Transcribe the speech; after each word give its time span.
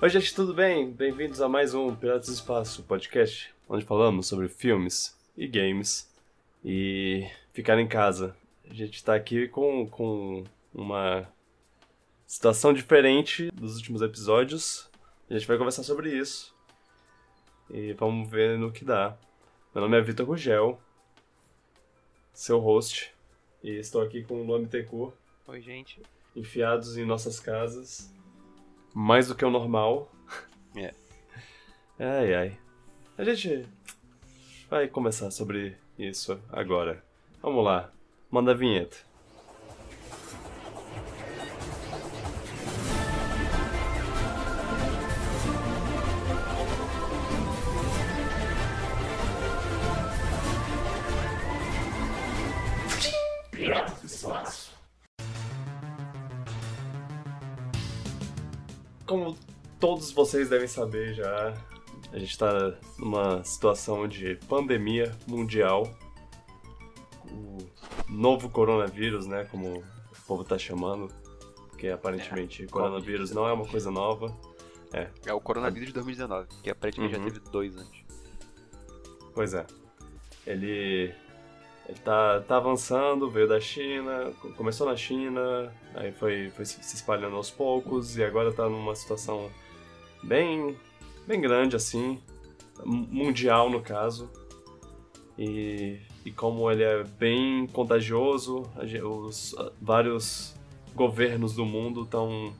Oi, 0.00 0.08
gente, 0.08 0.32
tudo 0.32 0.54
bem? 0.54 0.92
Bem-vindos 0.92 1.40
a 1.40 1.48
mais 1.48 1.74
um 1.74 1.92
Piratas 1.92 2.28
do 2.28 2.32
Espaço 2.32 2.84
podcast, 2.84 3.52
onde 3.68 3.84
falamos 3.84 4.28
sobre 4.28 4.48
filmes 4.48 5.18
e 5.36 5.44
games 5.48 6.08
e 6.64 7.28
ficar 7.52 7.76
em 7.80 7.88
casa. 7.88 8.36
A 8.70 8.72
gente 8.72 9.02
tá 9.02 9.16
aqui 9.16 9.48
com, 9.48 9.88
com 9.88 10.44
uma 10.72 11.26
situação 12.28 12.72
diferente 12.72 13.50
dos 13.50 13.74
últimos 13.74 14.00
episódios. 14.00 14.88
A 15.28 15.34
gente 15.34 15.48
vai 15.48 15.58
conversar 15.58 15.82
sobre 15.82 16.16
isso 16.16 16.54
e 17.68 17.92
vamos 17.94 18.30
ver 18.30 18.56
no 18.56 18.70
que 18.70 18.84
dá. 18.84 19.18
Meu 19.74 19.82
nome 19.82 19.98
é 19.98 20.00
Vitor 20.00 20.28
Rugel, 20.28 20.80
seu 22.32 22.60
host, 22.60 23.12
e 23.64 23.72
estou 23.72 24.00
aqui 24.00 24.22
com 24.22 24.40
o 24.40 24.44
Luan 24.44 24.62
Bittencourt, 24.62 25.12
Oi, 25.48 25.60
gente. 25.60 26.00
enfiados 26.36 26.96
em 26.96 27.04
nossas 27.04 27.40
casas, 27.40 28.12
mais 28.98 29.28
do 29.28 29.34
que 29.36 29.44
o 29.44 29.50
normal. 29.50 30.10
É. 30.74 30.92
Ai, 32.00 32.34
ai. 32.34 32.58
A 33.16 33.22
gente 33.22 33.64
vai 34.68 34.88
começar 34.88 35.30
sobre 35.30 35.76
isso 35.96 36.40
agora. 36.50 37.00
Vamos 37.40 37.64
lá, 37.64 37.92
manda 38.28 38.50
a 38.50 38.54
vinheta. 38.54 38.96
Como 59.08 59.36
todos 59.80 60.10
vocês 60.12 60.48
devem 60.50 60.68
saber 60.68 61.14
já, 61.14 61.54
a 62.12 62.18
gente 62.18 62.30
está 62.30 62.74
numa 62.98 63.42
situação 63.42 64.06
de 64.06 64.36
pandemia 64.48 65.14
mundial. 65.26 65.82
O 67.30 67.58
novo 68.08 68.48
coronavírus, 68.50 69.26
né, 69.26 69.44
como 69.50 69.78
o 69.78 69.84
povo 70.26 70.44
tá 70.44 70.58
chamando, 70.58 71.08
porque 71.68 71.88
aparentemente 71.88 72.66
coronavírus 72.66 73.30
não 73.30 73.46
é 73.48 73.52
uma 73.52 73.66
coisa 73.66 73.90
nova. 73.90 74.36
É 75.26 75.32
o 75.32 75.40
coronavírus 75.40 75.88
de 75.88 75.94
2019, 75.94 76.48
que 76.62 76.70
aparentemente 76.70 77.14
Uhum. 77.16 77.24
já 77.24 77.30
teve 77.34 77.50
dois 77.50 77.76
antes. 77.76 78.04
Pois 79.34 79.52
é. 79.54 79.66
Ele 80.46 81.14
ele 81.88 81.98
tá, 82.00 82.40
tá 82.46 82.56
avançando, 82.58 83.30
veio 83.30 83.48
da 83.48 83.58
China, 83.58 84.30
co- 84.40 84.50
começou 84.50 84.86
na 84.86 84.94
China, 84.96 85.72
aí 85.94 86.12
foi, 86.12 86.50
foi 86.50 86.64
se 86.64 86.80
espalhando 86.94 87.36
aos 87.36 87.50
poucos 87.50 88.16
e 88.18 88.22
agora 88.22 88.52
tá 88.52 88.68
numa 88.68 88.94
situação 88.94 89.50
bem, 90.22 90.76
bem 91.26 91.40
grande 91.40 91.76
assim, 91.76 92.20
mu- 92.84 93.06
mundial 93.10 93.70
no 93.70 93.80
caso. 93.80 94.30
E, 95.38 95.98
e 96.24 96.30
como 96.32 96.70
ele 96.70 96.82
é 96.82 97.04
bem 97.04 97.66
contagioso, 97.68 98.64
os 99.04 99.54
vários 99.80 100.54
governos 100.94 101.54
do 101.54 101.64
mundo 101.64 102.02
estão 102.02 102.52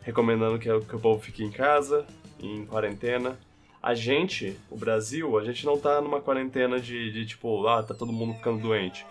recomendando 0.00 0.58
que, 0.58 0.68
que 0.80 0.96
o 0.96 1.00
povo 1.00 1.20
fique 1.20 1.42
em 1.44 1.50
casa, 1.50 2.06
em 2.40 2.64
quarentena. 2.64 3.38
A 3.86 3.92
gente, 3.94 4.58
o 4.70 4.78
Brasil, 4.78 5.38
a 5.38 5.44
gente 5.44 5.66
não 5.66 5.78
tá 5.78 6.00
numa 6.00 6.18
quarentena 6.18 6.80
de, 6.80 7.12
de 7.12 7.26
tipo, 7.26 7.66
ah, 7.66 7.82
tá 7.82 7.92
todo 7.92 8.10
mundo 8.10 8.32
ficando 8.32 8.62
doente. 8.62 9.04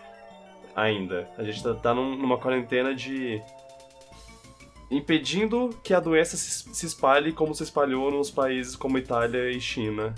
Ainda. 0.74 1.30
A 1.38 1.44
gente 1.44 1.62
tá, 1.62 1.72
tá 1.74 1.94
num- 1.94 2.16
numa 2.16 2.38
quarentena 2.38 2.92
de. 2.92 3.40
impedindo 4.90 5.70
que 5.84 5.94
a 5.94 6.00
doença 6.00 6.36
se, 6.36 6.74
se 6.74 6.86
espalhe 6.86 7.32
como 7.32 7.54
se 7.54 7.62
espalhou 7.62 8.10
nos 8.10 8.32
países 8.32 8.74
como 8.74 8.98
Itália 8.98 9.48
e 9.48 9.60
China. 9.60 10.12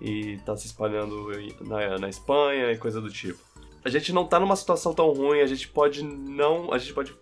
E 0.00 0.38
tá 0.46 0.56
se 0.56 0.64
espalhando 0.64 1.28
na, 1.60 1.98
na 1.98 2.08
Espanha 2.08 2.72
e 2.72 2.78
coisa 2.78 3.02
do 3.02 3.10
tipo. 3.10 3.38
A 3.84 3.90
gente 3.90 4.14
não 4.14 4.26
tá 4.26 4.40
numa 4.40 4.56
situação 4.56 4.94
tão 4.94 5.12
ruim, 5.12 5.40
a 5.40 5.46
gente 5.46 5.68
pode 5.68 6.02
não. 6.02 6.72
A 6.72 6.78
gente 6.78 6.94
pode 6.94 7.14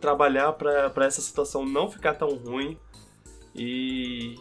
trabalhar 0.00 0.52
pra 0.52 1.04
essa 1.04 1.20
situação 1.20 1.66
não 1.66 1.90
ficar 1.90 2.14
tão 2.14 2.36
ruim. 2.36 2.78
E 3.56 4.36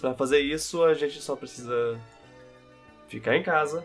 Pra 0.00 0.14
fazer 0.14 0.40
isso, 0.40 0.82
a 0.82 0.94
gente 0.94 1.20
só 1.20 1.36
precisa 1.36 2.00
ficar 3.08 3.36
em 3.36 3.42
casa 3.42 3.84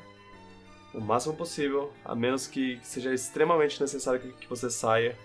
o 0.96 1.02
máximo 1.02 1.36
possível, 1.36 1.92
a 2.03 2.16
menos 2.16 2.48
que 2.48 2.80
seja 2.81 3.14
extremamente 3.14 3.81
necessário 3.81 4.34
que, 4.40 4.48
você 4.48 4.70
saia. 4.70 5.18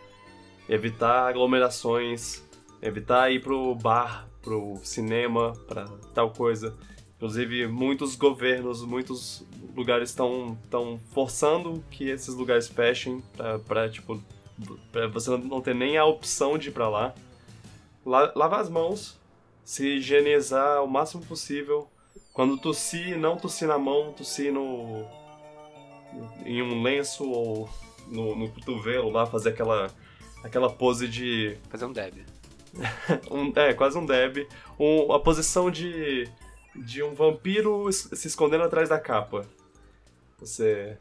Evitar 0.69 1.28
aglomerações, 1.28 2.43
evitar 2.83 3.31
ir 3.31 3.41
pro 3.41 3.75
bar, 3.75 4.28
pro 4.43 4.78
cinema, 4.83 5.53
pra 5.69 5.84
tal 6.15 6.31
coisa. 6.31 6.77
Inclusive, 7.17 7.67
muitos 7.69 8.17
governos, 8.17 8.83
muitos 8.83 9.45
lugares 9.77 10.11
estão 10.11 10.59
estão 10.62 11.01
forçando 11.12 11.84
que 11.91 12.09
esses 12.09 12.34
lugares 12.34 12.67
fechem 12.67 13.22
pra, 13.37 13.59
pra 13.59 13.89
tipo, 13.89 14.21
pra 14.91 15.07
você 15.07 15.31
não 15.37 15.61
ter 15.61 15.75
nem 15.75 15.97
a 15.97 16.05
opção 16.05 16.59
de 16.59 16.69
ir 16.69 16.72
pra 16.72 16.89
lá. 16.89 17.15
La 18.05 18.33
as 18.59 18.69
mãos, 18.69 19.20
se 19.71 19.87
higienizar 19.87 20.83
o 20.83 20.89
máximo 20.89 21.25
possível. 21.25 21.89
Quando 22.33 22.59
tossir, 22.59 23.17
não 23.17 23.37
tossir 23.37 23.69
na 23.69 23.79
mão, 23.79 24.13
tossir 24.13 24.53
no. 24.53 25.07
em 26.45 26.61
um 26.61 26.83
lenço 26.83 27.25
ou 27.31 27.71
no, 28.09 28.35
no 28.35 28.51
cotovelo 28.51 29.11
lá, 29.13 29.27
fazer 29.27 29.51
aquela, 29.51 29.87
aquela 30.43 30.69
pose 30.69 31.07
de. 31.07 31.57
Fazer 31.69 31.85
um 31.85 31.93
deb. 31.93 32.15
Um, 33.31 33.53
é, 33.55 33.73
quase 33.73 33.97
um 33.97 34.05
Deb. 34.05 34.49
Um, 34.79 35.13
a 35.13 35.21
posição 35.21 35.71
de. 35.71 36.29
de 36.75 37.01
um 37.05 37.15
vampiro 37.15 37.93
se 37.93 38.27
escondendo 38.27 38.65
atrás 38.65 38.89
da 38.89 38.99
capa. 38.99 39.47
Você 40.41 40.99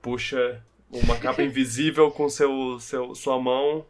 puxa 0.00 0.64
uma 0.90 1.16
capa 1.16 1.42
invisível 1.44 2.10
com 2.10 2.26
seu, 2.30 2.80
seu, 2.80 3.14
sua 3.14 3.38
mão 3.38 3.84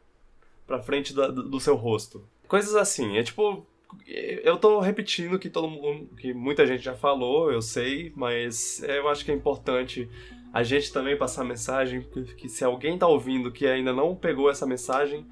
pra 0.66 0.82
frente 0.82 1.14
da- 1.14 1.28
do 1.28 1.60
seu 1.60 1.76
rosto. 1.76 2.26
Coisas 2.48 2.74
assim, 2.74 3.16
é 3.16 3.22
tipo. 3.22 3.64
Eu 4.06 4.56
tô 4.56 4.80
repetindo 4.80 5.38
que 5.38 5.50
todo 5.50 5.68
mundo. 5.68 6.08
que 6.16 6.32
muita 6.32 6.66
gente 6.66 6.82
já 6.82 6.94
falou, 6.94 7.50
eu 7.50 7.60
sei, 7.62 8.12
mas 8.14 8.82
eu 8.82 9.08
acho 9.08 9.24
que 9.24 9.30
é 9.30 9.34
importante 9.34 10.08
a 10.52 10.62
gente 10.62 10.92
também 10.92 11.16
passar 11.16 11.42
a 11.42 11.44
mensagem 11.44 12.02
que, 12.36 12.48
se 12.48 12.64
alguém 12.64 12.96
tá 12.96 13.06
ouvindo 13.06 13.52
que 13.52 13.66
ainda 13.66 13.92
não 13.92 14.14
pegou 14.14 14.48
essa 14.50 14.66
mensagem, 14.66 15.26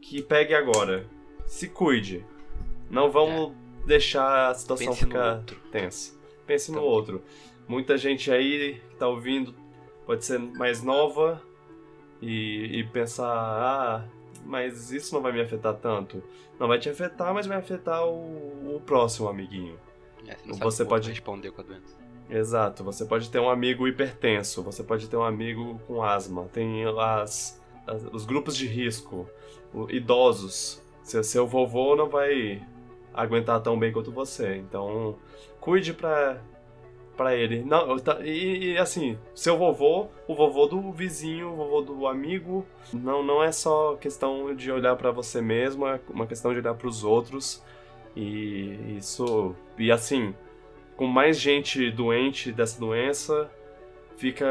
que 0.00 0.22
pegue 0.22 0.54
agora. 0.54 1.06
Se 1.46 1.68
cuide. 1.68 2.24
Não 2.90 3.10
vamos 3.10 3.52
deixar 3.86 4.48
a 4.50 4.54
situação 4.54 4.86
Pense 4.88 5.04
no 5.04 5.08
ficar 5.08 5.44
tensa. 5.70 6.18
Pense 6.46 6.70
no 6.70 6.78
Então. 6.78 6.88
outro. 6.88 7.22
Muita 7.66 7.98
gente 7.98 8.30
aí 8.30 8.80
que 8.90 8.96
tá 8.96 9.06
ouvindo 9.08 9.54
pode 10.06 10.24
ser 10.24 10.38
mais 10.38 10.82
nova 10.82 11.42
e, 12.22 12.78
e 12.78 12.84
pensar, 12.84 13.26
ah, 13.30 14.08
mas 14.48 14.90
isso 14.90 15.14
não 15.14 15.20
vai 15.22 15.30
me 15.32 15.40
afetar 15.40 15.74
tanto. 15.74 16.22
Não 16.58 16.66
vai 16.66 16.78
te 16.78 16.88
afetar, 16.88 17.32
mas 17.34 17.46
vai 17.46 17.58
afetar 17.58 18.04
o, 18.06 18.76
o 18.76 18.82
próximo 18.84 19.28
amiguinho. 19.28 19.78
É, 20.26 20.34
você 20.34 20.48
não 20.48 20.58
Você 20.58 20.84
pode- 20.84 21.08
responder 21.10 21.50
com 21.52 21.60
a 21.60 21.64
doença. 21.64 21.96
Exato, 22.30 22.82
você 22.84 23.04
pode 23.04 23.30
ter 23.30 23.38
um 23.38 23.48
amigo 23.48 23.86
hipertenso, 23.88 24.62
você 24.62 24.82
pode 24.82 25.08
ter 25.08 25.16
um 25.16 25.22
amigo 25.22 25.80
com 25.86 26.02
asma, 26.02 26.44
tem 26.52 26.84
as, 26.84 27.62
as- 27.86 28.04
os 28.12 28.26
grupos 28.26 28.56
de 28.56 28.66
risco, 28.66 29.28
o- 29.72 29.88
idosos. 29.90 30.82
Seu, 31.02 31.22
seu 31.24 31.46
vovô 31.46 31.96
não 31.96 32.08
vai 32.08 32.62
aguentar 33.14 33.60
tão 33.62 33.78
bem 33.78 33.92
quanto 33.92 34.12
você, 34.12 34.56
então 34.56 35.16
cuide 35.60 35.94
pra, 35.94 36.38
pra 37.18 37.34
ele. 37.36 37.62
Não, 37.62 37.90
eu 37.90 38.00
tá- 38.00 38.20
e, 38.24 38.72
e, 38.72 38.78
assim, 38.78 39.18
seu 39.34 39.58
vovô, 39.58 40.08
o 40.26 40.34
vovô 40.34 40.64
do 40.66 40.90
vizinho, 40.92 41.52
o 41.52 41.56
vovô 41.56 41.82
do 41.82 42.06
amigo, 42.06 42.64
não, 42.94 43.22
não 43.22 43.42
é 43.42 43.52
só 43.52 43.96
questão 43.96 44.54
de 44.54 44.72
olhar 44.72 44.96
pra 44.96 45.10
você 45.10 45.42
mesmo, 45.42 45.86
é 45.86 46.00
uma 46.08 46.26
questão 46.26 46.52
de 46.54 46.60
olhar 46.60 46.72
pros 46.74 47.04
outros. 47.04 47.62
E 48.16 48.96
isso. 48.96 49.54
E 49.76 49.92
assim, 49.92 50.34
com 50.96 51.06
mais 51.06 51.38
gente 51.38 51.90
doente 51.90 52.50
dessa 52.50 52.80
doença, 52.80 53.50
fica 54.16 54.46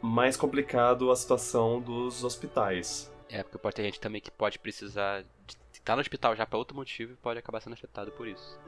mais 0.00 0.36
complicado 0.36 1.10
a 1.10 1.16
situação 1.16 1.80
dos 1.80 2.22
hospitais. 2.24 3.12
É, 3.28 3.42
porque 3.42 3.58
pode 3.58 3.74
ter 3.76 3.82
gente 3.82 4.00
também 4.00 4.20
que 4.20 4.30
pode 4.30 4.58
precisar 4.58 5.22
de 5.46 5.56
estar 5.72 5.96
no 5.96 6.00
hospital 6.00 6.36
já 6.36 6.46
pra 6.46 6.58
outro 6.58 6.76
motivo 6.76 7.12
e 7.12 7.16
pode 7.16 7.38
acabar 7.38 7.60
sendo 7.60 7.72
afetado 7.72 8.10
por 8.12 8.26
isso. 8.28 8.58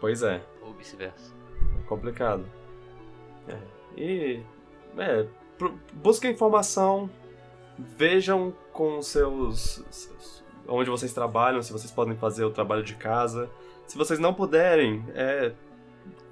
Pois 0.00 0.22
é, 0.22 0.42
Ou 0.62 0.72
vice-versa. 0.74 1.34
é 1.80 1.82
complicado. 1.88 2.44
É, 3.48 3.56
E. 3.96 4.42
É, 4.96 5.26
busquem 5.92 6.30
informação, 6.32 7.10
vejam 7.78 8.54
com 8.72 9.00
seus, 9.02 9.84
seus- 9.90 10.44
onde 10.68 10.88
vocês 10.88 11.12
trabalham, 11.12 11.62
se 11.62 11.72
vocês 11.72 11.90
podem 11.90 12.16
fazer 12.16 12.44
o 12.44 12.50
trabalho 12.50 12.82
de 12.82 12.94
casa. 12.94 13.50
Se 13.86 13.98
vocês 13.98 14.18
não 14.18 14.32
puderem, 14.32 15.04
é, 15.14 15.52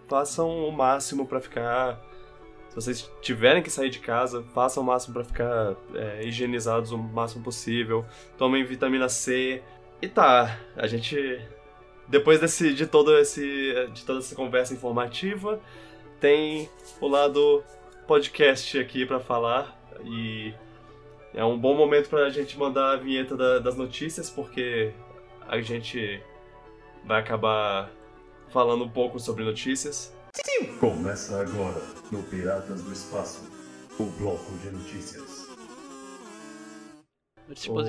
façam 0.08 0.66
o 0.66 0.72
máximo 0.72 1.26
pra 1.26 1.40
ficar. 1.40 2.00
Se 2.68 2.74
vocês 2.76 3.10
tiverem 3.20 3.62
que 3.62 3.68
sair 3.70 3.90
de 3.90 3.98
casa, 3.98 4.42
façam 4.54 4.82
o 4.82 4.86
máximo 4.86 5.12
pra 5.14 5.24
ficar 5.24 5.74
é, 5.94 6.24
higienizados 6.24 6.90
o 6.92 6.96
máximo 6.98 7.44
possível. 7.44 8.04
Tomem 8.38 8.64
vitamina 8.64 9.08
C. 9.08 9.62
E 10.00 10.08
tá, 10.08 10.58
a 10.76 10.86
gente 10.86 11.40
depois 12.08 12.40
desse, 12.40 12.72
de, 12.74 12.86
todo 12.86 13.16
esse, 13.18 13.88
de 13.92 14.04
toda 14.04 14.18
essa 14.20 14.34
conversa 14.34 14.72
informativa, 14.74 15.60
tem 16.22 16.70
o 17.00 17.08
lado 17.08 17.64
podcast 18.06 18.78
aqui 18.78 19.04
para 19.04 19.18
falar 19.18 19.76
e 20.04 20.54
é 21.34 21.44
um 21.44 21.58
bom 21.58 21.74
momento 21.74 22.08
para 22.08 22.26
a 22.26 22.30
gente 22.30 22.56
mandar 22.56 22.92
a 22.92 22.96
vinheta 22.96 23.36
da, 23.36 23.58
das 23.58 23.74
notícias 23.76 24.30
porque 24.30 24.92
a 25.48 25.60
gente 25.60 26.22
vai 27.04 27.20
acabar 27.20 27.90
falando 28.50 28.84
um 28.84 28.88
pouco 28.88 29.18
sobre 29.18 29.42
notícias. 29.42 30.14
Começa 30.78 31.40
agora 31.40 31.82
no 32.12 32.22
Piratas 32.22 32.84
do 32.84 32.92
Espaço, 32.92 33.50
o 33.98 34.04
bloco 34.04 34.52
de 34.58 34.70
notícias. 34.70 35.48
Notícias 37.48 37.68
O- 37.76 37.82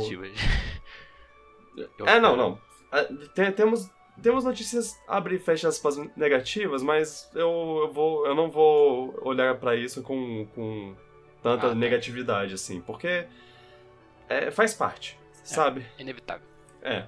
É, 2.07 2.19
não, 2.19 2.35
não. 2.35 2.59
Ah, 2.91 3.03
tem- 3.35 3.51
temos, 3.51 3.89
temos 4.21 4.43
notícias 4.43 4.99
abre 5.07 5.35
e 5.35 5.39
fecha 5.39 5.67
aspas 5.67 5.97
negativas, 6.15 6.81
mas 6.83 7.29
eu, 7.33 7.81
eu, 7.85 7.91
vou, 7.91 8.25
eu 8.27 8.35
não 8.35 8.49
vou 8.49 9.17
olhar 9.21 9.55
pra 9.57 9.75
isso 9.75 10.01
com, 10.03 10.45
com 10.53 10.95
tanta 11.41 11.67
Ah, 11.67 11.69
tá. 11.69 11.75
negatividade, 11.75 12.53
assim, 12.53 12.79
porque 12.81 13.25
é, 14.29 14.51
faz 14.51 14.73
parte, 14.73 15.19
sabe? 15.43 15.85
É 15.97 16.01
inevitável. 16.01 16.45
É. 16.81 17.05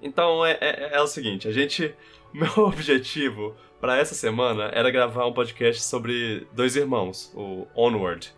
Então 0.00 0.44
é, 0.44 0.58
é, 0.60 0.90
é 0.94 1.00
o 1.00 1.06
seguinte, 1.06 1.48
a 1.48 1.52
gente. 1.52 1.94
O 2.34 2.36
meu 2.38 2.66
objetivo 2.66 3.56
pra 3.80 3.96
essa 3.96 4.14
semana 4.14 4.64
era 4.74 4.90
gravar 4.90 5.26
um 5.26 5.32
podcast 5.32 5.82
sobre 5.82 6.46
dois 6.52 6.76
irmãos, 6.76 7.32
o 7.34 7.66
Onward, 7.74 8.34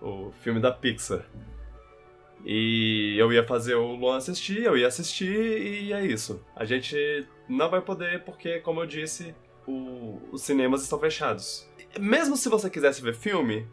o 0.00 0.32
filme 0.40 0.60
da 0.60 0.72
Pixar. 0.72 1.26
E 2.44 3.16
eu 3.18 3.32
ia 3.32 3.42
fazer 3.46 3.74
o 3.74 3.94
Luan 3.96 4.18
assistir, 4.18 4.62
eu 4.62 4.76
ia 4.76 4.86
assistir 4.86 5.82
e 5.84 5.92
é 5.92 6.04
isso. 6.04 6.44
A 6.54 6.64
gente 6.64 7.26
não 7.48 7.70
vai 7.70 7.80
poder 7.80 8.22
porque, 8.24 8.60
como 8.60 8.82
eu 8.82 8.86
disse, 8.86 9.34
o- 9.66 10.20
os 10.30 10.42
cinemas 10.42 10.82
estão 10.82 10.98
fechados. 11.00 11.66
Mesmo 11.98 12.36
se 12.36 12.48
você 12.50 12.68
quisesse 12.68 13.00
ver 13.00 13.14
filme, 13.14 13.66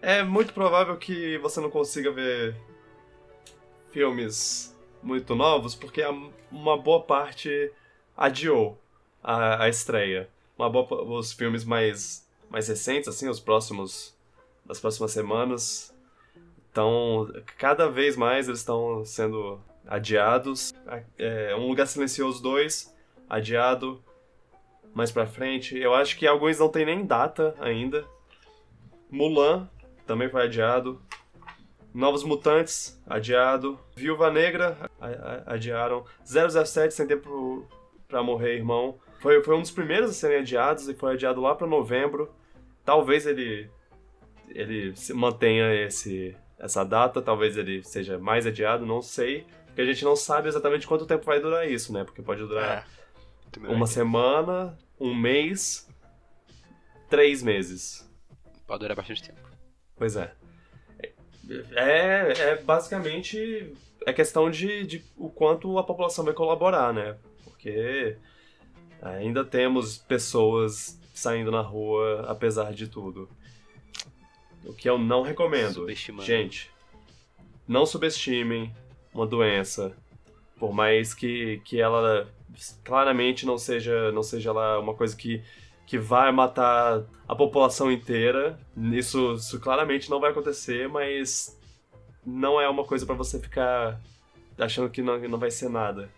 é 0.00 0.22
muito 0.22 0.52
provável 0.54 0.96
que 0.96 1.36
você 1.38 1.60
não 1.60 1.70
consiga 1.70 2.12
ver 2.12 2.54
filmes 3.90 4.76
muito 5.02 5.34
novos, 5.34 5.74
porque 5.74 6.02
uma 6.50 6.76
boa 6.78 7.02
parte 7.02 7.72
adiou 8.16 8.78
a, 9.22 9.64
a 9.64 9.68
estreia. 9.68 10.28
Uma 10.56 10.70
boa, 10.70 11.02
os 11.18 11.32
filmes 11.32 11.64
mais, 11.64 12.26
mais 12.48 12.68
recentes, 12.68 13.08
assim, 13.08 13.28
os 13.28 13.40
próximos 13.40 14.14
das 14.64 14.78
próximas 14.78 15.10
semanas, 15.10 15.91
estão 16.72 17.30
cada 17.58 17.88
vez 17.88 18.16
mais 18.16 18.48
eles 18.48 18.60
estão 18.60 19.04
sendo 19.04 19.60
adiados. 19.86 20.72
É, 21.18 21.54
um 21.54 21.68
Lugar 21.68 21.86
Silencioso 21.86 22.42
2, 22.42 22.94
adiado 23.28 24.02
mais 24.94 25.12
pra 25.12 25.26
frente. 25.26 25.78
Eu 25.78 25.94
acho 25.94 26.18
que 26.18 26.26
alguns 26.26 26.58
não 26.58 26.68
tem 26.68 26.86
nem 26.86 27.04
data 27.04 27.54
ainda. 27.60 28.04
Mulan 29.10 29.68
também 30.06 30.30
foi 30.30 30.44
adiado. 30.44 31.00
Novos 31.94 32.24
Mutantes, 32.24 32.98
adiado. 33.06 33.78
Viúva 33.94 34.30
Negra, 34.30 34.90
adiaram. 35.44 36.04
007, 36.24 36.94
Sem 36.94 37.06
Tempo 37.06 37.68
pra 38.08 38.22
Morrer, 38.22 38.56
Irmão. 38.56 38.98
Foi, 39.20 39.42
foi 39.44 39.54
um 39.54 39.60
dos 39.60 39.70
primeiros 39.70 40.10
a 40.10 40.14
serem 40.14 40.38
adiados 40.38 40.88
e 40.88 40.94
foi 40.94 41.12
adiado 41.12 41.40
lá 41.40 41.54
pra 41.54 41.66
novembro. 41.66 42.34
Talvez 42.82 43.26
ele, 43.26 43.70
ele 44.48 44.94
mantenha 45.14 45.72
esse, 45.74 46.34
essa 46.62 46.84
data, 46.84 47.20
talvez 47.20 47.56
ele 47.56 47.82
seja 47.82 48.18
mais 48.18 48.46
adiado, 48.46 48.86
não 48.86 49.02
sei. 49.02 49.44
Porque 49.66 49.82
a 49.82 49.84
gente 49.84 50.04
não 50.04 50.14
sabe 50.14 50.48
exatamente 50.48 50.86
quanto 50.86 51.04
tempo 51.04 51.26
vai 51.26 51.40
durar 51.40 51.68
isso, 51.68 51.92
né? 51.92 52.04
Porque 52.04 52.22
pode 52.22 52.40
durar 52.46 52.86
uma 53.68 53.86
semana, 53.86 54.78
um 55.00 55.12
mês, 55.12 55.88
três 57.10 57.42
meses. 57.42 58.08
Pode 58.64 58.80
durar 58.80 58.96
bastante 58.96 59.24
tempo. 59.24 59.40
Pois 59.96 60.14
é. 60.14 60.32
É, 61.72 62.32
é 62.38 62.56
basicamente 62.62 63.74
é 64.06 64.12
questão 64.12 64.48
de, 64.48 64.86
de 64.86 65.04
o 65.16 65.28
quanto 65.28 65.76
a 65.78 65.82
população 65.82 66.24
vai 66.24 66.32
colaborar, 66.32 66.94
né? 66.94 67.16
Porque 67.42 68.16
ainda 69.00 69.44
temos 69.44 69.98
pessoas 69.98 71.00
saindo 71.12 71.50
na 71.50 71.60
rua 71.60 72.24
apesar 72.28 72.72
de 72.72 72.86
tudo. 72.86 73.28
O 74.64 74.72
que 74.72 74.88
eu 74.88 74.98
não 74.98 75.22
recomendo. 75.22 75.86
Gente, 76.22 76.70
não 77.66 77.84
subestimem 77.84 78.72
uma 79.12 79.26
doença. 79.26 79.96
Por 80.58 80.72
mais 80.72 81.12
que, 81.14 81.60
que 81.64 81.80
ela 81.80 82.28
claramente 82.84 83.46
não 83.46 83.58
seja, 83.58 84.12
não 84.12 84.22
seja 84.22 84.52
lá 84.52 84.78
uma 84.78 84.94
coisa 84.94 85.16
que, 85.16 85.42
que 85.86 85.98
vai 85.98 86.30
matar 86.30 87.02
a 87.26 87.34
população 87.34 87.90
inteira. 87.90 88.58
Isso, 88.92 89.34
isso 89.34 89.60
claramente 89.60 90.10
não 90.10 90.20
vai 90.20 90.30
acontecer, 90.30 90.88
mas 90.88 91.58
não 92.24 92.60
é 92.60 92.68
uma 92.68 92.84
coisa 92.84 93.04
pra 93.04 93.14
você 93.14 93.38
ficar 93.40 94.00
achando 94.58 94.90
que 94.90 95.02
não, 95.02 95.18
não 95.18 95.38
vai 95.38 95.50
ser 95.50 95.68
nada. 95.68 96.10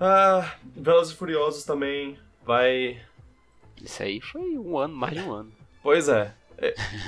Ah, 0.00 0.56
Velozes 0.76 1.12
e 1.12 1.16
Furiosos 1.16 1.64
também 1.64 2.16
vai 2.44 3.00
Isso 3.82 4.02
aí 4.02 4.20
foi 4.20 4.56
um 4.56 4.78
ano, 4.78 4.94
mais 4.94 5.14
de 5.14 5.20
um 5.20 5.32
ano. 5.32 5.52
Pois 5.82 6.08
é. 6.08 6.34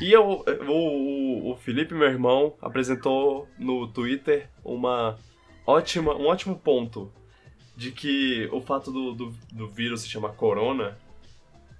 E 0.00 0.12
eu, 0.12 0.44
o, 0.68 1.50
o, 1.50 1.56
Felipe, 1.56 1.92
meu 1.92 2.06
irmão, 2.06 2.54
apresentou 2.62 3.48
no 3.58 3.88
Twitter 3.88 4.48
uma 4.64 5.18
ótima, 5.66 6.14
um 6.14 6.26
ótimo 6.26 6.56
ponto 6.56 7.12
de 7.76 7.90
que 7.90 8.48
o 8.52 8.60
fato 8.60 8.92
do, 8.92 9.12
do, 9.12 9.34
do 9.52 9.68
vírus 9.68 10.02
se 10.02 10.08
chamar 10.08 10.30
Corona 10.30 10.96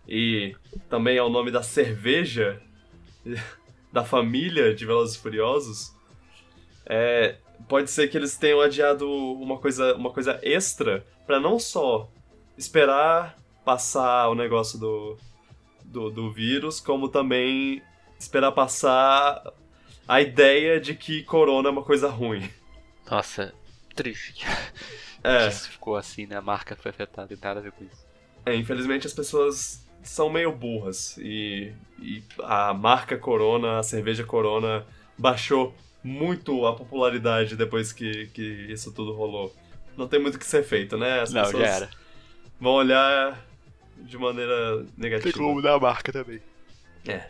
e 0.08 0.56
também 0.88 1.16
é 1.16 1.22
o 1.22 1.28
nome 1.28 1.50
da 1.52 1.62
cerveja 1.62 2.60
da 3.92 4.04
família 4.04 4.74
de 4.74 4.84
Velozes 4.84 5.16
Furiosos, 5.16 5.94
é, 6.86 7.36
pode 7.68 7.90
ser 7.90 8.08
que 8.08 8.16
eles 8.16 8.36
tenham 8.36 8.60
adiado 8.60 9.08
uma 9.08 9.58
coisa, 9.58 9.94
uma 9.94 10.10
coisa 10.10 10.40
extra 10.42 11.06
pra 11.26 11.38
não 11.38 11.58
só 11.58 12.10
esperar 12.56 13.36
passar 13.64 14.28
o 14.28 14.34
negócio 14.34 14.78
do, 14.78 15.16
do, 15.90 16.10
do 16.10 16.32
vírus, 16.32 16.80
como 16.80 17.08
também 17.08 17.82
esperar 18.18 18.52
passar 18.52 19.42
a 20.08 20.20
ideia 20.22 20.80
de 20.80 20.94
que 20.94 21.22
corona 21.24 21.68
é 21.68 21.72
uma 21.72 21.84
coisa 21.84 22.08
ruim. 22.10 22.50
Nossa, 23.10 23.54
triste. 23.94 24.44
É, 25.22 25.48
Isso 25.48 25.70
ficou 25.70 25.96
assim, 25.96 26.26
né? 26.26 26.36
A 26.36 26.40
marca 26.42 26.74
foi 26.76 26.90
afetada, 26.92 27.28
tem 27.28 27.38
nada 27.42 27.60
a 27.60 27.62
ver 27.62 27.72
com 27.72 27.84
isso. 27.84 28.06
é, 28.46 28.54
infelizmente 28.56 29.06
as 29.06 29.12
pessoas 29.12 29.86
são 30.02 30.30
meio 30.30 30.50
burras 30.52 31.16
e, 31.18 31.74
e 31.98 32.24
a 32.42 32.72
marca 32.72 33.18
Corona, 33.18 33.78
a 33.78 33.82
cerveja 33.82 34.24
Corona, 34.24 34.86
baixou 35.16 35.74
muito 36.02 36.66
a 36.66 36.74
popularidade 36.74 37.56
depois 37.56 37.92
que, 37.92 38.28
que 38.28 38.42
isso 38.72 38.92
tudo 38.94 39.12
rolou. 39.14 39.54
Não 39.96 40.08
tem 40.08 40.18
muito 40.20 40.36
o 40.36 40.38
que 40.38 40.46
ser 40.46 40.62
feito, 40.64 40.96
né? 40.96 41.20
As 41.20 41.32
Não, 41.32 41.52
pessoas 41.52 41.68
já 41.68 41.68
era. 41.68 41.90
vão 42.58 42.72
olhar 42.74 43.46
de 44.02 44.18
maneira 44.18 44.86
negativa. 44.96 45.38
mudar 45.42 45.74
a 45.74 45.80
marca 45.80 46.12
também. 46.12 46.40
É. 47.06 47.28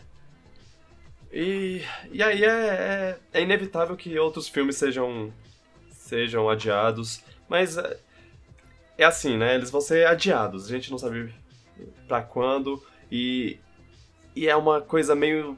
E, 1.32 1.82
e 2.10 2.22
aí 2.22 2.44
é, 2.44 2.48
é, 2.48 3.18
é 3.32 3.42
inevitável 3.42 3.96
que 3.96 4.18
outros 4.18 4.48
filmes 4.48 4.76
sejam, 4.76 5.32
sejam 5.90 6.48
adiados, 6.48 7.22
mas 7.48 7.76
é, 7.76 8.00
é 8.98 9.04
assim, 9.04 9.36
né? 9.36 9.54
Eles 9.54 9.70
vão 9.70 9.80
ser 9.80 10.06
adiados, 10.06 10.66
a 10.66 10.68
gente 10.68 10.90
não 10.90 10.98
sabe 10.98 11.32
pra 12.08 12.20
quando, 12.20 12.82
e, 13.10 13.58
e 14.34 14.48
é 14.48 14.56
uma 14.56 14.80
coisa 14.80 15.14
meio. 15.14 15.56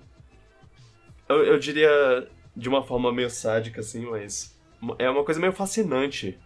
Eu, 1.28 1.42
eu 1.44 1.58
diria 1.58 2.28
de 2.54 2.68
uma 2.68 2.82
forma 2.82 3.10
meio 3.10 3.30
sádica, 3.30 3.80
assim, 3.80 4.04
mas 4.04 4.54
é 4.98 5.08
uma 5.08 5.24
coisa 5.24 5.40
meio 5.40 5.52
fascinante 5.52 6.38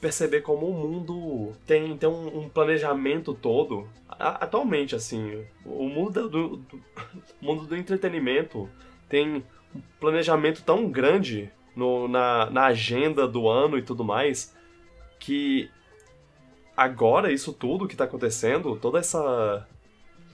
perceber 0.00 0.40
como 0.40 0.66
o 0.66 0.72
mundo 0.72 1.52
tem, 1.66 1.96
tem 1.96 2.08
um, 2.08 2.40
um 2.44 2.48
planejamento 2.48 3.34
todo. 3.34 3.88
A- 4.08 4.44
atualmente, 4.44 4.94
assim, 4.94 5.44
o 5.64 5.88
mundo 5.88 6.28
do, 6.28 6.56
do- 6.56 6.80
mundo 7.40 7.66
do 7.66 7.76
entretenimento 7.76 8.68
tem 9.08 9.44
um 9.74 9.80
planejamento 10.00 10.62
tão 10.62 10.88
grande 10.90 11.50
no, 11.76 12.08
na, 12.08 12.48
na 12.50 12.66
agenda 12.66 13.28
do 13.28 13.48
ano 13.48 13.78
e 13.78 13.82
tudo 13.82 14.02
mais 14.04 14.56
que 15.18 15.70
agora 16.76 17.30
isso 17.30 17.52
tudo 17.52 17.86
que 17.86 17.94
tá 17.96 18.04
acontecendo, 18.04 18.76
toda 18.76 18.98
essa 18.98 19.66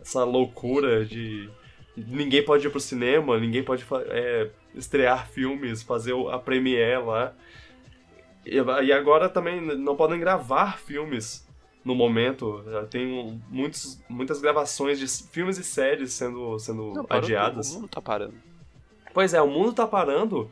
essa 0.01 0.23
loucura 0.23 1.05
de 1.05 1.51
ninguém 1.97 2.45
pode 2.45 2.65
ir 2.65 2.71
pro 2.71 2.79
cinema, 2.79 3.39
ninguém 3.41 3.65
pode 3.65 3.85
é, 4.11 4.49
estrear 4.75 5.27
filmes, 5.29 5.83
fazer 5.83 6.15
a 6.31 6.39
premiere 6.39 7.03
lá. 7.03 7.35
E 8.47 8.93
agora 8.93 9.29
também 9.29 9.61
não 9.61 9.97
podem 9.97 10.21
gravar 10.21 10.79
filmes 10.79 11.47
no 11.85 11.95
momento. 11.95 12.63
Já 12.71 12.87
tem 12.87 13.43
muitos, 13.49 14.01
muitas 14.09 14.41
gravações 14.41 14.99
de 14.99 15.07
filmes 15.31 15.59
e 15.59 15.65
séries 15.65 16.13
sendo, 16.13 16.59
sendo 16.59 16.93
Não, 16.93 17.07
adiadas. 17.09 17.69
tudo, 17.69 17.79
O 17.79 17.81
mundo 17.83 17.91
tá 17.91 18.01
parando. 18.01 18.35
Pois 19.13 19.35
é, 19.35 19.41
o 19.43 19.49
mundo 19.49 19.73
tá 19.73 19.87
parando 19.87 20.51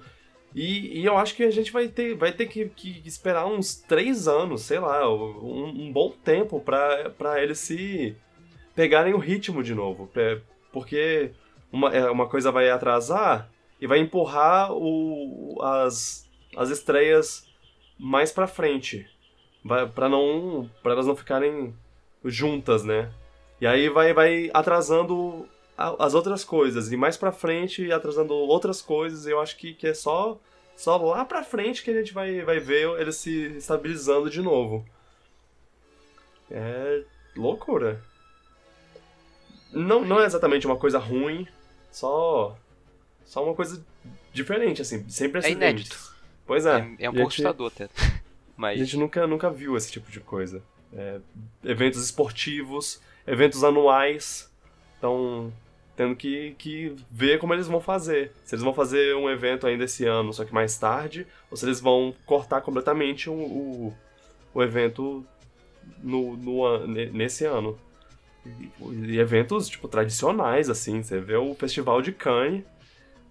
E, 0.54 1.00
e 1.00 1.04
eu 1.04 1.16
acho 1.18 1.34
que 1.34 1.42
a 1.42 1.50
gente 1.50 1.70
vai 1.72 1.88
ter, 1.88 2.14
vai 2.14 2.32
ter 2.32 2.46
que, 2.46 2.68
que 2.68 3.02
esperar 3.06 3.46
uns 3.46 3.74
três 3.74 4.26
anos, 4.28 4.62
sei 4.62 4.78
lá, 4.78 5.08
um, 5.12 5.86
um 5.86 5.92
bom 5.92 6.10
tempo 6.10 6.60
pra, 6.60 7.10
pra 7.10 7.42
eles 7.42 7.58
se 7.58 8.16
pegarem 8.74 9.14
o 9.14 9.18
ritmo 9.18 9.62
de 9.62 9.74
novo. 9.74 10.08
Porque 10.72 11.32
uma, 11.72 11.94
é, 11.94 12.10
uma 12.10 12.28
coisa 12.28 12.50
vai 12.52 12.70
atrasar 12.70 13.50
e 13.80 13.86
vai 13.86 13.98
empurrar 13.98 14.72
o, 14.72 15.60
as, 15.62 16.28
as 16.56 16.70
estreias 16.70 17.43
mais 17.98 18.32
pra 18.32 18.46
frente. 18.46 19.08
Vai, 19.64 19.88
pra, 19.88 20.08
não, 20.08 20.70
pra 20.82 20.92
elas 20.92 21.06
não 21.06 21.16
ficarem 21.16 21.74
juntas, 22.24 22.84
né? 22.84 23.12
E 23.60 23.66
aí 23.66 23.88
vai, 23.88 24.12
vai 24.12 24.50
atrasando 24.52 25.48
as 25.76 26.14
outras 26.14 26.44
coisas. 26.44 26.92
E 26.92 26.96
mais 26.96 27.16
pra 27.16 27.32
frente 27.32 27.90
atrasando 27.90 28.34
outras 28.34 28.82
coisas. 28.82 29.26
Eu 29.26 29.40
acho 29.40 29.56
que, 29.56 29.74
que 29.74 29.86
é 29.86 29.94
só, 29.94 30.38
só 30.76 30.96
lá 30.96 31.24
pra 31.24 31.42
frente 31.42 31.82
que 31.82 31.90
a 31.90 31.94
gente 31.94 32.12
vai, 32.12 32.42
vai 32.42 32.58
ver 32.58 32.88
eles 33.00 33.16
se 33.16 33.56
estabilizando 33.56 34.28
de 34.28 34.42
novo. 34.42 34.84
É 36.50 37.02
loucura. 37.36 38.02
Não, 39.72 40.04
não 40.04 40.20
é 40.20 40.26
exatamente 40.26 40.66
uma 40.66 40.76
coisa 40.76 40.98
ruim, 40.98 41.48
só 41.90 42.56
só 43.24 43.42
uma 43.42 43.54
coisa 43.54 43.84
diferente, 44.32 44.82
assim, 44.82 45.08
sem 45.08 45.28
precedentes. 45.28 45.56
inédito. 45.56 46.13
Pois 46.46 46.66
é. 46.66 46.78
É, 46.98 47.06
é 47.06 47.10
um 47.10 47.14
pouco 47.14 47.28
assustador 47.28 47.72
até. 47.74 47.88
Mas. 48.56 48.80
a 48.80 48.84
gente 48.84 48.96
nunca, 48.96 49.26
nunca 49.26 49.50
viu 49.50 49.76
esse 49.76 49.90
tipo 49.90 50.10
de 50.10 50.20
coisa. 50.20 50.62
É, 50.92 51.18
eventos 51.64 52.04
esportivos, 52.04 53.00
eventos 53.26 53.64
anuais, 53.64 54.50
estão 54.94 55.52
tendo 55.96 56.14
que, 56.16 56.54
que 56.58 56.94
ver 57.10 57.38
como 57.38 57.52
eles 57.52 57.66
vão 57.66 57.80
fazer. 57.80 58.32
Se 58.44 58.54
eles 58.54 58.64
vão 58.64 58.74
fazer 58.74 59.14
um 59.16 59.28
evento 59.28 59.66
ainda 59.66 59.84
esse 59.84 60.04
ano, 60.04 60.32
só 60.32 60.44
que 60.44 60.52
mais 60.52 60.76
tarde, 60.76 61.26
ou 61.50 61.56
se 61.56 61.64
eles 61.64 61.80
vão 61.80 62.14
cortar 62.24 62.60
completamente 62.60 63.28
o, 63.28 63.34
o, 63.34 63.94
o 64.52 64.62
evento 64.62 65.24
no, 66.02 66.36
no, 66.36 66.86
nesse 66.86 67.44
ano. 67.44 67.78
E, 68.44 68.70
e 69.06 69.18
eventos, 69.18 69.68
tipo, 69.68 69.88
tradicionais, 69.88 70.68
assim. 70.68 71.02
Você 71.02 71.18
vê 71.20 71.36
o 71.36 71.54
Festival 71.54 72.02
de 72.02 72.12
Cannes, 72.12 72.64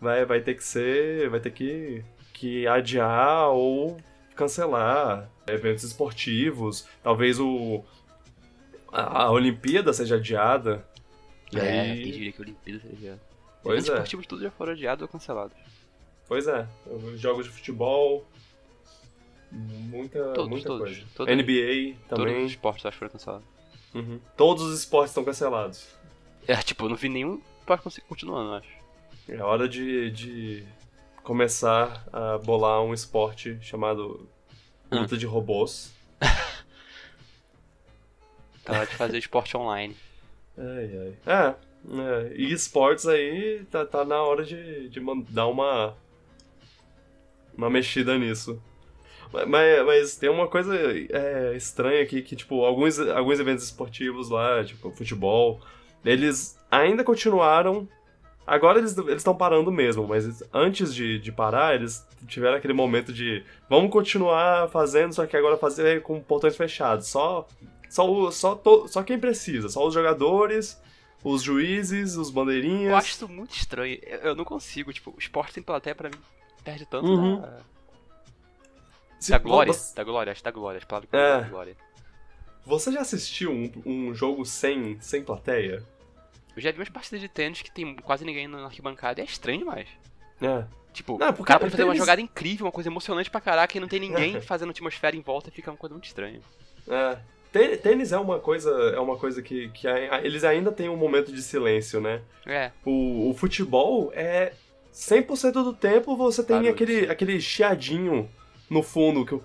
vai, 0.01 0.25
vai 0.25 0.41
ter 0.41 0.55
que 0.55 0.63
ser... 0.63 1.29
vai 1.29 1.39
ter 1.39 1.51
que, 1.51 2.03
que 2.43 2.67
adiar 2.67 3.49
ou 3.51 3.95
cancelar 4.35 5.29
eventos 5.47 5.83
esportivos, 5.85 6.85
talvez 7.01 7.39
o 7.39 7.83
a, 8.91 9.23
a 9.23 9.31
Olimpíada 9.31 9.93
seja 9.93 10.15
adiada. 10.15 10.85
E 11.53 11.57
É, 11.57 11.79
aí- 11.81 12.03
quem 12.03 12.11
diria 12.11 12.31
que 12.33 12.41
a 12.41 12.43
Olimpíada 12.43 12.79
seria. 12.81 13.21
Pois 13.61 13.75
Eventos 13.75 13.89
é, 13.89 13.93
esportivos 13.93 14.27
todos 14.27 14.43
já 14.43 14.51
foram 14.51 14.73
adiados 14.73 15.01
ou 15.03 15.07
cancelados. 15.07 15.55
pois 16.27 16.45
é. 16.47 16.67
Os 16.85 17.19
Jogos 17.19 17.45
de 17.45 17.51
futebol, 17.51 18.25
muita, 19.51 20.33
Todos, 20.33 20.49
muita 20.49 20.67
todos, 20.67 20.83
coisa. 20.89 21.05
todos. 21.15 21.33
NBA 21.33 21.95
Todos 22.09 22.25
os 22.25 22.31
também. 22.31 22.45
esportes 22.45 22.85
acho 22.85 22.95
que 22.95 22.99
foram 22.99 23.11
cancelados. 23.11 23.47
Uhum. 23.93 24.19
Todos 24.35 24.63
os 24.63 24.79
esportes 24.79 25.11
estão 25.11 25.23
cancelados. 25.23 25.87
É, 26.47 26.55
tipo, 26.57 26.85
eu 26.85 26.89
não 26.89 26.95
vi 26.97 27.07
nenhum 27.09 27.41
conseguir 27.81 28.05
continuando, 28.07 28.49
eu 28.49 28.55
acho. 28.55 28.83
É 29.29 29.37
hora 29.41 29.69
de, 29.69 30.11
de 30.11 30.65
começar 31.23 32.05
a 32.11 32.37
bolar 32.39 32.81
um 32.83 32.93
esporte 32.93 33.57
chamado 33.61 34.27
Hum. 34.91 34.99
luta 35.01 35.17
de 35.17 35.25
robôs. 35.25 35.91
Tá 38.63 38.85
de 38.85 38.95
fazer 38.95 39.17
esporte 39.17 39.57
online. 39.57 39.95
Ai, 40.57 40.89
ai. 40.97 41.13
É, 41.25 41.55
é, 42.29 42.33
e 42.35 42.53
esportes 42.53 43.05
aí 43.07 43.65
tá, 43.69 43.85
tá 43.85 44.05
na 44.05 44.21
hora 44.21 44.43
de, 44.45 44.87
de 44.89 45.01
dar 45.29 45.47
uma. 45.47 45.95
Uma 47.57 47.69
mexida 47.69 48.17
nisso. 48.17 48.61
Ma- 49.33 49.45
Mas, 49.45 49.85
mas 49.85 50.15
tem 50.15 50.29
uma 50.29 50.47
coisa 50.47 50.73
é, 51.11 51.53
estranha 51.55 52.01
aqui, 52.01 52.21
que, 52.21 52.35
tipo, 52.37 52.63
alguns, 52.63 52.97
alguns 52.99 53.39
eventos 53.39 53.65
esportivos 53.65 54.29
lá, 54.29 54.63
tipo, 54.63 54.89
futebol, 54.91 55.59
eles 56.05 56.57
ainda 56.71 57.03
continuaram. 57.03 57.87
Agora 58.45 58.77
eles 58.79 58.97
estão 58.97 59.35
parando 59.35 59.71
mesmo, 59.71 60.05
mas 60.07 60.43
antes 60.53 60.93
de, 60.93 61.17
de 61.17 61.31
parar, 61.31 61.75
eles 61.75 62.05
tiveram 62.27 62.57
aquele 62.57 62.73
momento 62.73 63.13
de 63.13 63.43
vamos 63.69 63.89
continuar 63.91 64.67
fazendo, 64.69 65.13
só 65.13 65.25
que 65.25 65.37
agora 65.37 65.57
fazer 65.57 66.01
com 66.01 66.19
portões 66.21 66.55
fechados. 66.57 67.07
Só 67.07 67.47
só, 67.89 68.09
o- 68.11 68.31
só, 68.31 68.55
to- 68.55 68.87
só 68.87 69.01
quem 69.03 69.19
precisa, 69.19 69.69
só 69.69 69.85
os 69.87 69.93
jogadores, 69.93 70.81
os 71.23 71.41
juízes, 71.43 72.17
os 72.17 72.29
bandeirinhas. 72.31 72.89
Eu 72.91 72.95
acho 72.97 73.11
isso 73.11 73.29
muito 73.29 73.55
estranho. 73.55 73.97
Eu, 74.03 74.19
eu 74.19 74.35
não 74.35 74.43
consigo, 74.43 74.91
tipo, 74.91 75.11
o 75.11 75.19
esporte 75.19 75.53
sem 75.53 75.63
plateia 75.63 75.95
pra 75.95 76.09
mim 76.09 76.17
perde 76.65 76.85
tanto 76.85 77.05
Uhum. 77.07 77.39
da, 77.39 77.59
Se- 79.19 79.31
da 79.31 79.37
glória. 79.37 79.71
Você, 79.71 79.95
Da 79.95 80.03
glória, 80.03 80.31
acho 80.31 80.43
da 80.43 80.51
glória. 80.51 80.77
As 80.79 80.83
palavras 80.83 81.09
que 81.09 81.15
É. 81.15 81.41
da 81.41 81.47
glória. 81.49 81.77
você 82.65 82.91
já 82.91 83.01
assistiu 83.01 83.51
um, 83.51 83.71
um 83.85 84.13
jogo 84.15 84.43
sem, 84.45 84.97
sem 84.99 85.23
plateia? 85.23 85.83
Eu 86.55 86.61
já 86.61 86.71
vi 86.71 86.79
umas 86.79 86.89
partidas 86.89 87.19
de 87.21 87.27
tênis 87.27 87.61
que 87.61 87.71
tem 87.71 87.95
quase 87.95 88.23
ninguém 88.25 88.47
na 88.47 88.65
arquibancada 88.65 89.19
e 89.19 89.23
é 89.23 89.25
estranho 89.25 89.59
demais. 89.59 89.87
É. 90.41 90.63
Tipo, 90.93 91.17
Não, 91.17 91.29
o 91.29 91.33
porque 91.33 91.47
cara 91.47 91.59
pode 91.59 91.71
fazer 91.71 91.83
uma 91.83 91.93
tênis- 91.93 91.99
jogada 92.03 92.21
incrível, 92.21 92.65
uma 92.67 92.71
coisa 92.71 92.89
emocionante 92.89 93.29
pra 93.31 93.41
caraca 93.41 93.75
e 93.75 93.79
não 93.79 93.87
tem 93.87 93.99
ninguém 93.99 94.39
fazendo 94.41 94.69
atmosfera 94.69 95.15
em 95.15 95.21
volta 95.21 95.49
e 95.49 95.51
fica 95.51 95.71
uma 95.71 95.77
coisa 95.77 95.93
muito 95.95 96.05
estranha. 96.05 96.39
É. 96.87 97.17
Tê- 97.51 97.77
Tênis 97.77 98.11
é 98.11 98.17
uma 98.17 98.39
coisa, 98.39 98.69
é 98.95 98.99
uma 98.99 99.17
coisa 99.17 99.41
que, 99.41 99.69
que 99.69 99.87
eles 99.87 100.43
ainda 100.43 100.71
têm 100.71 100.89
um 100.89 100.97
momento 100.97 101.31
de 101.31 101.41
silêncio, 101.41 101.99
né? 102.01 102.21
É, 102.45 102.71
O, 102.85 103.29
o 103.29 103.33
futebol 103.35 104.11
é 104.15 104.53
100% 104.93 105.51
do 105.51 105.73
tempo 105.73 106.15
você 106.15 106.43
tem 106.43 106.67
aquele, 106.67 107.09
aquele 107.09 107.39
chiadinho 107.41 108.29
no 108.69 108.81
fundo 108.83 109.25
que 109.25 109.33
eu... 109.33 109.43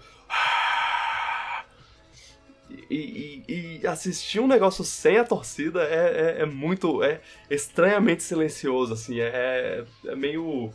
E, 2.70 3.42
e- 3.48 3.80
e 3.82 3.86
assistir 3.86 4.40
um 4.40 4.46
negócio 4.46 4.84
sem 4.84 5.16
a 5.18 5.24
torcida 5.24 5.82
é, 5.84 6.36
é, 6.38 6.42
é 6.42 6.46
muito. 6.46 7.02
é 7.02 7.20
estranhamente 7.50 8.22
silencioso, 8.22 8.92
assim. 8.92 9.20
É, 9.20 9.84
é 10.06 10.14
meio. 10.14 10.70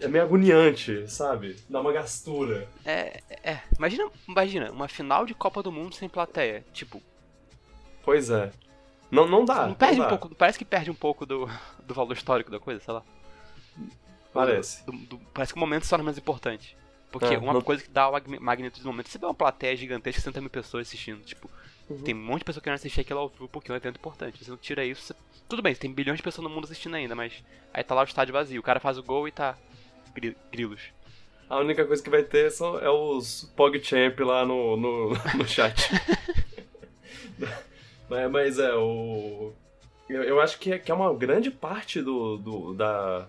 É 0.00 0.08
meio 0.08 0.24
agoniante, 0.24 1.08
sabe? 1.08 1.56
Dá 1.68 1.80
uma 1.80 1.92
gastura. 1.92 2.68
é, 2.84 3.20
é. 3.44 3.60
Imagina, 3.78 4.10
imagina, 4.28 4.70
uma 4.72 4.88
final 4.88 5.24
de 5.24 5.32
Copa 5.34 5.62
do 5.62 5.70
Mundo 5.70 5.94
sem 5.94 6.08
plateia. 6.08 6.64
Tipo, 6.72 7.00
Pois 8.04 8.28
é. 8.30 8.50
Não, 9.10 9.28
não 9.28 9.44
dá. 9.44 9.66
não 9.68 9.74
perde 9.74 9.98
dá. 9.98 10.06
um 10.06 10.08
pouco, 10.08 10.34
parece 10.34 10.58
que 10.58 10.64
perde 10.64 10.90
um 10.90 10.94
pouco 10.94 11.24
do, 11.24 11.48
do 11.86 11.94
valor 11.94 12.14
histórico 12.16 12.50
da 12.50 12.58
coisa, 12.58 12.80
sei 12.80 12.94
lá. 12.94 13.02
Parece. 14.32 14.84
Do- 14.86 14.92
do- 14.92 15.18
parece 15.32 15.52
que 15.52 15.58
o 15.58 15.60
momento 15.60 15.84
se 15.84 15.90
torna 15.90 16.04
mais 16.04 16.18
importante. 16.18 16.76
Porque 17.12 17.34
É, 17.34 17.38
uma 17.38 17.52
não- 17.52 17.60
coisa 17.62 17.82
que 17.82 17.90
dá 17.90 18.08
o 18.08 18.12
mag- 18.12 18.38
magnitude 18.40 18.82
do 18.82 18.86
momento, 18.88 19.08
você 19.08 19.18
vê 19.18 19.26
uma 19.26 19.34
plateia 19.34 19.76
gigantesca, 19.76 20.20
60 20.20 20.40
mil 20.40 20.50
pessoas 20.50 20.88
assistindo, 20.88 21.22
tipo, 21.22 21.48
Uhum. 21.90 22.02
tem 22.02 22.14
um 22.14 22.18
monte 22.24 22.38
de 22.40 22.44
pessoas 22.46 22.62
querendo 22.64 22.76
assistir 22.78 23.00
aquilo 23.02 23.20
ao 23.20 23.28
vivo 23.28 23.48
porque 23.48 23.70
é 23.70 23.74
um 23.74 23.76
evento 23.76 23.98
importante. 23.98 24.42
Você 24.42 24.50
não 24.50 24.56
tira 24.58 24.84
isso, 24.84 25.02
você- 25.02 25.14
tudo 25.48 25.60
bem, 25.62 25.74
tem 25.74 25.92
bilhões 25.92 26.16
de 26.18 26.22
pessoas 26.22 26.46
no 26.48 26.54
mundo 26.54 26.64
assistindo 26.64 26.94
ainda, 26.96 27.14
mas 27.14 27.32
aí 27.74 27.84
tá 27.84 27.94
lá 27.94 28.00
o 28.02 28.04
estádio 28.04 28.32
vazio, 28.32 28.60
o 28.60 28.64
cara 28.64 28.80
faz 28.80 28.96
o 28.98 29.02
gol 29.02 29.28
e 29.28 29.32
tá 29.32 29.56
gri- 30.14 30.36
grilos. 30.50 30.80
A 31.50 31.58
única 31.58 31.84
coisa 31.84 32.02
que 32.02 32.08
vai 32.08 32.22
ter 32.22 32.50
são, 32.50 32.78
é 32.78 32.88
os 32.88 33.52
PogChamp 33.54 34.18
lá 34.20 34.46
no, 34.46 34.74
no, 34.76 35.08
no 35.36 35.46
chat. 35.46 35.90
mas, 38.08 38.30
mas 38.30 38.58
é, 38.58 38.74
o. 38.74 39.52
Eu, 40.08 40.22
eu 40.24 40.40
acho 40.40 40.58
que 40.58 40.72
é, 40.72 40.78
que 40.78 40.90
é 40.90 40.94
uma 40.94 41.12
grande 41.14 41.50
parte 41.50 42.00
do, 42.00 42.36
do- 42.36 42.74
da. 42.74 43.28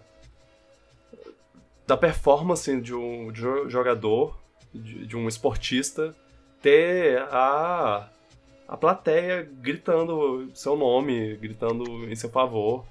Da 1.87 1.97
performance 1.97 2.79
de 2.81 2.93
um, 2.93 3.31
de 3.31 3.45
um 3.47 3.69
jogador, 3.69 4.37
de, 4.73 5.05
de 5.05 5.17
um 5.17 5.27
esportista, 5.27 6.15
ter 6.61 7.19
a. 7.31 8.09
a 8.67 8.77
plateia 8.77 9.43
gritando 9.43 10.49
seu 10.55 10.75
nome, 10.77 11.35
gritando 11.37 11.83
em 12.09 12.15
seu 12.15 12.29
favor. 12.29 12.85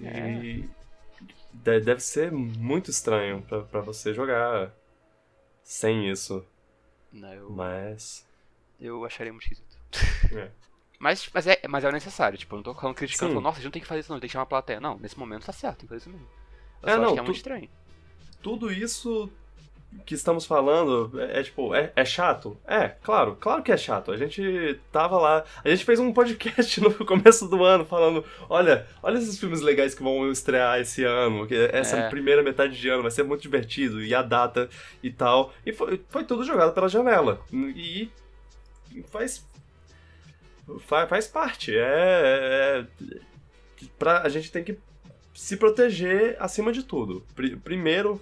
E. 0.00 0.04
de- 0.10 1.80
Deve 1.80 2.00
ser 2.00 2.30
muito 2.30 2.90
estranho 2.90 3.42
pra, 3.42 3.62
pra 3.62 3.80
você 3.80 4.14
jogar 4.14 4.70
sem 5.64 6.08
isso, 6.08 6.44
Não, 7.12 7.32
eu, 7.34 7.50
mas. 7.50 8.24
eu 8.80 9.04
acharia 9.04 9.32
muito 9.32 9.44
esquisito. 9.44 9.76
É. 10.36 10.50
Mas, 11.00 11.30
mas, 11.32 11.46
é, 11.46 11.60
mas 11.68 11.84
é 11.84 11.88
o 11.88 11.92
necessário, 11.92 12.36
tipo, 12.36 12.52
eu 12.52 12.56
não 12.56 12.62
tô 12.64 12.74
falando 12.74 12.96
criticando, 12.96 13.30
falando, 13.30 13.44
nossa, 13.44 13.58
a 13.58 13.60
gente 13.60 13.66
não 13.66 13.70
tem 13.70 13.82
que 13.82 13.86
fazer 13.86 14.00
isso 14.00 14.12
não, 14.12 14.18
tem 14.18 14.26
que 14.26 14.32
chamar 14.32 14.42
a 14.42 14.46
plateia. 14.46 14.80
Não, 14.80 14.98
nesse 14.98 15.16
momento 15.16 15.46
tá 15.46 15.52
certo, 15.52 15.78
tem 15.78 15.86
que 15.86 15.94
fazer 15.94 16.00
isso 16.00 16.10
mesmo. 16.10 16.26
Eu 16.82 16.88
É, 16.88 16.96
não, 16.96 17.04
acho 17.04 17.12
que 17.14 17.20
é 17.20 17.22
tu- 17.22 17.26
muito 17.26 17.36
estranho. 17.36 17.70
Tudo 18.42 18.72
isso 18.72 19.30
que 20.04 20.14
estamos 20.14 20.44
falando 20.44 21.10
é, 21.18 21.40
é, 21.40 21.42
tipo, 21.42 21.74
é, 21.74 21.90
é 21.96 22.04
chato? 22.04 22.56
É, 22.66 22.88
claro, 22.88 23.36
claro 23.40 23.62
que 23.62 23.72
é 23.72 23.76
chato. 23.76 24.12
A 24.12 24.16
gente 24.16 24.78
tava 24.92 25.18
lá, 25.18 25.44
a 25.64 25.68
gente 25.68 25.84
fez 25.84 25.98
um 25.98 26.12
podcast 26.12 26.78
no 26.80 26.92
começo 27.06 27.48
do 27.48 27.64
ano 27.64 27.84
falando: 27.84 28.24
olha, 28.48 28.86
olha 29.02 29.18
esses 29.18 29.38
filmes 29.38 29.60
legais 29.62 29.94
que 29.94 30.02
vão 30.02 30.30
estrear 30.30 30.78
esse 30.78 31.04
ano, 31.04 31.46
que 31.46 31.54
essa 31.72 31.96
É. 31.96 32.08
primeira 32.10 32.42
metade 32.42 32.78
de 32.78 32.88
ano 32.88 33.02
vai 33.02 33.10
ser 33.10 33.22
muito 33.22 33.40
divertido, 33.42 34.02
e 34.02 34.14
a 34.14 34.22
data 34.22 34.68
e 35.02 35.10
tal. 35.10 35.52
E 35.64 35.72
foi, 35.72 36.00
foi 36.08 36.24
tudo 36.24 36.44
jogado 36.44 36.72
pela 36.74 36.88
janela. 36.88 37.40
E 37.52 38.10
faz. 39.06 39.44
Faz, 40.80 41.08
faz 41.08 41.26
parte. 41.26 41.74
É, 41.74 42.84
é, 43.08 43.16
pra, 43.98 44.20
a 44.20 44.28
gente 44.28 44.52
tem 44.52 44.62
que 44.62 44.78
se 45.38 45.56
proteger 45.56 46.36
acima 46.40 46.72
de 46.72 46.82
tudo. 46.82 47.24
Pri- 47.36 47.54
primeiro, 47.56 48.20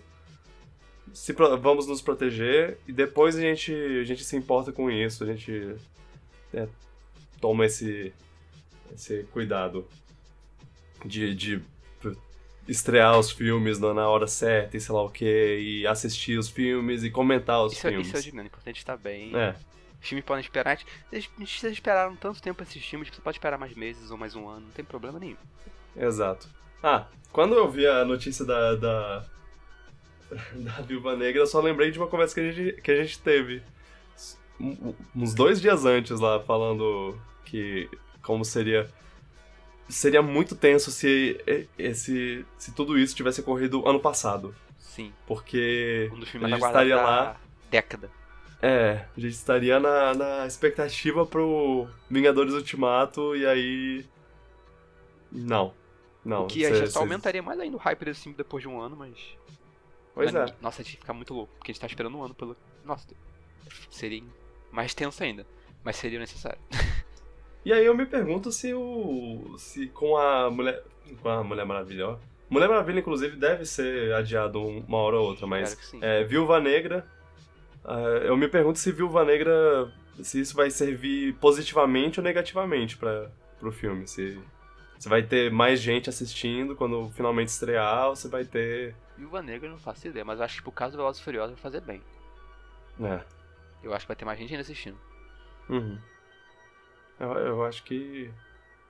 se 1.15 1.33
vamos 1.33 1.87
nos 1.87 2.03
proteger 2.03 2.77
e 2.87 2.93
depois 2.93 3.35
a 3.37 3.41
gente, 3.41 3.73
a 3.73 4.05
gente 4.05 4.23
se 4.23 4.37
importa 4.37 4.71
com 4.71 4.91
isso, 4.91 5.25
a 5.25 5.27
gente 5.27 5.77
é, 6.53 6.69
toma 7.41 7.65
esse, 7.65 8.13
esse 8.95 9.23
cuidado 9.33 9.89
de, 11.07 11.35
de 11.35 11.63
estrear 12.69 13.19
os 13.19 13.31
filmes 13.31 13.79
na 13.79 14.07
hora 14.09 14.27
certa 14.27 14.77
e 14.77 14.81
sei 14.81 14.95
lá 14.95 15.03
o 15.03 15.09
que, 15.09 15.25
e 15.59 15.87
assistir 15.87 16.39
os 16.39 16.51
filmes 16.51 17.03
e 17.03 17.11
comentar 17.11 17.65
os 17.65 17.73
Isso, 17.73 17.87
é- 17.87 17.91
filmes. 17.91 18.09
isso 18.09 18.17
é 18.19 18.21
de 18.21 18.33
menos, 18.35 18.49
importante 18.53 18.77
estar 18.77 18.97
bem. 18.99 19.35
É, 19.35 19.55
Os 20.03 20.07
filmes 20.09 20.25
podem 20.27 20.43
esperar. 20.43 20.79
Vocês, 21.09 21.31
vocês 21.39 21.73
esperaram 21.73 22.15
tanto 22.15 22.43
tempo 22.43 22.63
esses 22.63 22.85
filmes, 22.85 23.09
você 23.09 23.23
pode 23.23 23.39
esperar 23.39 23.59
mais 23.59 23.75
meses 23.75 24.11
ou 24.11 24.19
mais 24.19 24.35
um 24.35 24.47
ano, 24.47 24.67
não 24.67 24.73
tem 24.73 24.85
problema 24.85 25.19
nenhum. 25.19 25.39
exato. 25.97 26.47
Ah, 26.83 27.07
quando 27.33 27.55
eu 27.55 27.69
vi 27.71 27.87
a 27.87 28.05
notícia 28.05 28.45
da, 28.45 28.75
da, 28.77 29.25
da 30.55 30.73
Viúva 30.83 31.17
Negra, 31.17 31.43
eu 31.43 31.47
só 31.47 31.61
lembrei 31.61 31.91
de 31.91 31.99
uma 31.99 32.07
conversa 32.09 32.35
que 32.35 32.41
a 32.41 32.53
gente, 32.53 32.81
que 32.81 32.91
a 32.91 33.03
gente 33.03 33.19
teve 33.21 33.63
uns 35.15 35.35
dois 35.35 35.61
dias 35.61 35.85
antes 35.85 36.19
lá, 36.21 36.41
falando 36.41 37.19
que 37.45 37.89
como 38.23 38.45
seria 38.45 38.89
seria 39.89 40.23
muito 40.23 40.57
tenso 40.57 40.91
se 40.91 41.39
esse 41.79 42.45
se 42.59 42.73
tudo 42.75 42.99
isso 42.99 43.15
tivesse 43.15 43.41
ocorrido 43.41 43.87
ano 43.89 44.01
passado, 44.01 44.55
Sim. 44.79 45.13
porque 45.27 46.11
Um 46.13 46.19
dos 46.21 46.29
a 46.33 46.33
filmes 46.33 46.49
gente 46.49 46.65
aguardados 46.65 46.91
estaria 46.91 46.97
lá, 46.97 47.37
década. 47.71 48.11
é, 48.63 49.05
a 49.17 49.21
gente 49.21 49.35
estaria 49.35 49.79
na, 49.79 50.15
na 50.15 50.47
expectativa 50.47 51.25
pro 51.27 51.87
Vingadores 52.11 52.55
Ultimato 52.55 53.37
e 53.37 53.47
aí 53.47 54.07
não, 55.31 55.75
não. 56.27 56.45
o 56.45 56.47
que 56.47 56.61
cê- 56.65 56.75
gente 56.75 56.87
só 56.89 56.93
cê- 56.95 56.99
aumentaria 56.99 57.43
mais 57.43 57.59
ainda 57.61 57.77
o 57.77 57.81
hype 57.81 58.05
desse 58.05 58.23
filme 58.23 58.37
depois 58.37 58.63
de 58.63 58.69
um 58.69 58.81
ano, 58.81 58.97
mas. 58.97 59.17
Pois 60.15 60.33
mas, 60.33 60.51
é. 60.51 60.55
Nossa, 60.61 60.83
a 60.83 60.85
gente 60.85 60.97
ficar 60.99 61.13
muito 61.13 61.33
louco, 61.35 61.53
porque 61.59 61.71
a 61.71 61.73
gente 61.73 61.81
tá 61.81 61.87
esperando 61.87 62.17
um 62.17 62.23
ano 62.23 62.35
pelo. 62.35 62.57
Nossa, 62.85 63.07
seria 63.91 64.23
mais 64.71 64.95
tenso 64.95 65.23
ainda. 65.23 65.47
Mas 65.85 65.97
seria 65.97 66.19
necessário. 66.19 66.59
E 67.65 67.73
aí 67.73 67.85
eu 67.85 67.97
me 67.97 68.07
pergunto 68.07 68.51
se 68.53 68.73
o. 68.75 69.55
se 69.59 69.89
com 69.89 70.17
a 70.17 70.51
mulher. 70.51 70.83
Com 71.23 71.29
a 71.29 71.43
Mulher 71.45 71.65
Maravilha, 71.65 72.09
ó. 72.09 72.17
Mulher 72.51 72.69
Maravilha, 72.69 72.99
inclusive, 73.01 73.37
deve 73.37 73.65
ser 73.65 74.13
adiado 74.15 74.61
uma 74.61 74.99
hora 74.99 75.17
ou 75.17 75.27
outra, 75.27 75.47
mas. 75.47 75.71
Sim. 75.71 75.99
É, 76.03 76.25
Viúva 76.25 76.61
Negra. 76.61 77.07
ah, 77.85 78.21
eu 78.25 78.37
me 78.37 78.49
pergunto 78.49 78.79
se 78.79 78.91
Viúva 78.93 79.25
Negra. 79.25 79.93
se 80.23 80.41
isso 80.41 80.57
vai 80.57 80.71
servir 80.71 81.35
positivamente 81.35 82.19
ou 82.21 82.25
negativamente 82.25 82.97
para 82.97 83.31
pro 83.61 83.71
filme. 83.73 84.07
Se, 84.09 84.39
se 84.99 85.09
vai 85.09 85.23
ter 85.23 85.51
mais 85.51 85.81
gente 85.81 86.09
assistindo 86.09 86.75
quando 86.77 87.11
finalmente 87.11 87.49
estrear, 87.49 88.09
ou 88.09 88.17
se 88.17 88.29
vai 88.29 88.45
ter. 88.45 88.95
Viúva 89.17 89.43
Negra 89.43 89.67
eu 89.69 89.73
não 89.73 89.79
faço 89.79 90.07
ideia, 90.09 90.25
mas 90.25 90.39
eu 90.39 90.45
acho 90.45 90.57
que 90.57 90.63
pro 90.63 90.73
caso 90.73 90.93
do 90.93 90.99
Velozes 90.99 91.21
e 91.21 91.25
Furiosos 91.25 91.53
vai 91.55 91.63
fazer 91.63 91.81
bem. 91.81 92.03
É. 93.01 93.21
Eu 93.83 93.93
acho 93.95 94.05
que 94.05 94.09
vai 94.09 94.17
ter 94.17 94.25
mais 94.25 94.39
gente 94.39 94.51
ainda 94.53 94.63
assistindo. 94.63 94.99
Uhum. 95.69 95.99
Eu, 97.19 97.33
eu 97.33 97.65
acho 97.65 97.83
que, 97.85 98.31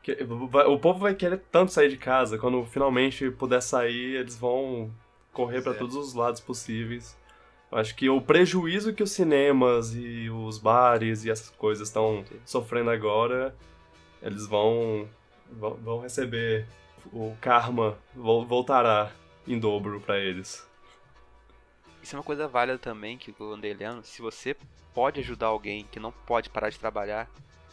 que 0.02 0.14
vai- 0.24 0.66
o 0.66 0.78
povo 0.78 0.98
vai 1.00 1.14
querer 1.14 1.38
tanto 1.50 1.72
sair 1.72 1.88
de 1.88 1.96
casa. 1.96 2.38
Quando 2.38 2.64
finalmente 2.66 3.30
puder 3.30 3.60
sair, 3.62 4.16
eles 4.16 4.36
vão 4.36 4.92
correr 5.32 5.62
para 5.62 5.74
todos 5.74 5.94
os 5.94 6.14
lados 6.14 6.40
possíveis. 6.40 7.16
Eu 7.70 7.78
acho 7.78 7.94
que 7.96 8.08
o 8.08 8.20
prejuízo 8.20 8.94
que 8.94 9.02
os 9.02 9.10
cinemas 9.12 9.94
e 9.94 10.30
os 10.30 10.58
bares 10.58 11.24
e 11.24 11.30
essas 11.30 11.50
coisas 11.50 11.88
estão 11.88 12.24
sofrendo 12.44 12.90
agora, 12.90 13.54
eles 14.22 14.46
vão, 14.46 15.08
vão, 15.50 16.00
receber 16.00 16.66
o 17.12 17.36
karma, 17.40 17.98
vol- 18.14 18.44
voltará 18.46 19.10
em 19.46 19.58
dobro 19.58 20.00
para 20.00 20.18
eles. 20.18 20.66
Isso 22.02 22.14
é 22.14 22.18
uma 22.18 22.24
coisa 22.24 22.46
válida 22.46 22.78
também 22.78 23.18
que 23.18 23.34
eu 23.38 23.52
andei 23.52 23.74
lendo. 23.74 24.04
Se 24.04 24.22
você 24.22 24.56
pode 24.94 25.20
ajudar 25.20 25.46
alguém 25.46 25.84
que 25.90 25.98
não 26.00 26.12
pode 26.12 26.48
parar 26.50 26.70
de 26.70 26.78
trabalhar, 26.78 27.28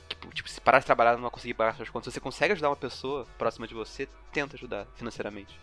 tipo, 0.09 0.27
tipo, 0.33 0.49
se 0.49 0.59
parar 0.59 0.79
de 0.79 0.85
trabalhar 0.85 1.17
e 1.17 1.21
não 1.21 1.29
conseguir 1.29 1.53
pagar 1.53 1.75
suas 1.75 1.89
contas, 1.89 2.11
se 2.11 2.15
você 2.15 2.19
consegue 2.19 2.53
ajudar 2.53 2.69
uma 2.69 2.75
pessoa 2.75 3.25
próxima 3.37 3.67
de 3.67 3.73
você, 3.73 4.07
tenta 4.31 4.55
ajudar 4.55 4.87
financeiramente. 4.95 5.59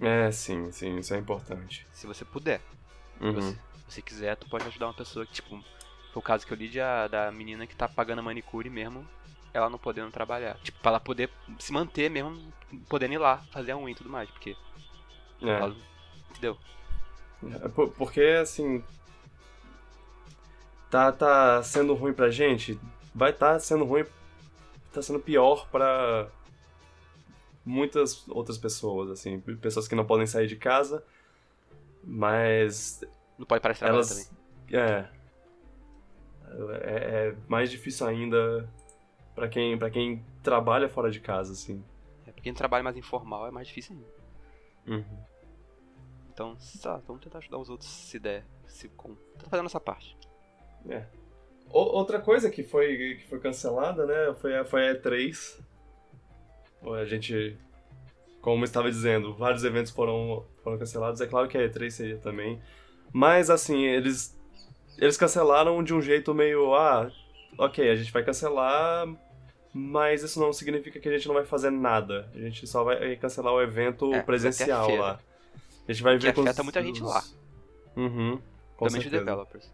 É, 0.00 0.30
sim, 0.32 0.70
sim, 0.72 0.98
isso 0.98 1.14
é 1.14 1.18
importante. 1.18 1.86
Se 1.92 2.06
você 2.06 2.24
puder. 2.24 2.60
Se 3.18 3.24
Uhum. 3.24 3.32
você, 3.34 3.52
se 3.52 3.58
você 3.94 4.02
quiser, 4.02 4.36
tu 4.36 4.48
pode 4.48 4.66
ajudar 4.66 4.86
uma 4.88 4.94
pessoa 4.94 5.24
que, 5.24 5.32
tipo, 5.32 5.50
foi 6.12 6.20
o 6.20 6.22
caso 6.22 6.46
que 6.46 6.52
eu 6.52 6.56
li 6.56 6.68
de 6.68 6.80
a- 6.80 7.06
da 7.08 7.30
menina 7.30 7.66
que 7.66 7.76
tá 7.76 7.88
pagando 7.88 8.18
a 8.18 8.22
manicure 8.22 8.68
mesmo, 8.68 9.06
ela 9.54 9.68
não 9.70 9.78
podendo 9.78 10.10
trabalhar. 10.10 10.56
Tipo, 10.62 10.78
pra 10.80 10.92
ela 10.92 11.00
poder 11.00 11.30
se 11.58 11.72
manter 11.72 12.08
mesmo, 12.10 12.52
podendo 12.88 13.14
ir 13.14 13.18
lá, 13.18 13.38
fazer 13.52 13.72
a 13.72 13.76
unha 13.76 13.92
e 13.92 13.94
tudo 13.94 14.08
mais, 14.10 14.30
porque 14.30 14.56
É. 15.42 15.48
ela, 15.48 15.76
entendeu? 16.30 16.56
É, 17.62 17.68
por- 17.68 17.90
Porque, 17.90 18.20
assim. 18.40 18.82
Tá, 20.90 21.10
tá 21.10 21.62
sendo 21.62 21.94
ruim 21.94 22.12
pra 22.12 22.30
gente, 22.30 22.78
vai 23.14 23.30
estar 23.30 23.54
tá 23.54 23.58
sendo 23.60 23.84
ruim. 23.84 24.04
Tá 24.92 25.00
sendo 25.00 25.18
pior 25.20 25.66
pra 25.70 26.28
muitas 27.64 28.28
outras 28.28 28.58
pessoas, 28.58 29.10
assim. 29.10 29.40
Pessoas 29.40 29.88
que 29.88 29.94
não 29.94 30.04
podem 30.04 30.26
sair 30.26 30.46
de 30.46 30.56
casa, 30.56 31.02
mas 32.04 33.02
Não 33.38 33.46
pode 33.46 33.62
parar 33.62 33.72
de 33.72 33.78
trabalhar 33.78 33.96
elas. 33.98 34.08
também. 34.68 34.80
É, 34.80 35.08
é. 36.84 37.28
É 37.30 37.34
mais 37.48 37.70
difícil 37.70 38.06
ainda 38.06 38.68
pra 39.34 39.48
quem, 39.48 39.78
pra 39.78 39.90
quem 39.90 40.24
trabalha 40.42 40.88
fora 40.88 41.10
de 41.10 41.20
casa, 41.20 41.52
assim. 41.52 41.84
É, 42.26 42.32
pra 42.32 42.42
quem 42.42 42.52
trabalha 42.54 42.82
mais 42.84 42.96
informal 42.96 43.46
é 43.46 43.50
mais 43.50 43.66
difícil 43.68 43.96
ainda. 43.96 44.08
Uhum. 44.98 45.18
Então, 46.32 46.56
tá, 46.82 46.96
vamos 47.06 47.22
tentar 47.22 47.38
ajudar 47.38 47.58
os 47.58 47.68
outros 47.68 47.88
se 47.90 48.18
der. 48.18 48.44
Se 48.66 48.88
com... 48.88 49.14
Tá 49.38 49.48
fazendo 49.50 49.66
essa 49.66 49.80
parte. 49.80 50.16
É. 50.88 51.04
O- 51.68 51.96
outra 51.96 52.20
coisa 52.20 52.50
que 52.50 52.62
foi, 52.62 53.16
que 53.18 53.26
foi 53.28 53.38
cancelada, 53.38 54.06
né, 54.06 54.34
foi 54.40 54.56
a, 54.56 54.64
foi 54.64 54.88
a 54.88 54.94
E3. 54.94 55.60
A 57.00 57.04
gente, 57.04 57.56
como 58.40 58.62
eu 58.62 58.64
estava 58.64 58.90
dizendo, 58.90 59.34
vários 59.34 59.62
eventos 59.62 59.92
foram, 59.92 60.44
foram 60.64 60.78
cancelados. 60.78 61.20
É 61.20 61.26
claro 61.26 61.48
que 61.48 61.56
a 61.56 61.68
E3 61.68 61.90
seria 61.90 62.18
também. 62.18 62.60
Mas, 63.12 63.50
assim, 63.50 63.84
eles, 63.84 64.36
eles 64.98 65.16
cancelaram 65.16 65.82
de 65.84 65.94
um 65.94 66.00
jeito 66.00 66.34
meio, 66.34 66.74
ah, 66.74 67.12
ok, 67.58 67.90
a 67.90 67.94
gente 67.96 68.12
vai 68.12 68.24
cancelar, 68.24 69.06
mas 69.72 70.22
isso 70.22 70.38
não 70.40 70.52
significa 70.52 70.98
que 71.00 71.08
a 71.08 71.12
gente 71.16 71.26
não 71.28 71.34
vai 71.34 71.44
fazer 71.44 71.70
nada. 71.70 72.28
A 72.34 72.38
gente 72.38 72.66
só 72.66 72.84
vai 72.84 73.16
cancelar 73.16 73.52
o 73.52 73.60
evento 73.62 74.12
É, 74.14 74.18
a 74.18 74.22
presencial 74.22 74.94
lá. 74.96 75.18
A 75.88 75.92
gente 75.92 76.02
vai 76.02 76.16
Que 76.18 76.26
ver 76.26 76.34
com 76.34 76.42
afeta 76.42 76.60
os- 76.60 76.64
muita 76.64 76.82
gente 76.82 77.02
lá. 77.02 77.22
Uhum, 77.96 78.38
com 78.76 78.86
os 78.86 78.92
certeza 78.92 79.18
developers. 79.18 79.70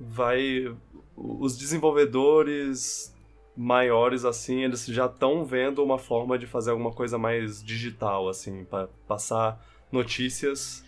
vai 0.00 0.74
os 1.16 1.56
desenvolvedores 1.58 3.14
maiores 3.56 4.24
assim 4.24 4.62
eles 4.62 4.86
já 4.86 5.06
estão 5.06 5.44
vendo 5.44 5.82
uma 5.82 5.98
forma 5.98 6.38
de 6.38 6.46
fazer 6.46 6.70
alguma 6.70 6.92
coisa 6.92 7.18
mais 7.18 7.62
digital 7.62 8.28
assim 8.28 8.64
para 8.64 8.88
passar 9.08 9.60
notícias 9.90 10.84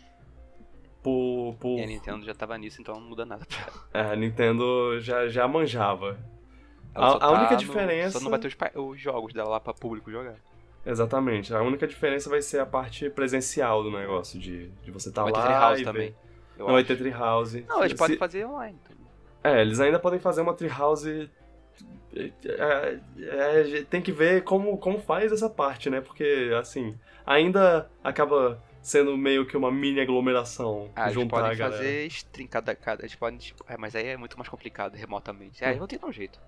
por, 1.03 1.55
por... 1.59 1.79
E 1.79 1.83
a 1.83 1.87
Nintendo 1.87 2.25
já 2.27 2.35
tava 2.35 2.57
nisso, 2.59 2.81
então 2.81 2.95
não 2.95 3.03
muda 3.09 3.25
nada 3.25 3.45
pra 3.47 3.59
ela. 3.99 4.09
É, 4.09 4.13
a 4.13 4.17
Nintendo 4.17 5.01
já, 5.01 5.29
já 5.29 5.47
manjava 5.49 6.19
A- 6.95 7.13
a 7.15 7.19
tá 7.19 7.31
única 7.31 7.53
no- 7.53 7.57
diferença- 7.59 8.19
Só 8.19 8.25
não 8.25 8.31
vai 8.31 8.39
ter 8.41 8.49
os, 8.49 8.57
os 8.93 9.01
jogos 9.01 9.33
dela 9.33 9.49
lá 9.51 9.61
pra 9.61 9.73
público 9.73 10.11
jogar. 10.11 10.37
exatamente 10.85 11.55
a 11.55 11.61
única 11.63 11.87
diferença 11.87 12.29
vai 12.31 12.41
ser 12.43 12.59
a 12.61 12.67
parte 12.67 13.09
presencial 13.11 13.83
do 13.83 13.91
negócio 13.91 14.39
de, 14.41 14.69
de 14.83 14.91
você 14.91 15.09
estar 15.11 15.23
vai 15.25 15.33
ter 15.33 15.39
lá 15.39 15.45
Treehouse 15.47 15.83
e 15.83 15.85
também. 15.85 16.15
não 16.59 16.67
vai 16.67 16.77
acho. 16.77 16.87
ter 16.89 16.97
treehouse 16.99 17.65
Não, 17.69 17.81
eles 17.81 17.93
Se- 17.93 17.99
podem 17.99 18.17
fazer 18.17 18.45
online. 18.47 18.79
também. 18.85 19.01
É, 19.43 19.61
eles 19.63 19.81
ainda 19.81 19.99
podem 19.99 20.19
fazer 20.21 20.43
uma 20.43 20.53
treehouse. 20.55 21.31
É, 22.15 22.99
é, 23.21 23.85
tem 23.89 24.03
que 24.03 24.11
ver 24.13 24.43
como, 24.43 24.77
como 24.79 24.99
faz 25.01 25.31
essa 25.33 25.49
parte, 25.49 25.89
né? 25.89 26.01
Porque, 26.01 26.51
assim, 26.59 26.95
ainda 27.25 27.89
acaba 28.03 28.61
sendo 28.83 29.17
meio 29.17 29.47
que 29.47 29.57
uma 29.57 29.71
mini 29.71 30.01
aglomeração 30.01 30.91
Ah, 30.97 31.03
eles 31.05 31.15
juntar 31.15 31.37
a 31.39 31.41
podem 31.43 31.59
galera. 31.59 31.77
fazer 31.79 32.07
stream 32.07 32.49
cada, 32.49 32.75
cada. 32.75 33.03
Eles 33.03 33.15
podem, 33.15 33.39
tipo, 33.39 33.65
é, 33.69 33.77
mas 33.77 33.95
aí 33.95 34.07
é 34.07 34.17
muito 34.17 34.37
mais 34.39 34.49
complicado 34.49 34.95
remotamente. 34.95 35.63
É, 35.63 35.69
eles 35.71 35.81
ter 35.89 35.97
que 35.97 36.03
dar 36.03 36.09
um 36.09 36.13
jeito. 36.13 36.41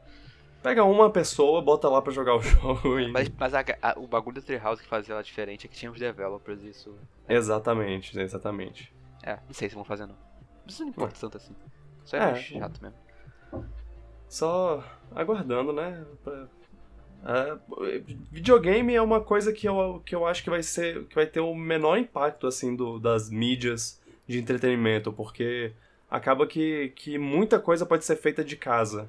Pega 0.62 0.84
uma 0.84 1.10
pessoa, 1.10 1.60
bota 1.60 1.88
lá 1.88 2.00
pra 2.00 2.12
jogar 2.12 2.36
o 2.36 2.40
jogo 2.42 3.00
e... 3.00 3.10
Mas, 3.10 3.28
mas 3.36 3.52
a- 3.52 3.64
a- 3.82 3.98
o 3.98 4.06
bagulho 4.06 4.36
da 4.36 4.42
Treehouse 4.42 4.80
que 4.82 4.88
fazia 4.88 5.12
ela 5.14 5.22
diferente 5.22 5.66
é 5.66 5.68
que 5.68 5.74
tinha 5.76 5.90
os 5.90 5.98
developers 5.98 6.62
e 6.62 6.68
isso. 6.70 6.96
Exatamente, 7.28 8.18
exatamente. 8.18 8.92
É, 9.24 9.34
não 9.46 9.52
sei 9.52 9.68
se 9.68 9.74
vão 9.74 9.84
fazer 9.84 10.06
não. 10.06 10.16
Mas 10.64 10.74
isso 10.74 10.82
não 10.84 10.90
importa 10.90 11.16
tanto 11.20 11.36
assim. 11.36 11.54
Só 12.04 12.16
é, 12.16 12.30
É. 12.30 12.34
chato 12.36 12.80
mesmo. 12.80 12.96
Só 14.28 14.82
aguardando, 15.14 15.72
né? 15.72 16.04
pra- 16.24 16.46
É, 17.24 17.56
videogame 18.30 18.94
é 18.94 19.00
uma 19.02 19.20
coisa 19.20 19.52
que 19.52 19.68
eu, 19.68 20.02
que 20.04 20.14
eu 20.14 20.26
acho 20.26 20.42
que 20.42 20.50
vai 20.50 20.62
ser 20.62 21.04
que 21.06 21.14
vai 21.14 21.26
ter 21.26 21.40
o 21.40 21.54
menor 21.54 21.96
impacto 21.98 22.46
assim 22.46 22.74
do, 22.74 22.98
das 22.98 23.30
mídias 23.30 24.00
de 24.26 24.38
entretenimento, 24.38 25.12
porque 25.12 25.72
acaba 26.10 26.46
que, 26.46 26.92
que 26.96 27.18
muita 27.18 27.58
coisa 27.60 27.86
pode 27.86 28.04
ser 28.04 28.16
feita 28.16 28.42
de 28.44 28.56
casa. 28.56 29.08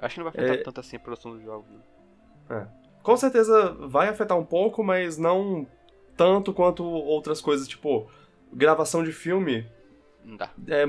Acho 0.00 0.14
que 0.14 0.20
não 0.20 0.30
vai 0.30 0.40
afetar 0.40 0.60
É. 0.60 0.62
tanto 0.62 0.80
assim 0.80 0.96
a 0.96 1.00
produção 1.00 1.32
dos 1.32 1.42
jogos. 1.42 1.66
Né? 2.48 2.68
Com 3.02 3.16
certeza 3.16 3.72
vai 3.88 4.08
afetar 4.08 4.38
um 4.38 4.44
pouco, 4.44 4.82
mas 4.84 5.18
não 5.18 5.66
tanto 6.16 6.52
quanto 6.52 6.84
outras 6.84 7.40
coisas, 7.40 7.66
tipo, 7.66 8.08
gravação 8.52 9.02
de 9.02 9.12
filme 9.12 9.66
Não 10.24 10.36
dá. 10.36 10.50
é 10.68 10.84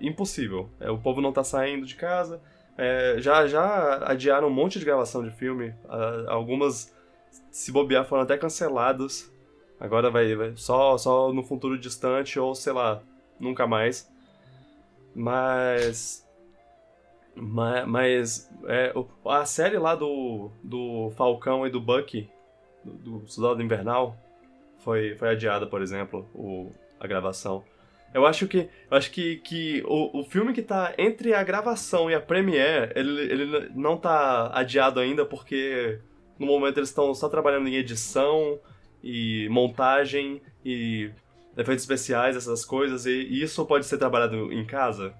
impossível. 0.00 0.68
É, 0.80 0.90
o 0.90 0.98
povo 0.98 1.20
não 1.20 1.32
tá 1.32 1.42
saindo 1.44 1.86
de 1.86 1.96
casa. 1.96 2.40
É, 2.78 3.16
já, 3.18 3.46
já 3.46 3.98
adiaram 4.06 4.48
um 4.48 4.52
monte 4.52 4.78
de 4.78 4.84
gravação 4.84 5.22
de 5.24 5.30
filme. 5.30 5.74
Ah, 5.88 6.24
algumas, 6.28 6.94
se 7.50 7.72
bobear, 7.72 8.04
foram 8.04 8.22
até 8.22 8.36
canceladas. 8.36 9.32
Agora 9.80 10.10
vai, 10.10 10.34
vai 10.34 10.52
só, 10.56 10.96
só 10.98 11.32
no 11.32 11.42
futuro 11.42 11.78
distante 11.78 12.38
ou, 12.38 12.54
sei 12.54 12.72
lá, 12.72 13.02
nunca 13.38 13.66
mais. 13.66 14.10
Mas. 15.14 16.26
ma- 17.34 17.86
Mas. 17.86 18.50
é, 18.66 18.92
a 19.26 19.44
série 19.46 19.78
lá 19.78 19.94
do, 19.94 20.50
do 20.62 21.10
Falcão 21.16 21.66
e 21.66 21.70
do 21.70 21.80
Bucky, 21.80 22.28
do, 22.84 23.20
do 23.20 23.28
Soldado 23.28 23.62
Invernal, 23.62 24.16
foi, 24.78 25.14
foi 25.16 25.30
adiada, 25.30 25.66
por 25.66 25.82
exemplo, 25.82 26.28
o, 26.34 26.70
a 27.00 27.06
gravação. 27.06 27.64
Eu 28.14 28.24
acho 28.24 28.46
que, 28.48 28.68
eu 28.90 28.96
acho 28.96 29.10
que, 29.10 29.36
que 29.36 29.82
o, 29.86 30.20
o 30.20 30.24
filme 30.24 30.52
que 30.52 30.62
tá 30.62 30.94
entre 30.96 31.34
a 31.34 31.42
gravação 31.42 32.10
e 32.10 32.14
a 32.14 32.20
premiere, 32.20 32.92
ele, 32.96 33.20
ele 33.20 33.70
não 33.74 33.96
tá 33.96 34.50
adiado 34.54 35.00
ainda 35.00 35.24
porque 35.26 35.98
no 36.38 36.46
momento 36.46 36.78
eles 36.78 36.88
estão 36.88 37.14
só 37.14 37.28
trabalhando 37.28 37.68
em 37.68 37.74
edição 37.76 38.58
e 39.02 39.48
montagem 39.50 40.40
e 40.64 41.10
efeitos 41.56 41.82
especiais, 41.84 42.36
essas 42.36 42.64
coisas, 42.64 43.06
e 43.06 43.42
isso 43.42 43.64
pode 43.66 43.84
ser 43.86 43.98
trabalhado 43.98 44.52
em 44.52 44.64
casa. 44.64 45.14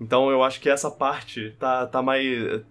Então 0.00 0.30
eu 0.30 0.42
acho 0.42 0.60
que 0.60 0.68
essa 0.70 0.90
parte 0.90 1.50
tá, 1.58 1.86
tá 1.86 2.00
mais. 2.02 2.24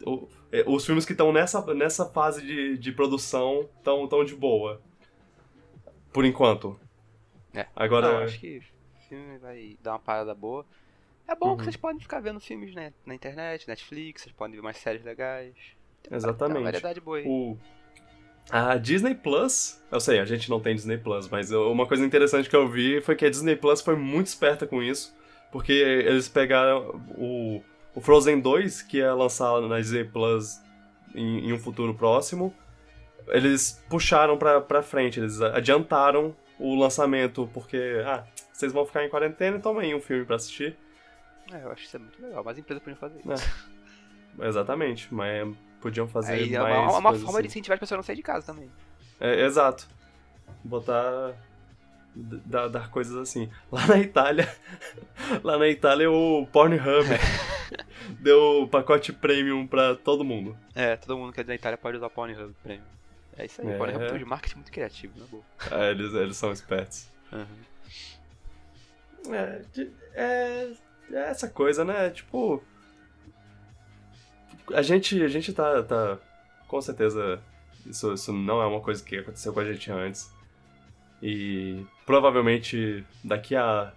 o- 0.05 0.27
é, 0.51 0.63
Os 0.65 0.85
filmes 0.85 1.05
que 1.05 1.11
estão 1.11 1.31
nessa, 1.31 1.61
nessa 1.73 2.05
fase 2.05 2.41
de, 2.41 2.77
de 2.77 2.91
produção 2.91 3.67
estão 3.77 4.07
tão 4.07 4.23
de 4.25 4.35
boa. 4.35 4.81
Por 6.11 6.25
enquanto. 6.25 6.79
É. 7.53 7.67
Agora. 7.75 8.11
Não, 8.13 8.23
acho 8.23 8.39
que 8.39 8.61
filme 9.09 9.37
vai 9.39 9.77
dar 9.83 9.93
uma 9.93 9.99
parada 9.99 10.33
boa. 10.33 10.65
É 11.27 11.35
bom 11.35 11.49
Uhum. 11.49 11.57
que 11.57 11.63
vocês 11.63 11.75
podem 11.75 11.99
ficar 11.99 12.19
vendo 12.21 12.39
filmes 12.39 12.73
né, 12.73 12.93
na 13.05 13.13
internet, 13.13 13.67
Netflix, 13.67 14.21
vocês 14.23 14.35
podem 14.35 14.55
ver 14.55 14.61
umas 14.61 14.77
séries 14.77 15.03
legais. 15.03 15.53
Tem 16.01 16.11
uma 16.11 16.17
Exatamente. 16.17 16.63
variedade 16.63 17.01
boa 17.01 17.17
aí. 17.17 17.25
O, 17.27 17.57
a 18.51 18.77
Disney 18.77 19.13
Plus, 19.13 19.79
eu 19.91 19.99
sei, 19.99 20.19
a 20.19 20.25
gente 20.25 20.49
não 20.49 20.59
tem 20.59 20.75
Disney 20.75 20.97
Plus, 20.97 21.27
mas 21.29 21.51
eu- 21.51 21.71
uma 21.71 21.85
coisa 21.85 22.03
interessante 22.05 22.49
que 22.49 22.55
eu 22.55 22.67
vi 22.67 22.99
foi 23.01 23.15
que 23.15 23.25
a 23.25 23.29
Disney 23.29 23.55
Plus 23.55 23.81
foi 23.81 23.95
muito 23.95 24.27
esperta 24.27 24.65
com 24.65 24.81
isso, 24.81 25.15
porque 25.51 25.71
eles 25.73 26.27
pegaram 26.27 26.99
o, 27.17 27.61
o 27.93 28.01
Frozen 28.01 28.39
2, 28.39 28.81
que 28.81 28.97
ia 28.97 29.13
lançar 29.13 29.61
na 29.61 29.79
Disney 29.79 30.03
Plus 30.05 30.59
em, 31.13 31.49
em 31.49 31.53
um 31.53 31.59
futuro 31.59 31.93
próximo, 31.93 32.51
eles 33.27 33.83
puxaram 33.87 34.35
pra, 34.37 34.59
pra 34.61 34.81
frente, 34.81 35.19
eles 35.19 35.39
adiantaram 35.41 36.35
o 36.57 36.75
lançamento, 36.75 37.47
porque, 37.53 38.01
ah, 38.05 38.25
vocês 38.59 38.73
vão 38.73 38.85
ficar 38.85 39.03
em 39.05 39.09
quarentena, 39.09 39.57
toma 39.59 39.81
aí 39.81 39.95
um 39.95 40.01
filme 40.01 40.25
pra 40.25 40.35
assistir. 40.35 40.75
É, 41.51 41.63
eu 41.63 41.71
acho 41.71 41.81
que 41.81 41.87
isso 41.87 41.95
é 41.95 41.99
muito 41.99 42.21
legal, 42.21 42.43
mas 42.43 42.57
a 42.57 42.59
empresa 42.59 42.79
podia 42.81 42.95
fazer 42.97 43.19
É. 43.27 43.33
isso. 43.33 43.69
Exatamente, 44.41 45.13
mas 45.13 45.55
podiam 45.81 46.07
fazer 46.07 46.33
Aí 46.33 46.55
é 46.55 46.59
mais 46.59 46.75
uma, 46.77 46.97
uma 46.99 47.09
coisas 47.09 47.23
forma 47.25 47.41
de 47.41 47.47
assim. 47.47 47.53
incentivar 47.59 47.75
as 47.75 47.79
pessoas 47.79 47.95
a 47.95 47.97
não 47.97 48.03
sair 48.03 48.15
de 48.15 48.21
casa 48.21 48.45
também. 48.45 48.69
É, 49.19 49.45
exato. 49.45 49.87
Botar. 50.63 51.33
Dar, 52.15 52.67
dar 52.67 52.89
coisas 52.89 53.15
assim. 53.15 53.49
Lá 53.71 53.85
na 53.87 53.97
Itália. 53.97 54.53
Lá 55.43 55.57
na 55.57 55.67
Itália 55.67 56.11
o 56.11 56.45
Pornhub 56.47 57.07
deu 58.19 58.67
pacote 58.71 59.13
premium 59.13 59.65
pra 59.67 59.95
todo 59.95 60.23
mundo. 60.23 60.57
É, 60.75 60.95
todo 60.97 61.17
mundo 61.17 61.31
que 61.33 61.39
é 61.41 61.43
da 61.43 61.55
Itália 61.55 61.77
pode 61.77 61.97
usar 61.97 62.09
Pornhub 62.09 62.53
Premium. 62.63 62.83
É 63.37 63.45
isso 63.45 63.61
aí, 63.61 63.69
É. 63.69 63.77
Pornhub 63.77 64.05
tem 64.05 64.15
um 64.15 64.17
de 64.19 64.25
marketing 64.25 64.55
muito 64.55 64.71
criativo, 64.71 65.17
na 65.19 65.25
boa. 65.27 65.43
É, 65.71 65.91
eles, 65.91 66.13
eles 66.13 66.35
são 66.37 66.51
espertos. 66.51 67.07
Uhum. 67.31 67.45
É, 69.31 69.61
é, 70.13 70.71
é 71.11 71.29
essa 71.29 71.49
coisa, 71.49 71.83
né? 71.83 72.09
Tipo. 72.09 72.63
A 74.73 74.81
gente, 74.81 75.21
a 75.23 75.27
gente 75.27 75.53
tá, 75.53 75.83
tá. 75.83 76.17
Com 76.67 76.81
certeza. 76.81 77.41
Isso, 77.85 78.13
isso 78.13 78.33
não 78.33 78.61
é 78.61 78.65
uma 78.65 78.81
coisa 78.81 79.03
que 79.03 79.17
aconteceu 79.17 79.53
com 79.53 79.59
a 79.59 79.65
gente 79.65 79.91
antes. 79.91 80.31
E 81.21 81.85
provavelmente 82.05 83.03
daqui 83.23 83.55
a 83.55 83.93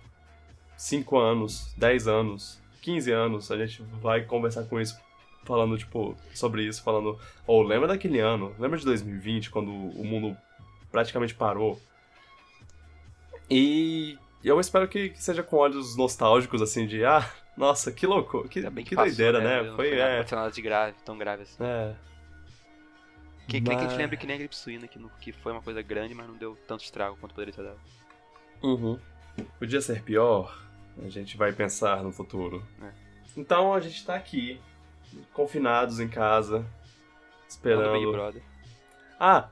5 0.77 1.19
anos, 1.19 1.73
10 1.77 2.09
anos, 2.09 2.61
15 2.81 3.13
anos, 3.13 3.51
a 3.51 3.57
gente 3.57 3.83
vai 4.01 4.23
conversar 4.23 4.65
com 4.65 4.81
isso, 4.81 4.99
falando, 5.45 5.79
tipo, 5.79 6.17
sobre 6.35 6.65
isso, 6.65 6.83
falando. 6.83 7.19
Ou 7.47 7.63
lembra 7.63 7.89
daquele 7.89 8.19
ano? 8.19 8.55
Lembra 8.59 8.79
de 8.79 8.85
2020, 8.85 9.51
quando 9.51 9.71
o 9.71 10.05
mundo 10.05 10.37
praticamente 10.91 11.35
parou? 11.35 11.81
E 13.49 14.19
eu 14.49 14.59
espero 14.61 14.89
que, 14.89 15.11
que 15.11 15.23
seja 15.23 15.43
com 15.43 15.57
olhos 15.57 15.97
nostálgicos, 15.97 16.61
assim, 16.63 16.87
de 16.87 17.05
ah, 17.05 17.29
nossa, 17.57 17.93
que 17.93 18.07
louco, 18.07 18.49
que, 18.49 18.59
Ainda 18.61 18.71
bem 18.71 18.85
que, 18.85 18.95
passou, 18.95 19.09
doideira, 19.11 19.41
né? 19.41 19.63
Não 19.63 19.77
Foi, 19.77 19.91
nada, 19.91 20.11
é. 20.11 20.35
nada 20.35 20.51
de 20.51 20.63
grave, 20.63 20.97
tão 21.05 21.19
grave 21.19 21.43
assim. 21.43 21.63
É. 21.63 21.95
Que, 23.47 23.61
que, 23.61 23.69
que 23.69 23.71
a 23.71 23.79
gente 23.79 23.89
Mas- 23.91 23.99
lembra 23.99 24.17
que 24.17 24.27
nem 24.27 24.37
a 24.37 24.39
gripe 24.39 24.57
suína, 24.57 24.89
que, 24.89 24.99
não- 24.99 25.11
que 25.21 25.33
foi 25.33 25.53
uma 25.53 25.61
coisa 25.63 25.83
grande, 25.83 26.15
mas 26.15 26.27
não 26.27 26.35
deu 26.37 26.57
tanto 26.67 26.83
estrago 26.85 27.17
quanto 27.17 27.35
poderia 27.35 27.53
ter 27.53 27.63
dado. 27.63 27.81
Uhum. 28.63 28.99
Podia 29.59 29.81
ser 29.81 30.03
pior, 30.03 30.57
a 31.03 31.09
gente 31.09 31.37
vai 31.37 31.53
pensar 31.53 32.03
no 32.03 32.13
futuro. 32.13 32.65
É. 32.83 32.91
Então 33.37 33.73
a 33.75 33.81
gente 33.81 34.05
tá 34.05 34.15
aqui, 34.15 34.61
confinados 35.33 36.01
em 36.01 36.09
casa, 36.09 36.59
Lá 36.59 36.63
no 36.63 36.65
Big 36.65 37.49
esperando. 37.49 38.13
Brother. 38.13 38.43
Ah! 39.21 39.49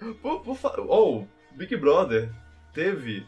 fa- 0.56 0.76
oh, 0.80 1.26
Big 1.52 1.76
Brother 1.76 2.30
teve 2.74 3.24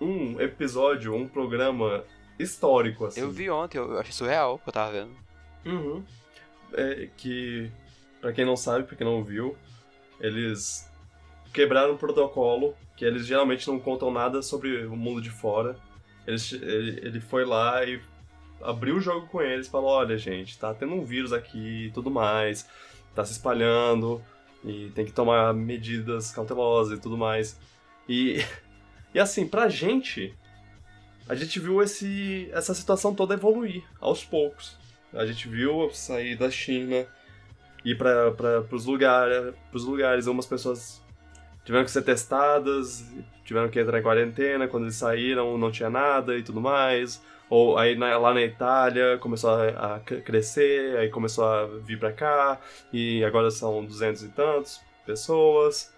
um 0.00 0.40
episódio, 0.40 1.14
um 1.14 1.28
programa 1.28 2.04
histórico, 2.38 3.06
assim. 3.06 3.20
Eu 3.20 3.30
vi 3.30 3.48
ontem, 3.48 3.78
eu 3.78 3.98
achei 3.98 4.12
surreal 4.12 4.54
o 4.54 4.58
que 4.58 4.68
eu 4.68 4.72
tava 4.72 4.92
vendo. 4.92 5.16
Uhum. 5.64 6.04
É, 6.72 7.08
que, 7.16 7.70
pra 8.20 8.32
quem 8.32 8.44
não 8.44 8.56
sabe, 8.56 8.84
pra 8.84 8.96
quem 8.96 9.06
não 9.06 9.22
viu, 9.22 9.56
eles 10.20 10.90
quebraram 11.52 11.94
um 11.94 11.96
protocolo 11.96 12.74
que 12.96 13.04
eles 13.04 13.26
geralmente 13.26 13.66
não 13.68 13.78
contam 13.78 14.10
nada 14.10 14.42
sobre 14.42 14.86
o 14.86 14.96
mundo 14.96 15.20
de 15.20 15.30
fora. 15.30 15.76
Eles, 16.26 16.52
ele, 16.52 17.00
ele 17.02 17.20
foi 17.20 17.44
lá 17.44 17.84
e 17.84 18.00
abriu 18.62 18.96
o 18.96 19.00
jogo 19.00 19.26
com 19.26 19.40
eles 19.40 19.66
e 19.66 19.70
falou: 19.70 19.90
Olha, 19.90 20.16
gente, 20.18 20.58
tá 20.58 20.72
tendo 20.74 20.94
um 20.94 21.04
vírus 21.04 21.32
aqui 21.32 21.86
e 21.86 21.90
tudo 21.92 22.10
mais, 22.10 22.68
tá 23.14 23.24
se 23.24 23.32
espalhando 23.32 24.22
e 24.64 24.90
tem 24.94 25.04
que 25.04 25.12
tomar 25.12 25.54
medidas 25.54 26.30
cautelosas 26.30 26.98
e 26.98 27.00
tudo 27.00 27.16
mais. 27.16 27.58
E, 28.08 28.44
e 29.14 29.18
assim, 29.18 29.46
pra 29.46 29.68
gente, 29.68 30.34
a 31.28 31.34
gente 31.34 31.58
viu 31.60 31.82
esse, 31.82 32.48
essa 32.52 32.74
situação 32.74 33.14
toda 33.14 33.34
evoluir 33.34 33.82
aos 34.00 34.24
poucos. 34.24 34.76
A 35.12 35.26
gente 35.26 35.48
viu 35.48 35.90
sair 35.92 36.36
da 36.36 36.50
China, 36.50 37.06
ir 37.84 37.96
para 37.98 38.64
os 38.70 38.86
lugares, 38.86 39.54
pros 39.70 39.84
lugares. 39.84 40.26
Umas 40.26 40.46
pessoas 40.46 41.02
tiveram 41.64 41.84
que 41.84 41.90
ser 41.90 42.02
testadas, 42.02 43.04
tiveram 43.44 43.68
que 43.68 43.80
entrar 43.80 43.98
em 43.98 44.02
quarentena. 44.02 44.68
Quando 44.68 44.84
eles 44.84 44.94
saíram, 44.96 45.58
não 45.58 45.70
tinha 45.72 45.90
nada 45.90 46.36
e 46.36 46.42
tudo 46.42 46.60
mais. 46.60 47.20
Ou 47.48 47.76
aí 47.76 47.96
na- 47.96 48.16
lá 48.16 48.32
na 48.32 48.42
Itália 48.42 49.18
começou 49.18 49.50
a, 49.50 49.96
a 49.96 50.00
cre- 50.00 50.20
crescer, 50.20 50.96
aí 50.98 51.08
começou 51.08 51.44
a 51.44 51.66
vir 51.66 51.98
para 51.98 52.12
cá, 52.12 52.60
e 52.92 53.24
agora 53.24 53.50
são 53.50 53.84
duzentos 53.84 54.22
e 54.22 54.28
tantos 54.28 54.80
pessoas. 55.04 55.92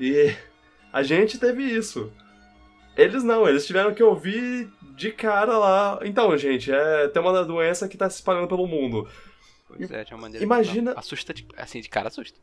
E 0.00 0.34
a 0.90 1.02
gente 1.02 1.38
teve 1.38 1.62
isso. 1.62 2.10
Eles 2.98 3.22
não, 3.22 3.48
eles 3.48 3.64
tiveram 3.66 3.94
que 3.94 4.02
ouvir 4.02 4.68
de 4.96 5.12
cara 5.12 5.56
lá. 5.56 6.00
Então, 6.02 6.36
gente, 6.36 6.70
é, 6.72 7.06
tem 7.08 7.22
uma 7.22 7.44
doença 7.44 7.88
que 7.88 7.96
tá 7.96 8.10
se 8.10 8.16
espalhando 8.16 8.48
pelo 8.48 8.66
mundo. 8.66 9.08
Pois 9.68 9.90
é, 9.90 10.02
de 10.04 10.12
uma 10.12 10.22
maneira 10.22 10.44
Imagina- 10.44 10.90
que 10.90 10.94
não- 10.94 10.98
assusta, 10.98 11.32
de- 11.32 11.46
assim, 11.56 11.80
de 11.80 11.88
cara 11.88 12.08
assusta. 12.08 12.38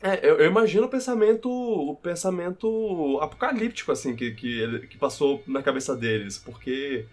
É, 0.00 0.18
eu, 0.26 0.38
eu 0.38 0.46
imagino 0.46 0.86
o 0.86 0.88
pensamento, 0.88 1.48
o 1.48 1.94
pensamento 1.94 3.18
apocalíptico, 3.20 3.92
assim, 3.92 4.16
que, 4.16 4.32
que, 4.32 4.60
ele- 4.60 4.86
que 4.86 4.96
passou 4.96 5.42
na 5.46 5.62
cabeça 5.62 5.94
deles, 5.94 6.38
porque... 6.38 7.06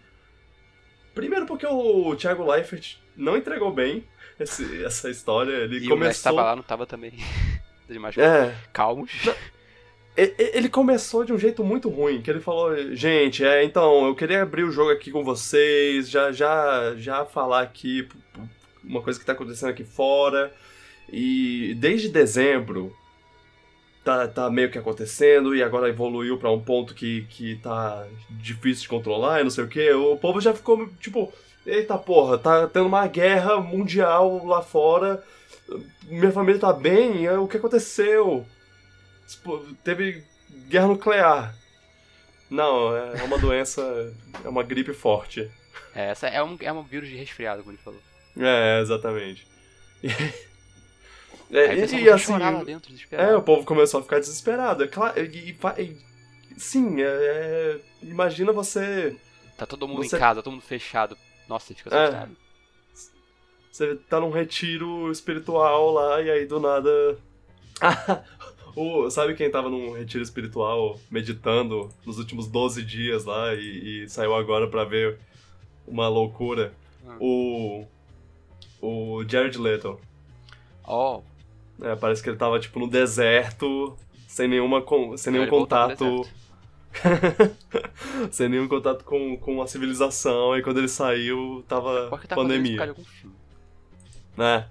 Primeiro 1.14 1.46
porque 1.46 1.66
o 1.68 2.16
Thiago 2.16 2.50
Leifert 2.50 2.96
não 3.16 3.36
entregou 3.36 3.72
bem 3.74 4.08
esse- 4.40 4.84
essa 4.86 5.10
história, 5.10 5.52
ele 5.52 5.76
E 5.76 5.92
o 5.92 5.98
Messi 5.98 6.24
começou... 6.24 6.24
tava 6.36 6.44
lá, 6.50 6.56
não 6.56 6.64
tava 6.64 6.86
também. 6.86 7.12
Demais 7.90 8.18
É, 8.18 8.56
calmos. 8.72 9.12
E- 9.26 9.36
Ele 10.38 10.70
começou 10.70 11.24
de 11.24 11.32
um 11.32 11.38
jeito 11.38 11.64
muito 11.64 11.90
ruim, 11.90 12.22
que 12.22 12.30
ele 12.30 12.40
falou, 12.40 12.76
gente, 12.96 13.44
é, 13.46 13.64
então, 13.64 14.08
eu 14.08 14.16
queria 14.16 14.42
abrir 14.42 14.64
o 14.64 14.72
jogo 14.72 14.92
aqui 14.92 15.12
com 15.12 15.24
vocês, 15.24 16.10
já 16.10 16.32
já 16.32 16.94
já 16.98 17.26
falar 17.26 17.62
aqui 17.62 18.08
uma 18.84 19.02
coisa 19.02 19.20
que 19.20 19.26
tá 19.26 19.34
acontecendo 19.34 19.70
aqui 19.70 19.84
fora. 19.84 20.54
E 21.12 21.76
desde 21.80 22.10
dezembro 22.10 22.96
tá, 24.04 24.28
tá 24.28 24.50
meio 24.50 24.72
que 24.72 24.78
acontecendo 24.78 25.56
e 25.56 25.64
agora 25.64 25.90
evoluiu 25.90 26.38
pra 26.38 26.52
um 26.52 26.62
ponto 26.62 26.94
que, 26.94 27.26
que 27.30 27.56
tá 27.58 28.08
difícil 28.30 28.84
de 28.84 28.90
controlar 28.90 29.40
e 29.40 29.44
não 29.44 29.50
sei 29.50 29.64
o 29.64 29.68
que. 29.68 29.92
O 29.92 30.18
povo 30.18 30.42
já 30.42 30.54
ficou 30.54 30.88
tipo, 31.00 31.32
eita 31.66 31.98
porra, 31.98 32.38
tá 32.38 32.68
tendo 32.68 32.88
uma 32.88 33.08
guerra 33.08 33.60
mundial 33.60 34.46
lá 34.46 34.62
fora. 34.62 35.24
Minha 36.08 36.32
família 36.32 36.60
tá 36.60 36.74
bem, 36.74 37.26
é, 37.26 37.38
o 37.38 37.48
que 37.48 37.58
aconteceu? 37.58 38.46
Expo- 39.30 39.64
Teve 39.84 40.24
guerra 40.68 40.88
nuclear. 40.88 41.56
Não, 42.50 42.96
é 42.98 43.22
uma 43.24 43.38
doença, 43.40 43.82
é 44.44 44.50
uma 44.50 44.64
gripe 44.64 44.92
forte. 44.94 45.50
É, 45.94 46.10
essa 46.10 46.28
é 46.28 46.42
um, 46.44 46.58
é 46.60 46.72
um 46.74 46.82
vírus 46.84 47.08
de 47.10 47.16
resfriado, 47.16 47.62
como 47.62 47.74
ele 47.74 47.82
falou. 47.84 48.02
É, 48.38 48.80
exatamente. 48.82 49.46
E, 51.52 51.58
é, 51.58 51.76
e, 51.76 52.10
a 52.12 52.14
assim, 52.14 52.38
dentro, 52.64 52.94
é, 53.12 53.36
o 53.36 53.42
povo 53.42 53.66
começou 53.66 54.00
a 54.00 54.04
ficar 54.04 54.20
desesperado. 54.20 54.84
É 54.84 54.88
claro, 54.88 55.20
e, 55.20 55.50
e 55.50 55.82
e- 55.82 55.98
sim, 56.60 57.02
é, 57.02 57.06
é- 57.08 57.80
imagina 58.04 58.52
você 58.52 59.18
Tá 59.58 59.66
todo 59.66 59.88
mundo 59.88 60.04
Você- 60.04 60.16
em 60.16 60.20
casa, 60.20 60.44
todo 60.44 60.54
mundo 60.54 60.62
fechado. 60.62 61.18
Nossa, 61.48 61.74
fica 61.74 61.90
É. 61.90 62.04
assustado. 62.04 62.38
Você 63.72 63.96
tá 64.08 64.20
num 64.20 64.30
retiro 64.30 65.12
espiritual 65.12 65.92
lá 65.92 66.22
e 66.22 66.30
aí 66.30 66.46
do 66.46 66.60
nada. 66.60 67.18
Ah, 67.82 68.24
o, 68.80 69.10
sabe 69.10 69.34
quem 69.34 69.52
tava 69.52 69.70
num 69.70 69.94
retiro 69.94 70.24
espiritual 70.24 70.98
meditando 71.12 71.90
nos 72.06 72.18
últimos 72.18 72.48
12 72.48 72.84
dias 72.84 73.26
lá 73.26 73.54
e, 73.54 74.04
e 74.04 74.10
saiu 74.10 74.34
agora 74.34 74.68
pra 74.68 74.86
ver 74.86 75.20
uma 75.86 76.08
loucura? 76.08 76.74
Hum. 77.06 77.18
O. 77.20 77.88
O 78.82 79.24
Jared 79.28 79.58
Leto. 79.58 80.00
Ó, 80.86 81.22
É, 81.82 81.96
parece 81.96 82.24
que 82.24 82.30
ele 82.30 82.38
tava 82.38 82.58
tipo 82.60 82.80
no 82.80 82.88
deserto, 82.88 83.98
sem 84.28 84.48
nenhuma 84.48 84.82
sem 85.18 85.34
nenhum 85.34 85.48
contato. 85.48 86.26
sem 88.32 88.48
nenhum 88.48 88.68
contato 88.68 89.04
com, 89.04 89.38
com 89.38 89.62
a 89.62 89.68
civilização, 89.68 90.58
e 90.58 90.64
quando 90.64 90.78
ele 90.78 90.88
saiu, 90.88 91.64
tava 91.68 92.10
tá 92.28 92.36
pandemia. 92.36 92.96
né? 94.38 94.68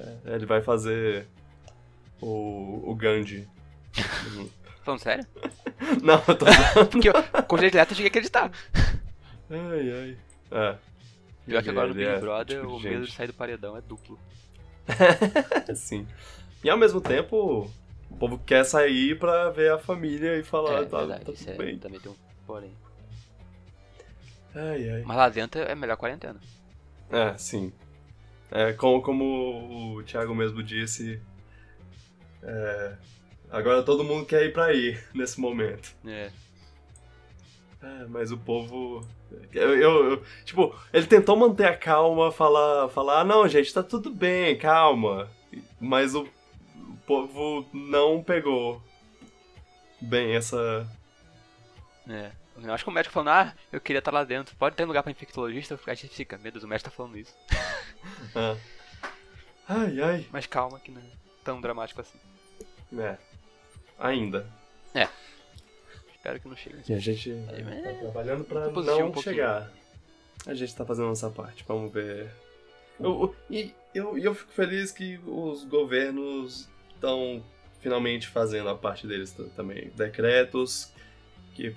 É, 0.00 0.34
ele 0.34 0.46
vai 0.46 0.60
fazer 0.60 1.28
o, 2.22 2.90
o 2.90 2.94
Gandhi. 2.94 3.48
Falando 4.82 5.00
sério? 5.00 5.26
Não, 6.02 6.22
eu 6.26 6.34
tô. 6.34 6.46
Porque 6.90 7.08
eu, 7.08 7.12
com 7.46 7.56
direito 7.56 7.72
direto 7.72 7.90
eu 7.90 7.96
cheguei 7.96 8.08
a 8.08 8.12
acreditar. 8.12 8.50
Ai, 9.50 9.92
ai. 9.92 10.18
É. 10.50 10.78
Pior 11.44 11.62
que 11.62 11.70
agora 11.70 11.88
no 11.88 11.94
Big 11.94 12.06
é 12.06 12.20
Brother 12.20 12.60
tipo 12.60 12.72
o 12.72 12.80
medo 12.80 13.00
gente. 13.00 13.10
de 13.10 13.16
sair 13.16 13.26
do 13.26 13.34
paredão 13.34 13.76
é 13.76 13.80
duplo. 13.80 14.18
Sim. 15.74 16.06
E 16.62 16.70
ao 16.70 16.78
mesmo 16.78 17.00
tempo, 17.00 17.68
o 18.08 18.16
povo 18.16 18.38
quer 18.38 18.64
sair 18.64 19.18
pra 19.18 19.50
ver 19.50 19.72
a 19.72 19.78
família 19.78 20.38
e 20.38 20.44
falar, 20.44 20.82
é, 20.82 20.84
tá, 20.84 20.98
verdade, 20.98 21.24
tá 21.24 21.32
tudo 21.32 21.50
é, 21.50 21.54
bem. 21.56 21.78
também 21.78 22.00
tem 22.00 22.12
um 22.12 22.16
porém. 22.46 22.72
Ai, 24.54 24.90
ai. 24.90 25.02
Mas 25.04 25.16
lá 25.16 25.28
dentro 25.28 25.60
é 25.60 25.74
melhor 25.74 25.96
quarentena. 25.96 26.40
É, 27.10 27.36
sim. 27.36 27.72
É, 28.50 28.72
como, 28.74 29.02
como 29.02 29.96
o 29.96 30.02
Thiago 30.04 30.34
mesmo 30.34 30.62
disse, 30.62 31.20
é, 32.42 32.94
agora 33.50 33.82
todo 33.82 34.04
mundo 34.04 34.26
quer 34.26 34.44
ir 34.44 34.52
pra 34.52 34.66
aí, 34.66 34.98
nesse 35.14 35.40
momento. 35.40 35.94
É. 36.06 36.30
É, 37.82 38.04
mas 38.08 38.30
o 38.30 38.38
povo. 38.38 39.06
Eu, 39.52 39.76
eu- 39.76 40.10
eu- 40.12 40.24
tipo, 40.44 40.74
ele 40.92 41.06
tentou 41.06 41.36
manter 41.36 41.66
a 41.66 41.76
calma, 41.76 42.30
falar, 42.30 42.88
falar, 42.90 43.20
ah, 43.20 43.24
não, 43.24 43.48
gente, 43.48 43.72
tá 43.74 43.82
tudo 43.82 44.10
bem, 44.10 44.56
calma. 44.56 45.28
Mas 45.80 46.14
o, 46.14 46.22
o 46.76 46.96
povo 47.06 47.68
não 47.72 48.22
pegou 48.22 48.80
bem 50.00 50.36
essa. 50.36 50.86
É. 52.08 52.30
Eu 52.62 52.72
acho 52.72 52.84
que 52.84 52.90
o 52.90 52.92
médico 52.92 53.12
falando, 53.14 53.30
ah, 53.30 53.54
eu 53.72 53.80
queria 53.80 53.98
estar 53.98 54.12
lá 54.12 54.22
dentro. 54.22 54.54
Pode 54.56 54.76
ter 54.76 54.84
lugar 54.84 55.02
pra 55.02 55.10
infectologista? 55.10 55.78
A 55.86 55.94
gente 55.94 56.14
fica, 56.14 56.38
meu 56.38 56.52
Deus, 56.52 56.62
o 56.62 56.68
médico 56.68 56.90
tá 56.90 56.94
falando 56.96 57.18
isso. 57.18 57.34
ah. 58.36 58.56
Ai, 59.68 60.00
ai. 60.02 60.26
Mas 60.30 60.44
calma, 60.46 60.78
que 60.80 60.90
não 60.90 61.00
é 61.00 61.04
tão 61.44 61.60
dramático 61.60 62.00
assim. 62.00 62.18
É. 62.98 63.16
Ainda. 63.98 64.46
Espero 66.14 66.38
que 66.38 66.46
não 66.48 66.54
chegue. 66.56 66.76
E 66.88 66.94
a 66.94 66.98
gente 67.00 67.32
É, 67.32 67.82
tá 67.82 67.98
trabalhando 67.98 68.44
pra 68.44 68.68
não 68.70 69.10
um 69.10 69.20
chegar. 69.20 69.72
A 70.46 70.54
gente 70.54 70.72
tá 70.72 70.86
fazendo 70.86 71.08
nossa 71.08 71.28
parte, 71.28 71.64
vamos 71.66 71.92
ver. 71.92 72.30
Eu, 73.00 73.06
eu- 73.10 73.36
e 73.50 73.74
eu, 73.92 74.16
eu 74.16 74.32
fico 74.32 74.52
feliz 74.52 74.92
que 74.92 75.18
os 75.26 75.64
governos 75.64 76.68
estão 76.94 77.42
finalmente 77.80 78.28
fazendo 78.28 78.68
a 78.68 78.76
parte 78.76 79.04
deles 79.04 79.34
também. 79.56 79.90
Decretos 79.96 80.92
que 81.56 81.74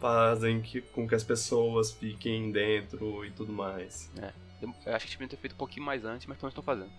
fazem 0.00 0.60
que, 0.60 0.80
com 0.80 1.06
que 1.06 1.14
as 1.14 1.22
pessoas 1.22 1.92
fiquem 1.92 2.50
dentro 2.50 3.24
e 3.24 3.30
tudo 3.30 3.52
mais. 3.52 4.10
Eu 4.60 4.74
eu 4.84 4.94
acho 4.96 5.06
que 5.06 5.16
tinha 5.16 5.28
que 5.28 5.36
ter 5.36 5.40
feito 5.40 5.52
um 5.54 5.58
pouquinho 5.58 5.86
mais 5.86 6.04
antes, 6.04 6.26
mas 6.26 6.36
pelo 6.36 6.46
menos 6.48 6.58
estão 6.58 6.64
fazendo. 6.64 6.90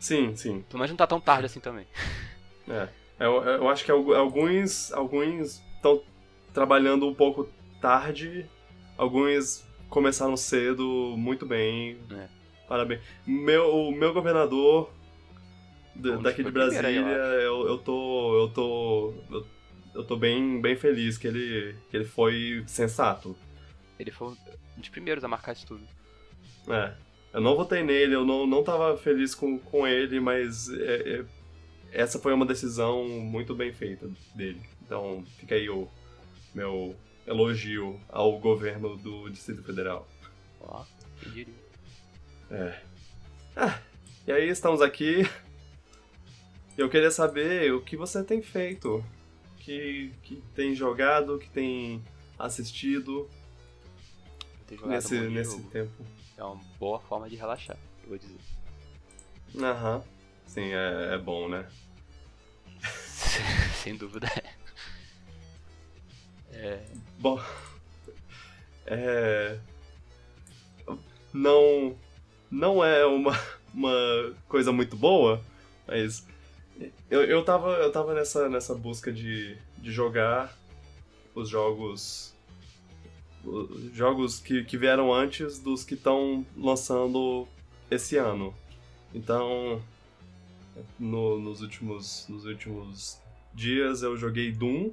Sim, 0.00 0.34
sim. 0.36 0.62
Pelo 0.62 0.78
menos 0.78 0.90
não 0.90 0.96
tá 0.96 1.06
tão 1.06 1.20
tarde 1.20 1.44
assim 1.46 1.60
também. 1.60 1.86
É. 2.68 2.88
Eu, 3.18 3.42
eu 3.42 3.68
acho 3.68 3.84
que 3.84 3.90
algu- 3.90 4.14
alguns 4.14 4.92
alguns 4.92 5.62
estão 5.76 6.02
trabalhando 6.52 7.06
um 7.06 7.14
pouco 7.14 7.48
tarde, 7.80 8.46
alguns 8.96 9.64
começaram 9.88 10.36
cedo, 10.36 11.14
muito 11.16 11.44
bem. 11.46 11.98
É. 12.10 12.26
Parabéns. 12.68 13.00
Meu, 13.26 13.74
o 13.74 13.92
meu 13.92 14.12
governador 14.14 14.90
Bom, 15.94 16.22
daqui 16.22 16.42
de 16.42 16.48
aí, 16.48 16.52
Brasília, 16.52 16.90
eu 16.90 17.40
eu, 17.40 17.68
eu 17.68 17.78
tô. 17.78 18.40
Eu 18.42 18.48
tô. 18.48 19.14
Eu, 19.30 19.46
eu 19.94 20.04
tô 20.04 20.16
bem, 20.16 20.58
bem 20.60 20.74
feliz 20.74 21.18
que 21.18 21.26
ele, 21.28 21.76
que 21.90 21.96
ele 21.98 22.04
foi 22.06 22.64
sensato. 22.66 23.36
Ele 23.98 24.10
foi 24.10 24.28
um 24.28 24.36
dos 24.78 24.88
primeiros 24.88 25.22
a 25.22 25.28
marcar 25.28 25.52
isso 25.52 25.66
tudo. 25.66 25.84
É. 26.68 26.94
Eu 27.34 27.40
não 27.42 27.54
votei 27.56 27.82
nele, 27.82 28.14
eu 28.14 28.24
não, 28.24 28.46
não 28.46 28.62
tava 28.62 28.96
feliz 28.96 29.34
com, 29.34 29.58
com 29.58 29.86
ele, 29.86 30.18
mas 30.18 30.70
é, 30.70 30.94
é, 31.20 31.24
essa 31.92 32.18
foi 32.18 32.32
uma 32.32 32.46
decisão 32.46 33.06
muito 33.06 33.54
bem 33.54 33.72
feita 33.72 34.10
dele. 34.34 34.62
Então 34.84 35.24
fica 35.38 35.54
aí 35.54 35.68
o 35.68 35.88
meu 36.54 36.96
elogio 37.26 38.00
ao 38.08 38.38
governo 38.38 38.96
do 38.96 39.28
Distrito 39.28 39.62
Federal. 39.62 40.08
Ó, 40.60 40.84
quem 41.20 41.32
diria. 41.32 42.82
E 44.26 44.32
aí 44.32 44.48
estamos 44.48 44.80
aqui. 44.80 45.28
Eu 46.76 46.88
queria 46.88 47.10
saber 47.10 47.72
o 47.74 47.82
que 47.82 47.96
você 47.96 48.24
tem 48.24 48.40
feito. 48.40 49.04
Que, 49.58 50.12
que 50.22 50.42
tem 50.54 50.74
jogado, 50.74 51.38
que 51.38 51.48
tem 51.48 52.02
assistido 52.38 53.28
nesse, 54.86 55.20
nesse 55.28 55.62
tempo. 55.64 56.04
É 56.36 56.42
uma 56.42 56.60
boa 56.78 56.98
forma 56.98 57.28
de 57.28 57.36
relaxar, 57.36 57.76
eu 58.02 58.08
vou 58.08 58.18
dizer. 58.18 58.38
Aham. 59.56 60.02
Sim, 60.52 60.70
é, 60.74 61.14
é 61.14 61.18
bom, 61.18 61.48
né? 61.48 61.66
Sem 63.82 63.96
dúvida 63.96 64.26
é. 64.36 64.52
É. 66.52 66.84
Bom. 67.18 67.40
É. 68.84 69.58
Não. 71.32 71.96
Não 72.50 72.84
é 72.84 73.06
uma, 73.06 73.32
uma 73.72 74.34
coisa 74.46 74.70
muito 74.72 74.94
boa, 74.94 75.42
mas. 75.86 76.26
Eu, 77.08 77.24
eu 77.24 77.42
tava, 77.42 77.70
eu 77.76 77.90
tava 77.90 78.12
nessa, 78.12 78.46
nessa 78.50 78.74
busca 78.74 79.10
de, 79.10 79.56
de 79.78 79.90
jogar 79.90 80.54
os 81.34 81.48
jogos. 81.48 82.34
os 83.42 83.90
Jogos 83.94 84.38
que, 84.38 84.64
que 84.64 84.76
vieram 84.76 85.14
antes 85.14 85.58
dos 85.58 85.82
que 85.82 85.94
estão 85.94 86.44
lançando 86.54 87.48
esse 87.90 88.18
ano. 88.18 88.54
Então. 89.14 89.82
No- 90.98 91.38
nos, 91.38 91.60
últimos, 91.60 92.26
nos 92.28 92.44
últimos 92.44 93.20
dias 93.54 94.02
eu 94.02 94.16
joguei 94.16 94.50
Doom 94.52 94.92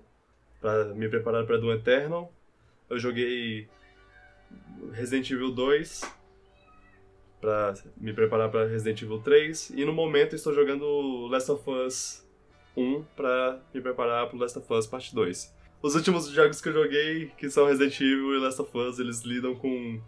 pra 0.60 0.86
me 0.94 1.08
preparar 1.10 1.46
para 1.46 1.58
Doom 1.58 1.72
Eternal. 1.74 2.32
Eu 2.89 3.00
joguei 3.00 3.68
Resident 4.92 5.30
Evil 5.30 5.52
2 5.52 6.02
pra 7.39 7.74
me 7.98 8.12
preparar 8.13 8.50
para 8.50 8.65
Resident 8.68 9.02
Evil 9.02 9.20
3 9.20 9.70
e 9.72 9.86
no 9.86 9.94
momento 9.94 10.36
estou 10.36 10.54
jogando 10.54 11.28
Last 11.28 11.52
of 11.52 11.70
Us 11.70 12.26
1 12.76 13.04
pra 13.15 13.62
me 13.74 13.80
preparar 13.82 14.28
pro 14.28 14.38
Last 14.38 14.58
of 14.58 14.74
Us 14.74 14.88
Parte 14.88 15.13
2. 15.15 15.54
Os 15.82 15.96
últimos 15.96 16.28
jogos 16.30 16.60
que 16.60 16.68
eu 16.68 16.74
joguei, 16.74 17.28
que 17.38 17.50
são 17.50 17.65
Resident 17.65 17.96
Evil 18.02 18.36
e 18.36 18.39
Last 18.39 18.62
of 18.62 18.78
Us, 18.78 19.00
eles 19.00 19.22
lidam 19.22 19.56
com 19.56 20.02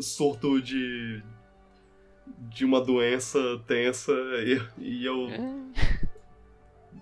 surto 0.00 0.60
de 0.60 1.22
de 2.26 2.64
uma 2.64 2.80
doença 2.80 3.38
tensa 3.66 4.12
e, 4.12 4.60
e 4.78 5.06
eu 5.06 5.28
É. 5.28 6.08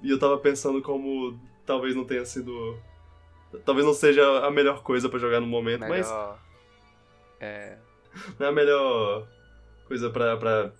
e 0.02 0.10
eu 0.10 0.18
tava 0.18 0.38
pensando 0.38 0.80
como 0.82 1.38
talvez 1.66 1.94
não 1.94 2.04
tenha 2.04 2.24
sido. 2.24 2.78
Talvez 3.64 3.84
não 3.84 3.94
seja 3.94 4.46
a 4.46 4.50
melhor 4.50 4.82
coisa 4.82 5.08
pra 5.08 5.18
jogar 5.18 5.40
no 5.40 5.46
momento, 5.46 5.80
mas 5.80 6.08
Melhor. 6.08 6.38
É. 7.40 7.78
não 8.38 8.46
é 8.46 8.50
a 8.50 8.52
melhor 8.52 9.28
coisa 9.86 10.08
pra, 10.10 10.36
pra, 10.36 10.72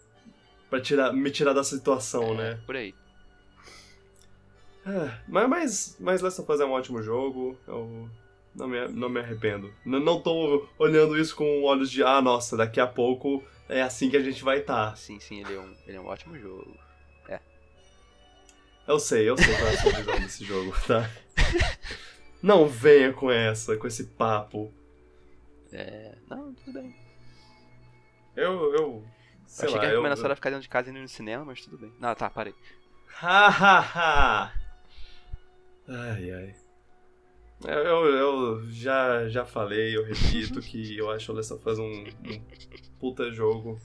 pra 0.69 0.81
tirar, 0.81 1.13
me 1.13 1.31
tirar 1.31 1.53
da 1.53 1.65
situação, 1.65 2.35
é, 2.35 2.37
né? 2.37 2.61
Por 2.65 2.77
aí. 2.77 2.95
É, 4.87 5.19
mas, 5.29 5.49
mas, 5.49 5.97
mas 6.01 6.21
Last 6.23 6.41
of 6.41 6.53
Us 6.53 6.61
é 6.61 6.65
um 6.65 6.73
ótimo 6.73 7.03
jogo, 7.03 7.59
eu 7.67 8.09
não 8.55 8.69
me, 8.69 8.89
não 8.89 9.09
me 9.09 9.21
arrependo. 9.21 9.73
N- 9.85 10.01
não 10.01 10.21
tô 10.21 10.67
olhando 10.79 11.19
isso 11.19 11.35
com 11.37 11.63
olhos 11.63 11.91
de, 11.91 12.03
ah, 12.03 12.21
nossa, 12.21 12.57
daqui 12.57 12.81
a 12.81 12.87
pouco 12.87 13.43
é 13.69 13.83
assim 13.83 14.11
que 14.11 14.17
a 14.17 14.23
gente 14.23 14.43
vai 14.43 14.59
estar. 14.59 14.97
Sim, 14.97 15.19
sim, 15.21 15.41
ele 15.41 15.55
é 15.55 15.61
um, 15.61 15.75
ele 15.87 15.97
é 15.97 16.01
um 16.01 16.07
ótimo 16.07 16.39
jogo. 16.39 16.77
Eu 18.87 18.99
sei, 18.99 19.29
eu 19.29 19.37
sei 19.37 19.55
qual 19.55 19.69
é 19.69 19.75
a 19.75 19.77
sua 19.79 19.93
visão 19.93 20.21
desse 20.21 20.45
jogo, 20.45 20.75
tá? 20.85 21.09
Não 22.43 22.67
venha 22.67 23.13
com 23.13 23.31
essa, 23.31 23.77
com 23.77 23.87
esse 23.87 24.05
papo. 24.05 24.73
É. 25.73 26.17
Não, 26.29 26.53
tudo 26.55 26.73
bem. 26.73 26.97
Eu, 28.35 28.75
eu, 28.75 28.75
Eu 28.75 29.05
sei 29.47 29.67
achei 29.67 29.77
lá, 29.77 29.81
que 29.81 29.87
a 29.87 29.89
eu... 29.91 29.93
recomendação 29.93 30.25
era 30.25 30.35
ficar 30.35 30.51
dentro 30.51 30.63
de 30.63 30.69
casa 30.69 30.91
e 30.91 30.95
ir 30.97 31.01
no 31.01 31.09
cinema, 31.09 31.45
mas 31.45 31.61
tudo 31.61 31.79
bem. 31.79 31.93
Não, 32.01 32.13
tá, 32.17 32.29
parei. 32.31 32.55
Ha, 33.23 33.47
ha, 33.49 33.79
ha. 33.81 34.53
Ai, 35.87 36.31
ai. 36.33 36.55
Eu, 37.65 38.07
eu, 38.07 38.71
já, 38.71 39.29
já 39.29 39.45
falei, 39.45 39.97
eu 39.97 40.03
repito 40.03 40.61
que 40.61 40.97
eu 40.97 41.11
acho 41.11 41.31
o 41.31 41.35
Last 41.35 41.53
of 41.53 41.69
Us 41.69 41.79
um, 41.79 42.05
um 42.05 42.41
puta 42.99 43.31
jogo. 43.31 43.79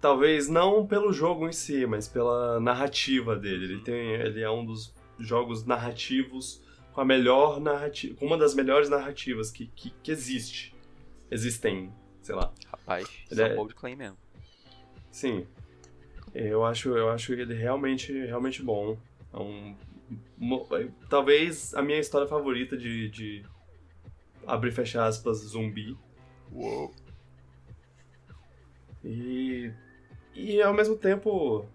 Talvez 0.00 0.48
não 0.48 0.86
pelo 0.86 1.12
jogo 1.12 1.48
em 1.48 1.52
si, 1.52 1.84
mas 1.86 2.06
pela 2.06 2.60
narrativa 2.60 3.34
dele. 3.34 3.64
Ele, 3.64 3.80
tem, 3.80 4.12
ele 4.14 4.40
é 4.40 4.50
um 4.50 4.64
dos 4.64 4.94
jogos 5.18 5.64
narrativos 5.64 6.62
com 6.92 7.00
a 7.00 7.04
melhor 7.04 7.60
narrativa, 7.60 8.14
com 8.16 8.26
uma 8.26 8.38
das 8.38 8.54
melhores 8.54 8.88
narrativas 8.88 9.50
que, 9.50 9.66
que, 9.74 9.90
que 10.02 10.12
existe. 10.12 10.74
Existem, 11.30 11.92
sei 12.22 12.34
lá. 12.34 12.52
Rapaz, 12.70 13.08
Ele 13.30 13.42
é 13.42 13.52
um 13.52 13.56
bobo 13.56 13.68
de 13.68 13.74
claim 13.74 13.96
mesmo. 13.96 14.16
Sim. 15.10 15.46
Eu 16.32 16.64
acho, 16.64 16.96
eu 16.96 17.10
acho 17.10 17.32
ele 17.32 17.54
realmente, 17.54 18.12
realmente 18.12 18.62
bom. 18.62 18.96
É 19.32 19.36
um, 19.36 19.74
talvez 21.08 21.74
a 21.74 21.82
minha 21.82 21.98
história 21.98 22.26
favorita 22.26 22.76
de, 22.76 23.08
de 23.10 23.44
abrir 24.46 24.70
e 24.70 24.74
fechar 24.74 25.06
aspas 25.06 25.38
zumbi. 25.38 25.96
Uou. 26.52 26.92
E, 29.04 29.70
e 30.34 30.60
ao 30.62 30.74
mesmo 30.74 30.96
tempo, 30.96 31.66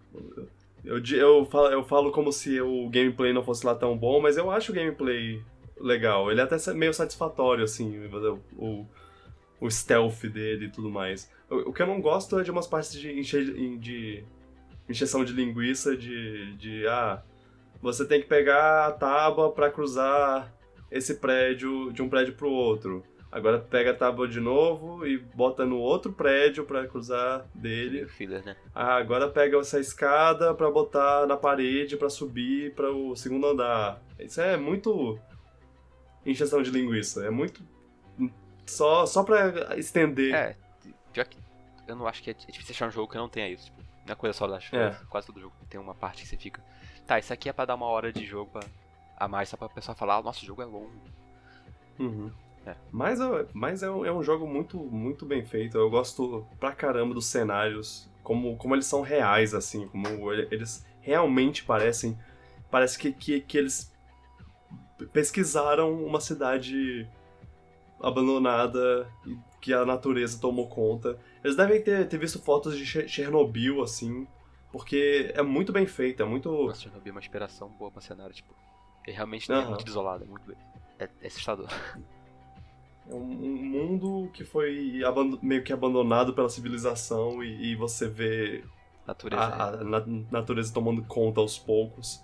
eu, 0.83 1.01
eu, 1.15 1.45
falo, 1.45 1.67
eu 1.67 1.83
falo 1.83 2.11
como 2.11 2.31
se 2.31 2.59
o 2.59 2.89
gameplay 2.89 3.31
não 3.31 3.43
fosse 3.43 3.65
lá 3.65 3.75
tão 3.75 3.97
bom, 3.97 4.21
mas 4.21 4.37
eu 4.37 4.51
acho 4.51 4.71
o 4.71 4.75
gameplay 4.75 5.41
legal. 5.79 6.31
Ele 6.31 6.41
é 6.41 6.43
até 6.43 6.73
meio 6.73 6.93
satisfatório, 6.93 7.63
assim, 7.63 8.05
o, 8.07 8.39
o, 8.57 8.87
o 9.61 9.71
stealth 9.71 10.23
dele 10.23 10.65
e 10.65 10.69
tudo 10.69 10.89
mais. 10.89 11.29
O, 11.49 11.69
o 11.69 11.73
que 11.73 11.81
eu 11.81 11.87
não 11.87 12.01
gosto 12.01 12.39
é 12.39 12.43
de 12.43 12.51
umas 12.51 12.67
partes 12.67 12.93
de, 12.93 13.19
enche, 13.19 13.77
de 13.77 14.23
encheção 14.89 15.23
de 15.23 15.33
linguiça, 15.33 15.95
de, 15.95 16.55
de, 16.55 16.87
ah, 16.87 17.23
você 17.83 18.07
tem 18.07 18.21
que 18.21 18.27
pegar 18.27 18.87
a 18.87 18.91
tábua 18.93 19.51
pra 19.51 19.69
cruzar 19.69 20.53
esse 20.89 21.15
prédio, 21.15 21.91
de 21.91 22.01
um 22.01 22.07
prédio 22.07 22.33
pro 22.33 22.49
outro. 22.49 23.03
Agora 23.29 23.59
pega 23.59 23.91
a 23.91 23.93
tábua 23.93 24.25
de 24.25 24.39
novo 24.39 25.05
e 25.05 25.17
bota 25.17 25.65
no 25.65 25.79
outro 25.79 26.13
prédio 26.13 26.63
pra 26.63 26.87
cruzar 26.87 27.45
dele. 27.53 28.07
Filler, 28.07 28.45
né? 28.45 28.55
Ah, 28.73 28.95
agora 28.95 29.27
pega 29.27 29.57
essa 29.57 29.81
escada 29.81 30.53
pra 30.53 30.71
botar 30.71 31.27
na 31.27 31.35
parede 31.35 31.97
pra 31.97 32.09
subir 32.09 32.73
para 32.73 32.89
o 32.89 33.15
segundo 33.17 33.47
andar. 33.47 34.01
Isso 34.17 34.39
é 34.39 34.55
muito 34.55 35.19
encheção 36.25 36.61
de 36.61 36.71
linguiça. 36.71 37.25
É 37.25 37.29
muito 37.29 37.61
só 38.65 39.05
só 39.05 39.23
para 39.23 39.77
estender. 39.77 40.33
É, 40.33 40.55
pior 41.11 41.25
que 41.25 41.37
eu 41.85 41.95
não 41.97 42.07
acho 42.07 42.23
que 42.23 42.29
é, 42.29 42.33
é 42.33 42.51
difícil 42.51 42.71
achar 42.75 42.87
um 42.87 42.91
jogo 42.91 43.11
que 43.11 43.17
não 43.17 43.27
tenha 43.27 43.49
isso. 43.49 43.65
Tipo, 43.65 43.83
não 44.05 44.13
é 44.13 44.15
coisa 44.15 44.37
só 44.37 44.47
das 44.47 44.71
É. 44.71 44.95
Quase 45.09 45.27
todo 45.27 45.41
jogo 45.41 45.53
tem 45.69 45.79
uma 45.81 45.95
parte 45.95 46.21
que 46.21 46.29
você 46.29 46.37
fica. 46.37 46.63
Tá, 47.05 47.19
isso 47.19 47.33
aqui 47.33 47.49
é 47.49 47.53
pra 47.53 47.65
dar 47.65 47.75
uma 47.75 47.85
hora 47.87 48.11
de 48.13 48.25
jogo 48.25 48.49
pra- 48.51 48.67
a 49.17 49.27
mais, 49.27 49.49
só 49.49 49.57
pra 49.57 49.69
pessoa 49.69 49.95
falar, 49.95 50.21
nossa, 50.23 50.41
o 50.41 50.45
jogo 50.45 50.61
é 50.61 50.65
longo. 50.65 50.91
Uhum. 51.99 52.31
É. 52.65 52.75
Mas, 52.91 53.19
é- 53.19 53.45
mas 53.53 53.83
é, 53.83 53.91
um, 53.91 54.05
é 54.05 54.11
um 54.11 54.23
jogo 54.23 54.47
muito, 54.47 54.77
muito 54.77 55.25
bem 55.25 55.45
feito. 55.45 55.77
Eu 55.77 55.89
gosto 55.89 56.45
pra 56.59 56.71
caramba 56.71 57.13
dos 57.13 57.25
cenários, 57.25 58.09
como, 58.23 58.55
como 58.57 58.73
eles 58.73 58.85
são 58.85 59.01
reais, 59.01 59.53
assim, 59.53 59.87
como 59.89 60.31
ele- 60.31 60.47
eles 60.49 60.85
realmente 61.01 61.63
parecem. 61.65 62.17
Parece 62.71 62.97
que, 62.97 63.11
que, 63.11 63.41
que 63.41 63.57
eles 63.57 63.91
pesquisaram 65.11 65.91
uma 66.05 66.21
cidade 66.21 67.07
abandonada 68.01 69.07
e 69.25 69.37
que 69.61 69.73
a 69.73 69.85
natureza 69.85 70.39
tomou 70.39 70.67
conta. 70.67 71.17
Eles 71.43 71.55
devem 71.55 71.81
ter, 71.81 72.07
ter 72.07 72.17
visto 72.17 72.41
fotos 72.41 72.77
de 72.77 72.85
Che- 72.85 73.07
Chernobyl, 73.07 73.81
assim, 73.81 74.27
porque 74.73 75.31
é 75.33 75.41
muito 75.41 75.71
bem 75.71 75.85
feito, 75.85 76.21
é 76.21 76.25
muito. 76.25 76.51
Nossa, 76.51 76.81
Chernobyl 76.81 77.11
é 77.11 77.13
uma 77.13 77.19
inspiração 77.21 77.69
boa 77.69 77.89
pra 77.89 78.01
cenário, 78.01 78.33
tipo. 78.33 78.53
Ele 79.07 79.15
realmente 79.15 79.49
é 79.49 79.55
Aham. 79.55 79.69
muito 79.69 79.85
desolado, 79.85 80.25
é 80.25 80.27
muito. 80.27 80.51
É, 80.99 81.07
é 81.21 81.27
assustador. 81.27 81.67
É 83.05 83.13
um, 83.13 83.17
um 83.19 83.55
mundo 83.65 84.29
que 84.31 84.45
foi 84.45 85.01
meio 85.41 85.61
que 85.61 85.73
abandonado 85.73 86.33
pela 86.33 86.47
civilização 86.47 87.43
e, 87.43 87.71
e 87.71 87.75
você 87.75 88.07
vê 88.07 88.63
Natureza. 89.05 89.43
a, 89.43 89.67
a 89.71 89.83
na- 89.83 90.05
natureza 90.31 90.73
tomando 90.73 91.03
conta 91.03 91.41
aos 91.41 91.59
poucos. 91.59 92.23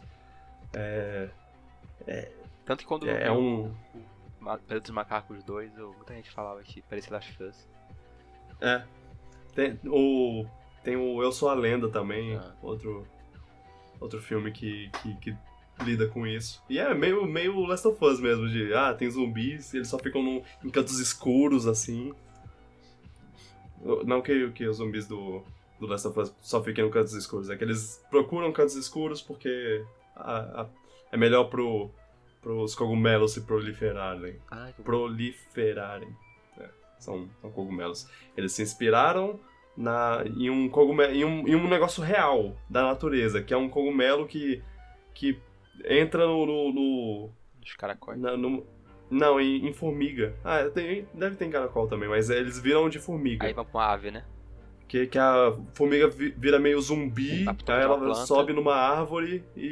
Tanto 2.65 2.79
que 2.79 2.85
quando 2.85 3.05
eu 3.07 3.13
É, 3.13 3.17
vi 3.19 3.23
é 3.25 3.31
o- 3.31 3.35
um. 3.39 3.65
o 3.65 4.39
Planeta 4.41 4.79
dos 4.79 4.91
Macacos 4.91 5.43
2, 5.43 5.77
eu- 5.77 5.91
muita 5.93 6.13
gente 6.13 6.31
falava 6.31 6.62
que 6.63 6.81
parecia 6.83 7.12
Last 7.12 7.29
of 7.33 7.43
Us. 7.43 7.67
É. 8.62 8.83
Tem 9.53 9.77
o, 9.85 10.45
tem 10.83 10.95
o 10.95 11.21
Eu 11.21 11.31
Sou 11.31 11.49
a 11.49 11.53
Lenda 11.53 11.89
também, 11.89 12.35
Ah. 12.35 12.53
outro, 12.61 13.05
outro 13.99 14.21
filme 14.21 14.51
que, 14.51 14.89
que, 15.01 15.15
que 15.15 15.35
lida 15.83 16.07
com 16.07 16.25
isso. 16.27 16.61
E 16.69 16.77
é 16.79 16.93
meio, 16.93 17.25
meio 17.25 17.59
Last 17.65 17.87
of 17.87 18.03
Us 18.03 18.19
mesmo, 18.19 18.47
de 18.49 18.73
ah, 18.73 18.93
tem 18.93 19.09
zumbis, 19.09 19.73
eles 19.73 19.87
só 19.87 19.97
ficam 19.99 20.21
num, 20.21 20.41
em 20.63 20.69
cantos 20.69 20.99
escuros 20.99 21.65
assim. 21.67 22.13
Não 24.05 24.21
que, 24.21 24.49
que 24.51 24.67
os 24.67 24.77
zumbis 24.77 25.07
do, 25.07 25.41
do 25.79 25.87
Last 25.87 26.07
of 26.07 26.19
Us 26.19 26.35
só 26.41 26.61
fiquem 26.61 26.85
em 26.85 26.89
cantos 26.91 27.13
escuros, 27.13 27.49
é 27.49 27.55
que 27.55 27.63
eles 27.63 28.03
procuram 28.09 28.51
cantos 28.51 28.75
escuros 28.75 29.21
porque 29.21 29.85
a- 30.15 30.61
a- 30.63 30.69
é 31.11 31.17
melhor 31.17 31.45
pro, 31.45 31.89
pros 32.41 32.75
cogumelos 32.75 33.31
se 33.33 33.41
proliferarem 33.41 34.37
Ah, 34.51 34.71
que 34.75 34.81
proliferarem. 34.83 36.13
É, 36.57 36.69
são, 36.99 37.29
são 37.41 37.49
cogumelos. 37.51 38.05
Eles 38.35 38.51
se 38.51 38.61
inspiraram 38.61 39.39
na, 39.79 40.23
em, 40.37 40.49
um 40.49 40.67
cogumelo, 40.69 41.13
em, 41.13 41.23
um, 41.23 41.47
em 41.47 41.55
um 41.55 41.67
negócio 41.69 42.03
real 42.03 42.55
da 42.69 42.83
natureza, 42.83 43.41
que 43.41 43.53
é 43.53 43.57
um 43.57 43.69
cogumelo 43.69 44.27
que, 44.27 44.61
que 45.13 45.39
entra 45.85 46.25
no. 46.27 46.45
no, 46.45 46.73
no- 46.73 47.29
Os 47.65 47.75
caracóis. 47.77 48.19
na- 48.19 48.35
no- 48.35 48.65
não, 49.09 49.39
em, 49.39 49.65
em 49.67 49.73
formiga. 49.73 50.35
Ah, 50.43 50.69
tem- 50.69 51.07
deve 51.13 51.35
ter 51.37 51.45
em 51.45 51.49
caracol 51.49 51.87
também, 51.87 52.09
mas 52.09 52.29
eles 52.29 52.59
viram 52.59 52.89
de 52.89 52.99
formiga. 52.99 53.47
Aí 53.47 53.53
vai 53.53 53.63
pra 53.65 53.79
uma 53.79 53.87
ave, 53.87 54.11
né? 54.11 54.25
Que, 54.87 55.05
que 55.05 55.19
a 55.19 55.55
formiga 55.75 56.07
vi- 56.07 56.33
vira 56.35 56.57
meio 56.59 56.81
zumbi, 56.81 57.45
Tá 57.63 57.77
aí 57.77 57.83
ela 57.83 57.95
planta. 57.97 58.25
sobe 58.25 58.53
numa 58.53 58.73
árvore 58.75 59.43
e, 59.55 59.67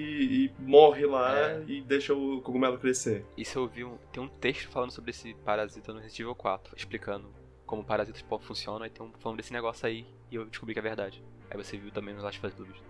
e 0.45 0.51
morre 0.61 1.05
lá 1.07 1.35
É. 1.35 1.63
e 1.67 1.81
deixa 1.81 2.13
o 2.13 2.39
cogumelo 2.41 2.77
crescer. 2.77 3.25
Isso 3.35 3.57
eu 3.59 3.67
vi 3.67 3.83
um, 3.83 3.97
tem 4.11 4.21
um 4.23 4.27
texto 4.27 4.69
falando 4.69 4.91
sobre 4.91 5.09
esse 5.09 5.33
parasita 5.43 5.91
no 5.91 5.99
Resident 5.99 6.19
Evil 6.19 6.35
4, 6.35 6.75
explicando 6.77 7.27
como 7.67 7.83
parasitas 7.83 8.23
po- 8.23 8.39
funcionam, 8.39 8.85
e 8.85 8.89
tem 8.89 9.05
um 9.05 9.11
falando 9.19 9.37
desse 9.37 9.53
negócio 9.53 9.85
aí, 9.85 10.07
e 10.31 10.35
eu 10.35 10.45
descobri 10.45 10.73
que 10.73 10.79
é 10.79 10.81
verdade. 10.81 11.23
Aí 11.51 11.55
você 11.57 11.77
viu 11.77 11.91
também 11.91 12.15
nos 12.15 12.23
Last 12.23 12.39
of 12.39 12.47
Us 12.47 12.53
Dúvidas. 12.55 12.81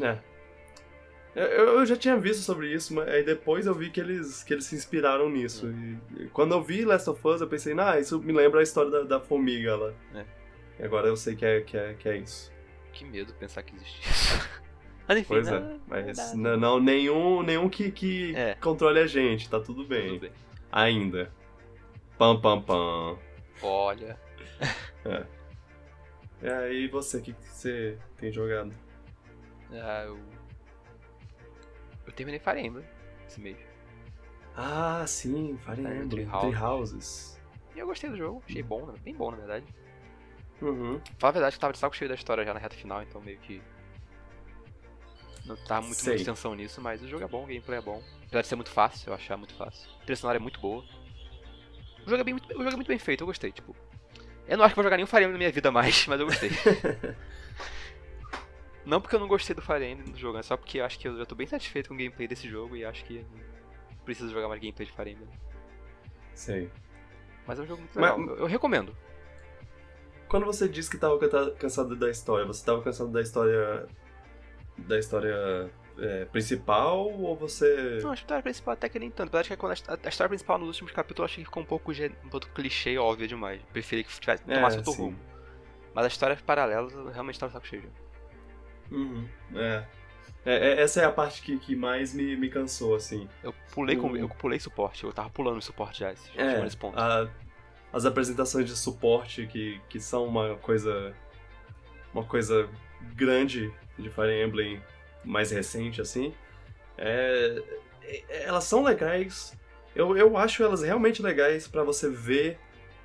É. 0.00 0.18
Eu, 1.34 1.44
eu 1.78 1.86
já 1.86 1.94
tinha 1.96 2.16
visto 2.16 2.40
sobre 2.42 2.72
isso, 2.72 2.94
mas 2.94 3.06
aí 3.08 3.22
depois 3.22 3.66
eu 3.66 3.74
vi 3.74 3.90
que 3.90 4.00
eles, 4.00 4.42
que 4.42 4.54
eles 4.54 4.64
se 4.64 4.74
inspiraram 4.74 5.28
nisso. 5.28 5.68
E, 5.70 6.22
e 6.22 6.26
quando 6.28 6.52
eu 6.52 6.62
vi 6.62 6.84
Last 6.84 7.08
of 7.10 7.20
Us, 7.28 7.40
eu 7.40 7.46
pensei, 7.46 7.78
ah, 7.78 8.00
isso 8.00 8.18
me 8.18 8.32
lembra 8.32 8.60
a 8.60 8.62
história 8.62 8.90
da, 8.90 9.02
da 9.02 9.20
formiga 9.20 9.76
lá. 9.76 9.92
É. 10.14 10.24
E 10.80 10.84
agora 10.84 11.06
eu 11.08 11.16
sei 11.16 11.36
que 11.36 11.44
é, 11.44 11.60
que 11.60 11.76
é, 11.76 11.94
que 11.94 12.08
é 12.08 12.16
isso. 12.16 12.50
Que 12.92 13.04
medo 13.04 13.32
pensar 13.34 13.62
que 13.62 13.74
existe 13.76 14.00
isso. 14.08 14.48
Mas 15.06 15.18
enfim, 15.18 15.28
Pois 15.28 15.48
né? 15.48 15.56
é. 15.56 15.78
Mas 15.86 16.04
verdade. 16.06 16.36
não, 16.36 16.56
não, 16.56 16.80
nenhum, 16.80 17.42
nenhum 17.42 17.68
que, 17.68 17.90
que 17.92 18.34
É. 18.34 18.54
controle 18.54 18.98
a 18.98 19.06
gente, 19.06 19.48
tá 19.48 19.60
tudo 19.60 19.84
bem. 19.84 20.08
Tudo 20.08 20.20
bem. 20.20 20.32
Ainda. 20.72 21.30
Pam, 22.18 22.40
pam, 22.40 22.60
pam. 22.62 23.18
Olha, 23.62 24.18
E 26.40 26.48
aí, 26.48 26.88
você, 26.88 27.18
o 27.18 27.22
que, 27.22 27.32
que 27.32 27.44
você 27.44 27.98
tem 28.16 28.30
jogado? 28.30 28.72
ah, 29.72 30.04
eu... 30.04 30.18
Eu 32.06 32.12
terminei 32.12 32.38
Fire 32.38 32.60
Emblem 32.60 32.86
esse 33.26 33.40
mês. 33.40 33.58
Ah, 34.56 35.04
sim, 35.06 35.58
Fire 35.58 35.80
Emblem, 35.80 36.02
Emblem 36.02 36.28
Three 36.28 36.54
Houses. 36.56 37.40
E 37.74 37.78
eu 37.78 37.86
gostei 37.86 38.08
do 38.08 38.16
jogo, 38.16 38.42
achei 38.48 38.62
bom, 38.62 38.86
né? 38.86 38.94
bem 39.04 39.14
bom 39.14 39.30
na 39.30 39.36
verdade. 39.36 39.66
Uhum. 40.62 41.00
Fala 41.18 41.30
a 41.30 41.32
verdade 41.32 41.52
que 41.52 41.58
eu 41.58 41.60
tava 41.60 41.72
de 41.72 41.78
saco 41.78 41.96
cheio 41.96 42.08
da 42.08 42.14
história 42.14 42.44
já 42.44 42.54
na 42.54 42.60
reta 42.60 42.74
final, 42.74 43.02
então 43.02 43.20
meio 43.20 43.38
que. 43.38 43.62
Não 45.44 45.56
tá 45.56 45.80
muito 45.80 45.96
muita 45.96 46.14
extensão 46.14 46.54
nisso, 46.54 46.80
mas 46.80 47.02
o 47.02 47.08
jogo 47.08 47.24
é 47.24 47.28
bom, 47.28 47.44
o 47.44 47.46
gameplay 47.46 47.78
é 47.78 47.82
bom. 47.82 48.02
Apesar 48.26 48.42
de 48.42 48.48
ser 48.48 48.56
muito 48.56 48.70
fácil, 48.70 49.10
eu 49.10 49.14
achar 49.14 49.36
muito 49.36 49.54
fácil. 49.54 49.88
A 50.00 50.04
trilha 50.04 50.16
sonora 50.16 50.38
é 50.38 50.40
muito 50.40 50.60
boa. 50.60 50.84
O 52.08 52.10
jogo 52.10 52.22
é, 52.22 52.24
bem, 52.24 52.32
muito- 52.34 52.48
o 52.48 52.56
jogo 52.58 52.68
é 52.70 52.76
muito 52.76 52.88
bem 52.88 52.98
feito, 52.98 53.20
eu 53.22 53.26
gostei, 53.26 53.52
tipo. 53.52 53.76
Eu 54.46 54.56
não 54.56 54.64
acho 54.64 54.72
que 54.72 54.76
vou 54.76 54.82
jogar 54.84 54.96
nenhum 54.96 55.06
Fire 55.06 55.20
Emblem 55.24 55.32
na 55.32 55.38
minha 55.38 55.52
vida 55.52 55.70
mais, 55.70 56.06
mas 56.08 56.18
eu 56.18 56.24
gostei. 56.26 56.50
não 58.84 59.00
porque 59.00 59.14
eu 59.16 59.20
não 59.20 59.28
gostei 59.28 59.54
do 59.54 59.60
Fire 59.60 59.84
Emblem 59.84 60.10
do 60.12 60.18
jogo, 60.18 60.38
é 60.38 60.42
só 60.42 60.56
porque 60.56 60.78
eu 60.80 60.84
acho 60.84 60.98
que 60.98 61.06
eu 61.06 61.18
já 61.18 61.26
tô 61.26 61.34
bem 61.34 61.46
satisfeito 61.46 61.88
com 61.88 61.94
o 61.94 61.98
gameplay 61.98 62.26
desse 62.26 62.48
jogo 62.48 62.74
e 62.76 62.84
acho 62.84 63.04
que 63.04 63.24
preciso 64.04 64.32
jogar 64.32 64.48
mais 64.48 64.60
gameplay 64.60 64.86
de 64.86 64.92
Fire 64.92 65.10
Emblem. 65.10 65.28
Sei. 66.34 66.70
Mas 67.46 67.58
é 67.58 67.62
um 67.62 67.66
jogo 67.66 67.82
muito 67.82 68.00
Mas- 68.00 68.16
legal, 68.16 68.34
eu, 68.36 68.38
eu 68.42 68.46
recomendo. 68.46 68.96
Quando 70.28 70.46
você 70.46 70.66
disse 70.68 70.90
que 70.90 70.96
tava 70.98 71.18
canta- 71.18 71.50
cansado 71.52 71.94
da 71.96 72.10
história, 72.10 72.46
você 72.46 72.64
tava 72.64 72.82
cansado 72.82 73.10
da 73.10 73.20
história. 73.20 73.86
da 74.78 74.98
história 74.98 75.70
é, 75.98 76.24
principal 76.26 77.10
ou 77.10 77.36
você. 77.36 77.98
Não, 78.02 78.10
a 78.10 78.14
história 78.14 78.42
principal 78.42 78.74
até 78.74 78.88
que 78.88 78.98
nem 78.98 79.10
tanto. 79.10 79.28
Apesar 79.28 79.44
que 79.44 79.56
quando 79.56 79.72
a, 79.72 80.08
história 80.08 80.28
principal 80.28 80.58
nos 80.58 80.68
últimos 80.68 80.92
capítulos 80.92 81.18
eu 81.18 81.32
achei 81.32 81.44
que 81.44 81.48
ficou 81.48 81.62
um 81.62 81.66
pouco, 81.66 81.92
um 82.24 82.28
pouco 82.28 82.48
clichê 82.50 82.96
óbvia 82.98 83.26
demais. 83.26 83.60
Preferi 83.72 84.04
que 84.04 84.20
tivesse, 84.20 84.42
É, 84.48 84.54
tomasse 84.54 84.76
outro 84.78 84.92
sim. 84.92 85.02
rumo. 85.02 85.18
Mas 85.94 86.06
as 86.06 86.12
histórias 86.12 86.40
paralelas 86.40 86.92
eu 86.92 87.08
realmente 87.10 87.38
tava 87.38 87.52
saco 87.52 87.66
cheio. 87.66 87.90
Uhum, 88.90 89.28
é. 89.54 89.84
É, 90.46 90.54
é, 90.70 90.80
Essa 90.82 91.02
é 91.02 91.04
a 91.04 91.10
parte 91.10 91.42
que, 91.42 91.58
que 91.58 91.74
mais 91.76 92.14
me, 92.14 92.36
me 92.36 92.48
cansou, 92.48 92.94
assim. 92.94 93.28
Eu 93.42 93.52
pulei, 93.72 93.96
com, 93.96 94.16
eu 94.16 94.28
pulei 94.28 94.58
suporte, 94.60 95.04
eu 95.04 95.12
tava 95.12 95.28
pulando 95.30 95.60
suporte 95.60 96.00
já, 96.00 96.12
esse, 96.12 96.30
É, 96.38 96.62
nesse 96.62 96.76
ponto. 96.76 96.98
a- 96.98 97.28
as 97.92 98.04
apresentações 98.04 98.66
de 98.66 98.76
suporte 98.76 99.46
que, 99.46 99.80
que 99.88 99.98
são 100.00 100.24
uma 100.26 100.56
coisa. 100.56 101.14
Uma 102.14 102.24
coisa 102.24 102.68
grande 103.14 103.72
de 103.98 104.08
Fire 104.10 104.42
Emblem 104.42 104.82
mais 105.24 105.50
recente, 105.50 106.00
assim. 106.00 106.32
é- 106.96 107.62
é- 108.02 108.44
elas 108.44 108.64
são 108.64 108.82
legais. 108.82 109.56
Eu, 109.94 110.16
eu 110.16 110.36
acho 110.36 110.62
elas 110.62 110.82
realmente 110.82 111.22
legais 111.22 111.68
pra 111.68 111.84
você 111.84 112.08
ver 112.10 112.58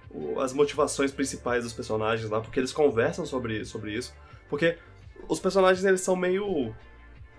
o- 0.09 0.39
as 0.39 0.53
motivações 0.53 1.11
principais 1.11 1.63
dos 1.63 1.73
personagens 1.73 2.29
lá, 2.29 2.39
porque 2.41 2.59
eles 2.59 2.71
conversam 2.73 3.25
sobre, 3.25 3.63
sobre 3.65 3.93
isso. 3.93 4.15
Porque 4.49 4.77
os 5.27 5.39
personagens 5.39 5.85
eles 5.85 6.01
são 6.01 6.15
meio. 6.15 6.73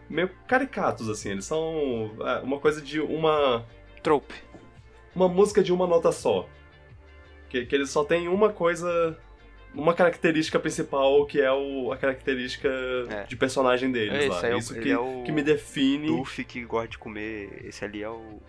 meio 0.09 0.29
caricatos, 0.47 1.09
assim. 1.09 1.31
Eles 1.31 1.45
são 1.45 2.15
é, 2.21 2.39
uma 2.41 2.59
coisa 2.61 2.81
de 2.81 3.01
uma 3.01 3.65
Trope. 4.03 4.35
uma 5.15 5.29
música 5.29 5.63
de 5.63 5.73
uma 5.73 5.87
nota 5.87 6.13
só. 6.13 6.49
Que, 7.49 7.65
que 7.67 7.75
ele 7.75 7.87
só 7.87 8.05
tem 8.05 8.29
uma 8.29 8.53
coisa. 8.53 9.17
Uma 9.75 9.93
característica 9.95 10.59
principal 10.61 11.27
que 11.27 11.41
é 11.41 11.51
o, 11.53 11.91
a 11.93 11.97
característica 11.97 12.69
É. 13.11 13.25
de 13.25 13.37
personagem 13.37 13.91
deles 13.91 14.25
É, 14.25 14.29
lá. 14.29 14.47
é 14.49 14.55
o- 14.55 14.59
Isso 14.59 14.75
que, 14.81 14.91
é 14.91 14.99
o 14.99 15.23
que 15.25 15.33
me 15.33 15.43
define. 15.43 16.07
Duffy 16.07 16.45
que 16.45 16.65
gosta 16.65 16.89
de 16.89 16.99
comer, 16.99 17.61
esse 17.67 17.85
ali 17.85 18.03
é 18.03 18.09
o... 18.09 18.41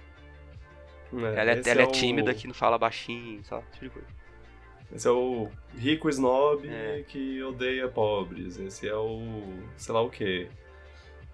ela 1.13 1.51
é, 1.51 1.61
ela 1.65 1.81
é 1.81 1.85
o- 1.85 1.91
tímida, 1.91 2.33
que 2.33 2.47
não 2.47 2.53
fala 2.53 2.77
baixinho, 2.77 3.43
sei 3.43 3.57
lá, 3.57 3.63
esse 3.63 3.71
tipo 3.79 3.85
de 3.85 3.89
coisa. 3.91 4.07
Esse 4.93 5.07
é 5.07 5.11
o 5.11 5.49
rico 5.75 6.07
snob 6.09 6.67
É. 6.69 7.03
que 7.07 7.41
odeia 7.43 7.87
pobres. 7.87 8.59
Esse 8.59 8.87
é 8.87 8.95
o. 8.95 9.41
sei 9.75 9.93
lá 9.93 10.01
o 10.01 10.09
quê. 10.11 10.47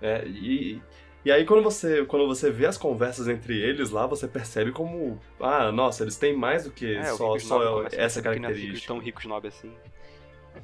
É, 0.01 0.23
e, 0.25 0.81
e 1.23 1.31
aí 1.31 1.45
quando 1.45 1.61
você, 1.63 2.05
quando 2.05 2.27
você 2.27 2.49
vê 2.49 2.65
as 2.65 2.77
conversas 2.77 3.27
entre 3.27 3.59
eles 3.59 3.89
lá, 3.91 4.05
você 4.07 4.27
percebe 4.27 4.71
como. 4.71 5.19
Ah, 5.39 5.71
nossa, 5.71 6.03
eles 6.03 6.17
têm 6.17 6.35
mais 6.35 6.63
do 6.65 6.71
que 6.71 6.95
É, 6.95 7.03
só, 7.05 7.33
Rico 7.33 7.45
só 7.45 7.83
essa 7.87 8.19
é 8.19 8.21
rico, 8.21 8.41
característica. 8.41 8.87
tão 8.87 8.99
rico 8.99 9.21
snob 9.21 9.47
assim. 9.47 9.71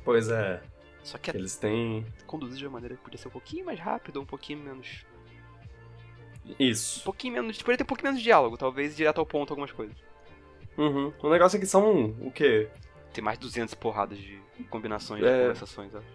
Pois 0.03 0.29
é. 0.29 0.61
Só 1.03 1.17
que 1.17 1.31
é 1.31 1.35
Eles 1.35 1.55
têm. 1.55 2.05
conduzido 2.25 2.57
de 2.59 2.65
uma 2.65 2.73
maneira 2.73 2.95
que 2.95 3.01
podia 3.01 3.17
ser 3.17 3.29
um 3.29 3.31
pouquinho 3.31 3.65
mais 3.65 3.79
rápido, 3.79 4.19
um 4.19 4.25
pouquinho 4.25 4.59
menos... 4.59 5.05
Um 6.45 6.55
Isso. 6.59 7.01
pouquinho 7.05 7.33
menos... 7.35 7.57
Poderia 7.59 7.77
ter 7.77 7.83
um 7.83 7.87
pouquinho 7.87 8.07
menos 8.07 8.19
de 8.19 8.25
diálogo, 8.25 8.57
talvez 8.57 8.95
direto 8.95 9.19
ao 9.19 9.25
ponto 9.25 9.51
algumas 9.53 9.71
coisas. 9.71 9.95
Uhum. 10.77 11.13
O 11.21 11.29
negócio 11.29 11.55
é 11.55 11.59
que 11.61 11.65
são 11.65 12.07
o 12.21 12.29
quê? 12.31 12.67
Tem 13.13 13.23
mais 13.23 13.37
de 13.39 13.45
200 13.45 13.73
porradas 13.75 14.17
de 14.17 14.37
combinações 14.69 15.23
É. 15.23 15.31
de 15.33 15.39
conversações, 15.41 15.95
acho. 15.95 16.07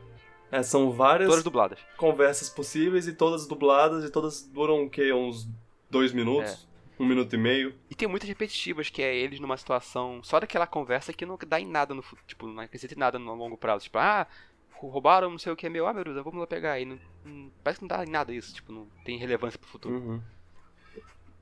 É, 0.53 0.63
são 0.63 0.93
várias 0.93 1.29
Todas 1.29 1.43
dubladas. 1.43 1.79
conversas 1.97 2.49
possíveis 2.51 3.09
e 3.09 3.13
todas 3.15 3.47
dubladas 3.47 4.05
e 4.05 4.11
todas 4.11 4.43
duram 4.43 4.85
o 4.85 4.91
quê? 4.91 5.13
Uns 5.13 5.49
dois 5.91 6.13
minutos? 6.13 6.69
Um 7.01 7.07
minuto 7.07 7.35
e 7.35 7.39
meio? 7.39 7.75
E 7.91 7.95
tem 7.95 8.07
muitas 8.07 8.29
repetitivas, 8.29 8.89
que 8.91 9.03
é 9.03 9.13
eles 9.17 9.41
numa 9.41 9.57
situação 9.57 10.23
só 10.23 10.39
daquela 10.39 10.67
conversa 10.67 11.13
que 11.13 11.25
não 11.27 11.39
dá 11.49 11.59
em 11.59 11.67
nada 11.67 11.95
no 11.95 12.05
tipo, 12.29 12.47
não 12.47 12.63
acrescenta 12.63 12.95
em 12.95 12.99
nada 12.99 13.19
no 13.19 13.35
longo 13.35 13.57
prazo. 13.57 13.85
Tipo, 13.85 13.99
ah, 13.99 14.27
roubaram 14.73 15.31
não 15.31 15.39
sei 15.39 15.51
o 15.53 15.57
que 15.57 15.67
é 15.67 15.71
meu, 15.71 15.87
ah 15.87 15.93
meu 15.95 16.05
Deus, 16.05 16.17
vamos 16.23 16.39
lá 16.39 16.47
pegar. 16.47 16.79
E 16.79 16.85
não, 16.85 16.99
não- 17.25 17.51
parece 17.65 17.81
que 17.81 17.85
não 17.85 17.97
dá 17.97 18.05
em 18.05 18.11
nada 18.11 18.33
isso, 18.33 18.55
tipo, 18.55 18.71
não 18.73 18.87
tem 19.05 19.17
relevância 19.19 19.59
pro 19.59 19.69
futuro. 19.71 19.95
Uhum. 19.95 20.21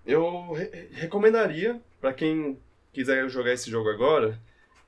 Eu 0.07 0.53
re- 0.53 0.89
recomendaria, 0.93 1.81
pra 2.01 2.13
quem 2.13 2.59
quiser 2.93 3.29
jogar 3.29 3.53
esse 3.53 3.71
jogo 3.71 3.89
agora, 3.91 4.39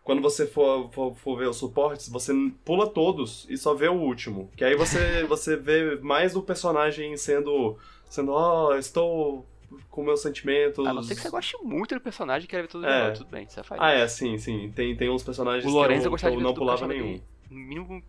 quando 0.05 0.20
você 0.22 0.46
for, 0.46 0.90
for, 0.92 1.14
for 1.14 1.36
ver 1.38 1.48
os 1.48 1.57
suportes, 1.57 2.09
você 2.09 2.32
pula 2.64 2.86
todos 2.88 3.46
e 3.48 3.57
só 3.57 3.74
vê 3.74 3.88
o 3.88 3.94
último. 3.94 4.50
Que 4.57 4.64
aí 4.64 4.74
você, 4.74 5.24
você 5.28 5.57
vê 5.57 5.96
mais 6.00 6.32
do 6.34 6.42
personagem 6.42 7.16
sendo. 7.16 7.76
sendo, 8.09 8.32
ó, 8.32 8.74
estou 8.76 9.46
com 9.90 10.03
meus 10.03 10.20
sentimentos. 10.20 10.86
A 10.86 10.92
não 10.92 11.03
ser 11.03 11.14
que 11.14 11.20
você 11.22 11.30
goste 11.30 11.57
muito 11.62 11.94
do 11.94 12.00
personagem 12.00 12.44
e 12.44 12.48
queira 12.48 12.62
ver 12.64 12.68
tudo 12.68 12.86
É. 12.86 13.05
novo, 13.05 13.16
tudo 13.18 13.30
bem, 13.30 13.48
você 13.48 13.62
faz. 13.62 13.80
Ah, 13.80 13.90
é, 13.92 14.07
sim, 14.09 14.36
sim. 14.38 14.70
Tem, 14.74 14.94
tem 14.96 15.09
uns 15.09 15.22
personagens 15.22 15.64
o 15.64 15.68
que 15.68 15.74
eu, 15.92 16.03
eu 16.05 16.11
gostava 16.11 16.32
que 16.32 16.36
de 16.38 16.42
eu 16.44 16.48
não 16.48 16.55
pulava 16.55 16.86
nenhum. 16.86 17.07
ele, 17.07 17.22
No 17.50 17.59
mínimo, 17.59 18.03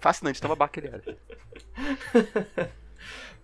fascinante, 0.00 0.40
tão 0.40 0.48
babaca 0.48 0.80
ele 0.80 0.88
era. 0.88 1.02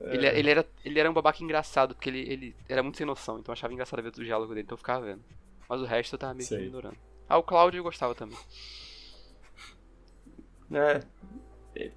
Ele, 0.00 0.26
É. 0.26 0.38
ele, 0.38 0.48
era, 0.50 0.64
ele 0.84 1.00
era 1.00 1.10
um 1.10 1.12
babaca 1.12 1.42
engraçado, 1.42 1.92
porque 1.92 2.08
ele, 2.08 2.20
ele 2.20 2.56
era 2.68 2.84
muito 2.84 2.96
sem 2.98 3.04
noção, 3.04 3.40
então 3.40 3.50
eu 3.52 3.54
achava 3.54 3.72
engraçado 3.72 4.00
ver 4.00 4.10
o 4.10 4.24
diálogo 4.24 4.50
dele, 4.54 4.64
então 4.64 4.74
eu 4.74 4.78
ficava 4.78 5.04
vendo. 5.04 5.24
Mas 5.68 5.80
o 5.80 5.84
resto 5.84 6.14
eu 6.14 6.18
tava 6.20 6.34
meio 6.34 6.48
que 6.48 6.54
Sei. 6.54 6.66
ignorando. 6.66 6.96
Ah, 7.28 7.38
o 7.38 7.42
Cláudio 7.42 7.78
eu 7.78 7.84
gostava 7.84 8.14
também. 8.14 8.38
É. 10.72 11.02
É. 11.76 11.90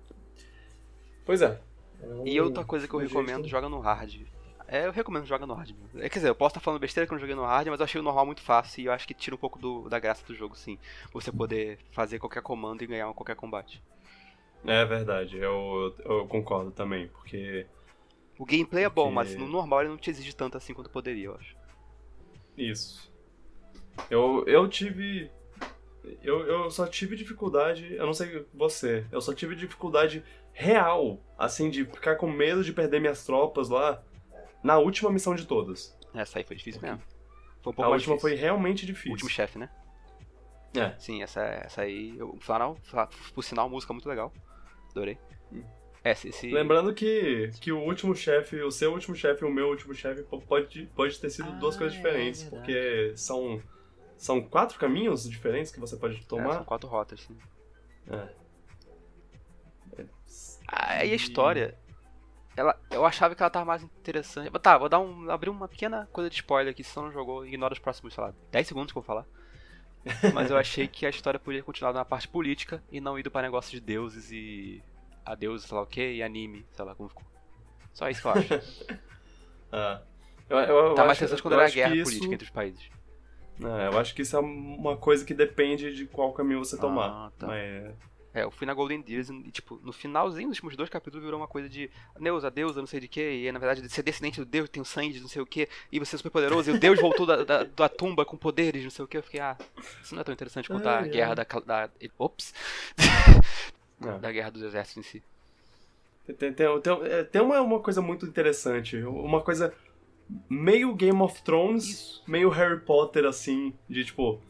Pois 1.26 1.42
é. 1.42 1.60
E 2.26 2.40
outra 2.42 2.64
coisa 2.64 2.88
que 2.88 2.94
eu 2.94 3.00
um 3.00 3.04
recomendo, 3.04 3.44
jeito- 3.44 3.50
joga 3.50 3.70
no 3.70 3.80
hard. 3.80 4.22
É, 4.68 4.86
eu 4.86 4.92
recomendo 4.92 5.26
joga 5.26 5.46
no 5.46 5.54
hard. 5.54 5.72
É, 5.96 6.10
quer 6.10 6.20
dizer, 6.20 6.30
eu 6.30 6.36
posso 6.36 6.52
estar 6.54 6.62
falando 6.62 6.80
besteira 6.80 7.06
que 7.06 7.14
eu 7.14 7.16
não 7.16 7.20
joguei 7.20 7.36
no 7.36 7.44
hard, 7.44 7.68
mas 7.68 7.80
eu 7.80 7.84
achei 7.84 8.00
o 8.00 8.04
normal 8.04 8.26
muito 8.26 8.42
fácil 8.42 8.82
e 8.82 8.86
eu 8.86 8.92
acho 8.94 9.06
que 9.08 9.14
tira 9.14 9.36
um 9.36 9.40
pouco 9.40 9.60
do- 9.60 9.90
da 9.90 10.00
graça 10.00 10.26
do 10.26 10.34
jogo, 10.34 10.56
sim. 10.56 10.78
Você 11.12 11.32
poder 11.32 11.78
fazer 11.92 12.20
qualquer 12.20 12.42
comando 12.42 12.82
e 12.82 12.88
ganhar 12.88 13.14
qualquer 13.14 13.36
combate. 13.36 13.84
É 14.66 14.86
verdade, 14.86 15.38
eu, 15.38 15.96
eu 16.06 16.28
concordo 16.28 16.72
também, 16.72 17.08
porque. 17.10 17.66
O 18.38 18.46
gameplay 18.46 18.86
é 18.86 18.90
bom, 18.90 19.12
mas 19.12 19.36
no 19.36 19.48
normal 19.48 19.82
ele 19.82 19.90
não 19.90 19.98
te 19.98 20.10
exige 20.10 20.34
tanto 20.34 20.58
assim 20.58 20.74
quanto 20.74 20.90
poderia, 20.90 21.26
eu 21.26 21.36
acho. 21.36 21.56
Isso. 22.58 23.11
Eu, 24.10 24.44
eu 24.48 24.68
tive. 24.68 25.30
Eu, 26.24 26.40
eu 26.48 26.72
só 26.72 26.88
tive 26.88 27.16
dificuldade, 27.16 27.94
eu 27.94 28.06
não 28.06 28.14
sei 28.14 28.46
você, 28.54 29.06
eu 29.12 29.22
só 29.22 29.34
tive 29.34 29.56
dificuldade 29.56 30.24
real, 30.52 31.22
assim, 31.38 31.70
de 31.70 31.86
ficar 31.86 32.16
com 32.16 32.28
medo 32.30 32.64
de 32.64 32.74
perder 32.74 33.00
minhas 33.00 33.24
tropas 33.26 33.70
lá 33.70 34.04
na 34.64 34.78
última 34.80 35.12
missão 35.12 35.36
de 35.36 35.46
todas. 35.46 35.96
Essa 36.14 36.40
aí 36.40 36.44
foi 36.44 36.56
difícil 36.56 36.82
mesmo. 36.82 36.98
Foi 37.62 37.70
um 37.70 37.74
A 37.74 37.76
pouco 37.76 37.82
mais 37.84 38.02
última 38.02 38.18
foi 38.20 38.32
difícil. 38.32 38.46
realmente 38.48 38.84
O 38.84 38.88
difícil. 38.88 39.12
último 39.12 39.30
chefe, 39.30 39.60
né? 39.60 39.70
É. 40.76 40.98
Sim, 41.00 41.22
essa, 41.22 41.42
essa 41.44 41.82
aí. 41.84 42.18
O 42.22 42.38
final, 42.40 42.78
por 43.34 43.44
sinal, 43.44 43.70
música 43.70 43.94
muito 43.94 44.10
legal. 44.10 44.34
Adorei. 44.92 45.18
Hum. 45.52 45.64
É, 46.04 46.12
esse. 46.12 46.30
esse- 46.30 46.52
Lembrando 46.52 46.94
que, 46.94 47.52
que 47.62 47.72
o 47.72 47.80
último 47.80 48.16
chefe, 48.16 48.60
o 48.62 48.72
seu 48.72 48.92
último 48.92 49.16
chefe 49.16 49.44
e 49.44 49.48
o 49.48 49.52
meu 49.52 49.68
último 49.70 49.94
chefe 49.94 50.24
po- 50.24 50.42
pode, 50.42 50.88
pode 50.96 51.20
ter 51.20 51.30
sido 51.30 51.52
duas 51.60 51.76
Ah, 51.76 51.80
coisas 51.80 51.94
é 51.94 51.98
diferentes, 52.02 52.42
verdade. 52.44 52.62
porque 52.64 53.14
são, 53.16 53.62
são 54.22 54.40
quatro 54.40 54.78
caminhos 54.78 55.28
diferentes 55.28 55.72
que 55.72 55.80
você 55.80 55.98
pode 55.98 56.18
é, 56.18 56.24
tomar. 56.28 56.54
são 56.54 56.64
quatro 56.64 56.88
rotas, 56.88 57.22
sim. 57.22 57.36
É. 58.08 58.30
Ah, 60.68 61.04
e 61.04 61.12
a 61.12 61.16
história. 61.16 61.76
Ela, 62.56 62.80
eu 62.92 63.04
achava 63.04 63.34
que 63.34 63.42
ela 63.42 63.50
tava 63.50 63.66
mais 63.66 63.82
interessante. 63.82 64.52
Tá, 64.60 64.78
vou 64.78 64.88
dar 64.88 65.00
um. 65.00 65.32
abrir 65.32 65.50
uma 65.50 65.68
pequena 65.68 66.08
coisa 66.12 66.30
de 66.30 66.36
spoiler 66.36 66.72
aqui, 66.72 66.84
se 66.84 66.92
você 66.92 67.00
não 67.00 67.12
jogou, 67.12 67.44
ignora 67.48 67.74
os 67.74 67.80
próximos, 67.80 68.14
sei 68.14 68.24
lá, 68.24 68.32
10 68.52 68.68
segundos 68.68 68.92
que 68.92 68.98
eu 69.00 69.02
vou 69.02 69.08
falar. 69.08 69.26
Mas 70.36 70.52
eu 70.52 70.58
achei 70.58 70.88
que 70.88 71.04
a 71.04 71.10
história 71.10 71.40
podia 71.40 71.64
continuar 71.64 71.92
na 71.92 72.06
parte 72.06 72.28
política 72.28 72.84
e 72.92 73.02
não 73.02 73.18
indo 73.18 73.32
pra 73.32 73.42
negócio 73.42 73.72
de 73.72 73.80
deuses 73.80 74.32
e. 74.32 74.84
A 75.26 75.34
deuses, 75.34 75.68
sei 75.68 75.76
lá 75.76 75.82
o 75.82 75.88
que, 75.88 76.14
e 76.14 76.22
anime, 76.22 76.64
sei 76.74 76.86
lá 76.86 76.94
como 76.94 77.10
ficou. 77.10 77.26
Só 77.92 78.08
isso 78.08 78.22
que 78.22 78.28
eu 78.28 78.32
acho. 78.32 79.02
Ah. 79.74 80.02
Eu, 80.50 80.58
eu, 80.58 80.78
eu 80.88 80.96
tá 80.96 81.06
mais 81.06 81.18
interessante 81.18 81.42
quando 81.42 81.54
era 81.54 81.66
a 81.66 81.70
guerra 81.70 81.96
isso- 81.96 82.04
política 82.04 82.34
entre 82.34 82.44
os 82.46 82.52
países. 82.52 82.92
É, 83.60 83.88
eu 83.88 83.98
acho 84.00 84.16
que 84.16 84.22
isso 84.24 84.36
é 84.36 84.40
uma 84.40 84.98
coisa 84.98 85.24
que 85.26 85.34
depende 85.34 85.94
de 85.94 86.06
qual 86.06 86.34
caminho 86.34 86.60
você 86.60 86.78
tomar. 86.78 87.08
Ah, 87.08 87.32
tá. 87.38 87.48
Mas, 87.48 87.94
É, 88.34 88.44
eu 88.44 88.52
fui 88.52 88.66
na 88.66 88.74
Golden 88.74 89.02
Deers 89.02 89.30
e, 89.30 89.52
tipo, 89.52 89.78
no 89.84 89.92
finalzinho 89.92 90.48
dos 90.48 90.58
últimos 90.58 90.78
dois 90.78 90.90
capítulos 90.90 91.24
virou 91.24 91.38
uma 91.40 91.50
coisa 91.50 91.68
de 91.68 91.92
Deus, 92.18 92.46
a 92.46 92.50
deusa, 92.50 92.80
não 92.80 92.88
sei 92.88 93.02
de 93.02 93.08
que, 93.10 93.22
e 93.22 93.52
na 93.52 93.60
verdade 93.60 93.88
ser 93.90 94.04
descendente 94.04 94.40
do 94.40 94.46
Deus 94.46 94.70
tem 94.70 94.82
o 94.82 94.86
sangue 94.86 95.14
de 95.14 95.20
não 95.20 95.28
sei 95.28 95.42
o 95.42 95.46
que, 95.46 95.68
e 95.92 96.00
você 96.00 96.16
é 96.16 96.18
super 96.18 96.32
poderoso, 96.32 96.72
e 96.72 96.74
o 96.74 96.80
Deus 96.80 97.00
voltou 97.00 97.26
da, 97.26 97.44
da, 97.44 97.64
da 97.66 97.90
tumba 97.90 98.24
com 98.24 98.38
poderes, 98.38 98.84
não 98.84 98.90
sei 98.90 99.04
o 99.04 99.08
que. 99.08 99.18
Eu 99.18 99.24
fiquei, 99.24 99.42
ah, 99.42 99.58
isso 100.02 100.16
não 100.16 100.22
é 100.22 100.24
tão 100.24 100.34
interessante 100.34 100.70
quanto 100.70 100.88
a 100.88 101.02
guerra 101.02 101.36
da, 101.36 101.44
da. 101.44 101.90
Ops! 102.18 102.54
é. 104.02 104.18
Da 104.20 104.32
guerra 104.32 104.50
dos 104.50 104.62
exércitos 104.62 105.06
em 105.06 105.10
si. 105.10 105.24
Tem, 106.26 106.54
tem, 106.54 106.54
tem, 106.54 107.02
é, 107.04 107.24
tem 107.24 107.42
uma, 107.42 107.60
uma 107.60 107.80
coisa 107.82 108.02
muito 108.02 108.26
interessante. 108.26 108.96
Uma 109.04 109.42
coisa 109.42 109.74
meio 110.50 110.94
Game 110.96 111.22
of 111.22 111.42
Thrones, 111.44 111.88
Isso. 111.88 112.24
meio 112.28 112.50
Harry 112.50 112.80
Potter, 112.80 113.26
assim, 113.26 113.74
de 113.90 114.06
tipo. 114.06 114.42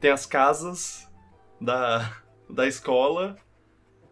Tem 0.00 0.10
as 0.10 0.26
casas 0.26 1.10
da, 1.60 2.22
da 2.48 2.66
escola, 2.66 3.36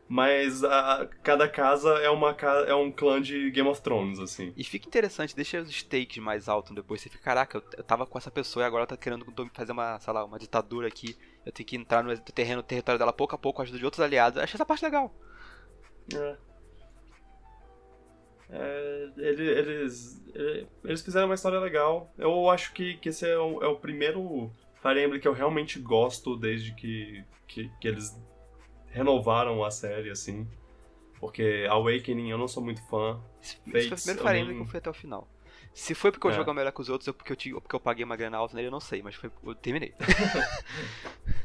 mas 0.09 0.63
a, 0.65 1.09
cada 1.23 1.49
casa 1.49 1.91
é, 1.99 2.09
uma, 2.11 2.37
é 2.67 2.75
um 2.75 2.91
clã 2.91 3.21
de 3.21 3.51
Game 3.51 3.69
of 3.69 3.81
Thrones, 3.83 4.19
assim. 4.19 4.53
E 4.57 4.65
fica 4.65 4.87
interessante, 4.87 5.37
deixa 5.37 5.61
os 5.61 5.71
stakes 5.71 6.23
mais 6.23 6.49
altos 6.49 6.75
depois. 6.75 7.01
Você 7.01 7.09
fica, 7.09 7.23
caraca, 7.23 7.59
eu, 7.59 7.65
eu 7.79 7.85
tava 7.85 8.07
com 8.07 8.19
essa 8.19 8.31
pessoa 8.31 8.65
e 8.65 8.67
agora 8.67 8.83
ela 8.83 8.87
tá 8.87 8.97
querendo 8.97 9.27
fazer 9.53 9.73
uma, 9.73 9.99
sei 9.99 10.13
lá, 10.13 10.25
uma 10.25 10.39
ditadura 10.39 10.89
aqui. 10.89 11.17
Eu 11.45 11.53
tenho 11.53 11.67
que 11.67 11.77
entrar 11.77 12.03
no 12.03 12.17
terreno, 12.19 12.63
território 12.63 12.99
dela 12.99 13.13
pouco 13.13 13.35
a 13.35 13.39
pouco, 13.39 13.57
com 13.57 13.63
a 13.63 13.65
ajuda 13.65 13.79
de 13.79 13.85
outros 13.85 14.01
aliados. 14.01 14.37
Eu 14.37 14.45
achei 14.45 14.57
essa 14.57 14.67
parte 14.67 14.85
legal. 14.85 15.15
É. 16.15 16.37
É, 18.57 19.11
ele- 19.17 19.49
eles, 19.51 20.23
ele- 20.35 20.67
eles 20.85 21.03
fizeram 21.03 21.27
uma 21.27 21.35
história 21.35 21.59
legal. 21.59 22.13
Eu 22.17 22.49
acho 22.49 22.73
que, 22.73 22.97
que 22.99 23.09
esse 23.09 23.29
é 23.29 23.37
o, 23.37 23.63
é 23.63 23.67
o 23.67 23.77
primeiro 23.77 24.51
Fire 24.81 25.03
Emblem 25.03 25.21
que 25.21 25.27
eu 25.27 25.33
realmente 25.33 25.79
gosto 25.81 26.37
desde 26.37 26.73
que, 26.75 27.25
que, 27.49 27.69
que 27.81 27.89
eles 27.89 28.17
renovaram 28.91 29.65
a 29.65 29.71
série, 29.71 30.11
assim. 30.11 30.47
Porque 31.19 31.67
Awakening 31.69 32.31
eu 32.31 32.39
não 32.39 32.47
sou 32.47 32.63
muito 32.63 32.83
fã. 32.89 33.21
Esse 33.43 33.57
esse 33.57 33.63
foi 33.65 33.81
o 33.81 33.89
Fates, 33.89 34.05
primeiro 34.05 34.21
eu 34.21 34.27
Fire 34.29 34.39
Emblem 34.39 34.47
nem- 34.47 34.57
que 34.57 34.63
eu 34.69 34.71
fui 34.71 34.79
até 34.79 34.91
o 34.91 34.95
final. 34.95 35.29
Se 35.73 35.93
foi 35.95 36.13
porque 36.13 36.29
o 36.29 36.31
É. 36.31 36.35
jogo 36.35 36.51
é 36.51 36.55
melhor 36.55 36.71
que 36.71 36.81
os 36.81 36.89
outros 36.89 37.09
ou 37.09 37.15
porque 37.15 37.33
eu, 37.33 37.37
tive- 37.37 37.61
porque 37.61 37.75
eu 37.75 37.81
paguei 37.81 38.05
uma 38.05 38.15
grana 38.15 38.37
alta 38.37 38.55
nele, 38.55 38.69
eu 38.69 38.73
não 38.73 38.79
sei, 38.79 39.03
mas 39.03 39.17
foi, 39.17 39.31
eu 39.45 39.55
terminei. 39.57 39.93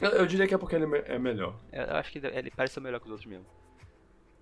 Eu, 0.00 0.10
eu 0.10 0.26
diria 0.26 0.46
que 0.46 0.54
é 0.54 0.58
porque 0.58 0.76
ele 0.76 0.86
me- 0.86 1.02
é 1.06 1.18
melhor. 1.18 1.58
Eu 1.72 1.96
acho 1.96 2.12
que 2.12 2.18
ele 2.18 2.50
parece 2.52 2.74
ser 2.74 2.80
melhor 2.80 3.00
que 3.00 3.06
os 3.06 3.10
outros 3.10 3.26
mesmo. 3.28 3.44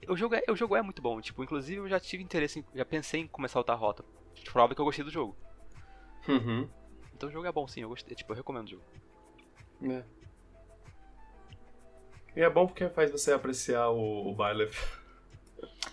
O 0.09 0.17
jogo, 0.17 0.35
é, 0.35 0.43
o 0.49 0.57
jogo 0.57 0.77
é 0.77 0.83
muito 0.83 1.03
bom, 1.03 1.21
tipo, 1.21 1.43
inclusive 1.43 1.81
eu 1.81 1.89
já 1.89 1.99
tive 1.99 2.23
interesse, 2.23 2.61
em, 2.61 2.65
já 2.75 2.85
pensei 2.85 3.23
em 3.23 3.27
começar 3.27 3.59
outra 3.59 3.75
rota. 3.75 4.05
Prova 4.53 4.75
que 4.75 4.81
eu 4.81 4.85
gostei 4.85 5.05
do 5.05 5.11
jogo. 5.11 5.37
Uhum. 6.29 6.69
Então 7.15 7.29
o 7.29 7.33
jogo 7.33 7.47
é 7.47 7.53
bom 7.53 7.67
sim, 7.67 7.81
eu 7.83 7.89
gostei, 7.89 8.15
tipo, 8.15 8.33
eu 8.33 8.37
recomendo 8.37 8.67
o 8.67 8.71
jogo. 8.71 8.85
É. 9.83 10.05
E 12.37 12.43
é 12.43 12.51
bom 12.51 12.67
porque 12.67 12.89
faz 12.91 13.11
você 13.11 13.33
apreciar 13.33 13.89
o, 13.89 14.31
o 14.31 14.35
Byleth. 14.35 14.75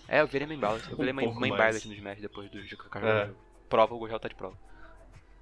É, 0.06 0.20
eu 0.20 0.26
virei 0.26 0.46
main 0.46 0.58
ballot, 0.58 0.88
eu 0.90 0.96
virei 0.98 1.12
Um 1.12 1.16
main, 1.16 1.34
main 1.34 1.50
mais. 1.50 1.76
ballot 1.76 1.88
no 1.88 1.94
Smash 1.94 2.20
depois 2.20 2.50
do 2.50 2.62
jogo 2.62 2.84
É. 2.98 3.30
Prova, 3.68 3.94
o 3.94 3.98
Gojal 3.98 4.20
tá 4.20 4.28
de 4.28 4.34
prova. 4.34 4.56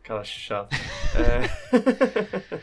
Cara 0.02 0.24
chato. 0.24 0.74
É. 1.14 2.62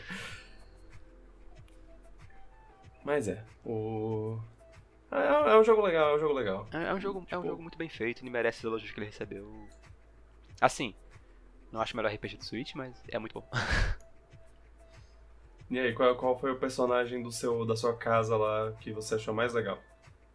Mas 3.04 3.28
é. 3.28 3.44
O. 3.64 4.38
É, 5.12 5.52
é 5.52 5.56
um 5.58 5.64
jogo 5.64 5.82
legal, 5.82 6.10
é 6.10 6.16
um 6.16 6.18
jogo 6.20 6.34
legal. 6.34 6.68
É, 6.72 6.84
é 6.84 6.94
um 6.94 7.00
jogo, 7.00 7.18
é 7.30 7.36
um 7.36 7.40
Tipo- 7.40 7.46
jogo 7.50 7.62
muito 7.62 7.76
bem 7.78 7.88
feito, 7.88 8.22
ele 8.22 8.30
merece 8.30 8.58
os 8.58 8.64
elogios 8.64 8.90
que 8.92 8.98
ele 9.00 9.06
recebeu. 9.06 9.68
Assim, 10.60 10.94
não 11.72 11.80
acho 11.80 11.94
o 11.94 11.96
melhor 11.96 12.12
RPG 12.12 12.36
do 12.36 12.44
Switch, 12.44 12.74
mas 12.74 13.02
é 13.08 13.18
muito 13.18 13.34
bom. 13.34 13.48
E 15.70 15.78
aí, 15.78 15.92
qual, 15.94 16.16
qual 16.16 16.36
foi 16.36 16.50
o 16.50 16.56
personagem 16.58 17.22
do 17.22 17.30
seu, 17.30 17.64
da 17.64 17.76
sua 17.76 17.96
casa 17.96 18.36
lá 18.36 18.72
que 18.80 18.92
você 18.92 19.14
achou 19.14 19.32
mais 19.32 19.54
legal? 19.54 19.78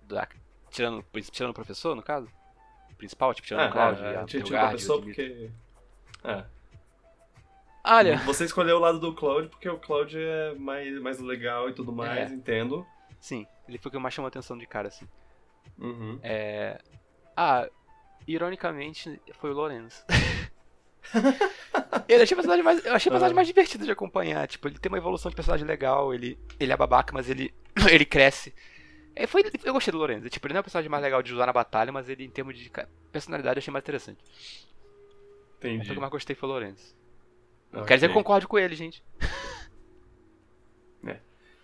Da- 0.04 0.28
tirando, 0.72 1.04
tirando 1.30 1.52
o 1.52 1.54
professor, 1.54 1.94
no 1.94 2.02
caso? 2.02 2.30
Principal, 2.98 3.34
tipo, 3.34 3.46
tirando 3.46 3.66
É, 3.66 3.68
o 3.68 3.72
Cloud, 3.74 4.02
é, 4.02 4.08
a 4.08 4.12
tira 4.12 4.26
tira 4.26 4.44
Delgard, 4.44 4.68
a 4.68 4.72
pessoa 4.72 4.98
o 4.98 5.02
Dimitri. 5.02 5.52
porque. 6.22 6.30
É. 6.32 6.46
Olha, 7.84 8.18
Você 8.20 8.46
escolheu 8.46 8.78
o 8.78 8.80
lado 8.80 8.98
do 9.00 9.14
Cloud 9.14 9.50
porque 9.50 9.68
o 9.68 9.78
Cloud 9.78 10.18
é 10.18 10.56
mais, 10.56 10.98
mais 11.02 11.20
legal 11.20 11.70
e 11.70 11.74
tudo 11.74 11.92
mais, 11.92 12.32
É. 12.32 12.34
entendo. 12.34 12.88
sim, 13.20 13.46
ele 13.68 13.78
foi 13.78 13.90
o 13.90 13.92
que 13.92 14.00
mais 14.00 14.14
chamou 14.14 14.28
a 14.28 14.30
atenção 14.30 14.58
de 14.58 14.66
cara, 14.66 14.88
assim. 14.88 15.08
Uhum. 15.78 16.20
É... 16.24 16.80
Ah, 17.36 17.70
ironicamente, 18.28 19.20
foi 19.40 19.52
o 19.52 19.54
Lorenzo. 19.54 20.04
ele 22.08 22.24
achei 22.24 22.34
o 22.34 22.38
personagem 22.38 22.64
mais, 22.64 22.86
eu 22.86 22.94
achei 22.94 23.10
o 23.10 23.14
personagem 23.14 23.34
Ah. 23.34 23.36
mais 23.36 23.48
divertido 23.48 23.86
de 23.86 23.92
acompanhar. 23.92 24.48
Tipo, 24.48 24.68
ele 24.68 24.80
tem 24.80 24.92
uma 24.92 24.98
evolução 24.98 25.30
de 25.30 25.36
personagem 25.36 25.66
legal, 25.68 26.14
ele, 26.14 26.38
ele 26.60 26.72
é 26.72 26.78
babaca, 26.78 27.14
mas 27.14 27.30
ele, 27.30 27.54
ele 27.92 28.06
cresce. 28.06 28.54
É, 29.16 29.26
foi, 29.28 29.44
eu 29.64 29.74
gostei 29.74 29.92
do 29.92 29.98
Lorenzo. 29.98 30.30
Tipo, 30.30 30.48
ele 30.48 30.54
não 30.54 30.60
é 30.60 30.62
o 30.62 30.64
personagem 30.64 30.90
mais 30.90 31.04
legal 31.04 31.22
de 31.24 31.34
usar 31.34 31.46
na 31.46 31.54
batalha, 31.54 31.92
mas 31.92 32.10
ele, 32.10 32.26
em 32.26 32.30
termos 32.30 32.58
de 32.58 32.70
personalidade, 33.12 33.58
eu 33.58 33.62
achei 33.62 33.72
mais 33.72 33.84
interessante. 33.84 34.20
Mas 34.24 35.64
o 35.64 35.68
Entendi. 35.68 35.86
que 35.90 35.96
eu 35.98 36.02
mais 36.02 36.12
gostei 36.12 36.36
foi 36.36 36.50
o 36.50 36.52
Lorenzo. 36.52 36.96
Não 37.72 37.80
Ok. 37.82 37.88
quer 37.88 37.96
dizer 37.96 38.08
que 38.08 38.12
eu 38.12 38.16
concordo 38.16 38.48
com 38.48 38.60
ele, 38.60 38.76
gente. 38.76 39.04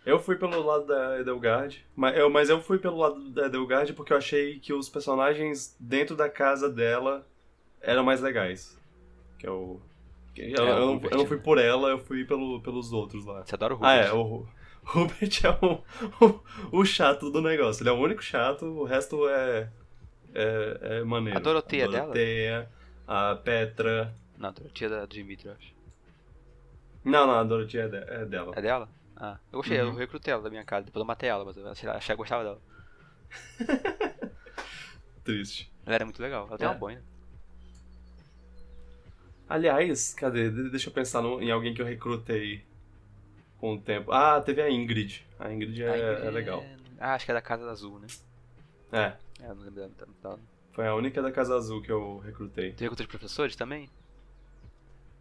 Eu 0.05 0.17
fui 0.19 0.35
pelo 0.35 0.61
lado 0.63 0.85
da 0.85 1.19
Edelgard, 1.19 1.85
mas 1.95 2.17
eu, 2.17 2.29
mas 2.29 2.49
eu 2.49 2.59
fui 2.61 2.79
pelo 2.79 2.97
lado 2.97 3.29
da 3.29 3.45
Edelgard 3.45 3.93
porque 3.93 4.11
eu 4.11 4.17
achei 4.17 4.59
que 4.59 4.73
os 4.73 4.89
personagens 4.89 5.75
dentro 5.79 6.15
da 6.15 6.27
casa 6.27 6.69
dela 6.69 7.25
eram 7.79 8.03
mais 8.03 8.19
legais. 8.21 8.77
Que 9.37 9.47
eu. 9.47 9.79
que 10.33 10.41
eu, 10.41 10.55
É, 10.57 10.61
o 10.61 10.67
eu 10.67 10.85
não, 10.85 11.01
eu 11.09 11.17
não 11.17 11.25
fui 11.25 11.37
por 11.37 11.59
ela, 11.59 11.89
eu 11.89 11.99
fui 11.99 12.25
pelo, 12.25 12.59
pelos 12.61 12.91
outros 12.91 13.25
lá. 13.25 13.45
Você 13.45 13.53
adora 13.53 13.75
o 13.75 13.79
Ah, 13.85 14.07
Rubens. 14.07 14.09
é, 14.09 14.13
o 14.13 14.47
Hubert 14.95 15.41
é 15.45 15.65
o, 15.65 16.25
o, 16.25 16.79
o 16.79 16.85
chato 16.85 17.29
do 17.29 17.41
negócio. 17.41 17.83
Ele 17.83 17.89
é 17.89 17.93
o 17.93 17.99
único 17.99 18.23
chato, 18.23 18.65
o 18.65 18.83
resto 18.83 19.27
é. 19.29 19.69
É, 20.33 20.77
é 20.81 21.03
maneiro. 21.03 21.37
A 21.37 21.41
Doroteia 21.41 21.85
a 21.85 21.87
dela? 21.87 22.01
Doroteia, 22.05 22.69
a 23.07 23.35
Petra. 23.35 24.15
Não, 24.37 24.49
a 24.49 24.53
tia 24.73 24.89
da 24.89 25.05
Dimitri, 25.05 25.47
eu 25.47 25.53
acho. 25.53 25.73
Não, 27.03 27.27
não, 27.27 27.33
a 27.35 27.43
Doroteia 27.43 27.83
é, 27.83 28.21
é 28.21 28.25
dela. 28.25 28.53
É 28.55 28.61
dela? 28.61 28.89
Ah, 29.23 29.37
eu 29.51 29.59
gostei, 29.59 29.79
Uhum. 29.79 29.89
eu 29.89 29.95
recrutei 29.95 30.33
ela 30.33 30.41
da 30.41 30.49
minha 30.49 30.65
casa, 30.65 30.85
depois 30.87 31.01
eu 31.01 31.05
matei 31.05 31.29
ela, 31.29 31.45
mas 31.45 31.55
eu 31.55 31.69
achei, 31.69 31.87
achei 31.87 32.15
gostava 32.15 32.43
dela. 32.43 32.61
Triste. 35.23 35.71
Ela 35.85 35.95
era 35.95 36.05
muito 36.05 36.19
legal, 36.21 36.47
ela 36.47 36.57
tem 36.57 36.65
É. 36.67 36.69
uma 36.71 36.77
boina. 36.77 37.03
Aliás, 39.47 40.13
cadê? 40.13 40.49
De- 40.49 40.69
Deixa 40.69 40.89
eu 40.89 40.93
pensar 40.93 41.21
no- 41.21 41.41
em 41.41 41.51
alguém 41.51 41.73
que 41.73 41.81
eu 41.81 41.85
recrutei 41.85 42.63
com 43.59 43.75
o 43.75 43.79
tempo. 43.81 44.11
Ah, 44.11 44.41
teve 44.41 44.61
a 44.61 44.69
Ingrid. 44.71 45.23
A 45.37 45.51
Ingrid 45.51 45.83
é, 45.83 45.89
A 45.89 45.97
Ingrid 45.99 46.27
é 46.27 46.31
legal. 46.31 46.65
Ah, 46.99 47.13
acho 47.15 47.25
que 47.25 47.31
é 47.31 47.33
da 47.33 47.41
Casa 47.41 47.69
Azul, 47.69 47.99
né? 47.99 48.07
É, 48.91 49.13
É, 49.43 49.49
eu 49.49 49.55
não 49.55 49.63
lembro 49.63 49.75
dela. 49.75 49.91
dela. 50.23 50.39
foi 50.73 50.87
a 50.87 50.95
única 50.95 51.21
da 51.21 51.31
Casa 51.31 51.55
Azul 51.55 51.81
que 51.81 51.91
eu 51.91 52.17
recrutei. 52.19 52.71
Tu 52.73 52.81
recrutou 52.81 53.05
de 53.05 53.09
professores 53.09 53.55
também? 53.55 53.89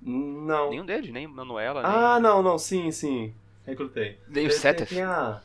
Não. 0.01 0.71
Nenhum 0.71 0.87
deles, 0.87 1.11
nem 1.13 1.27
Manuela, 1.27 1.83
Ah, 1.85 2.15
nem... 2.15 2.23
não, 2.23 2.43
não, 2.43 2.59
sim, 2.59 2.91
sim. 2.91 3.35
Recrutei. 3.71 4.19
Nem 4.29 4.47
o 4.47 4.49
Tem- 4.51 4.59
Setef. 4.59 4.95
Tem, 4.95 5.03
a, 5.03 5.41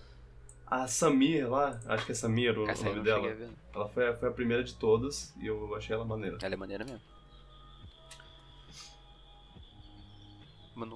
a 0.67 0.87
Samir 0.87 1.49
lá, 1.49 1.79
acho 1.87 2.05
que 2.05 2.11
é 2.11 2.15
Samir 2.15 2.57
o 2.57 2.65
nome 2.65 3.01
dela. 3.01 3.37
Ela 3.73 3.89
foi, 3.89 4.07
a- 4.07 4.15
foi 4.15 4.29
a 4.29 4.31
primeira 4.31 4.63
de 4.63 4.73
todas 4.75 5.33
e 5.39 5.47
eu 5.47 5.73
achei 5.75 5.95
ela 5.95 6.05
maneira. 6.05 6.37
Ela 6.41 6.53
é 6.53 6.57
maneira 6.57 6.83
mesmo. 6.83 7.01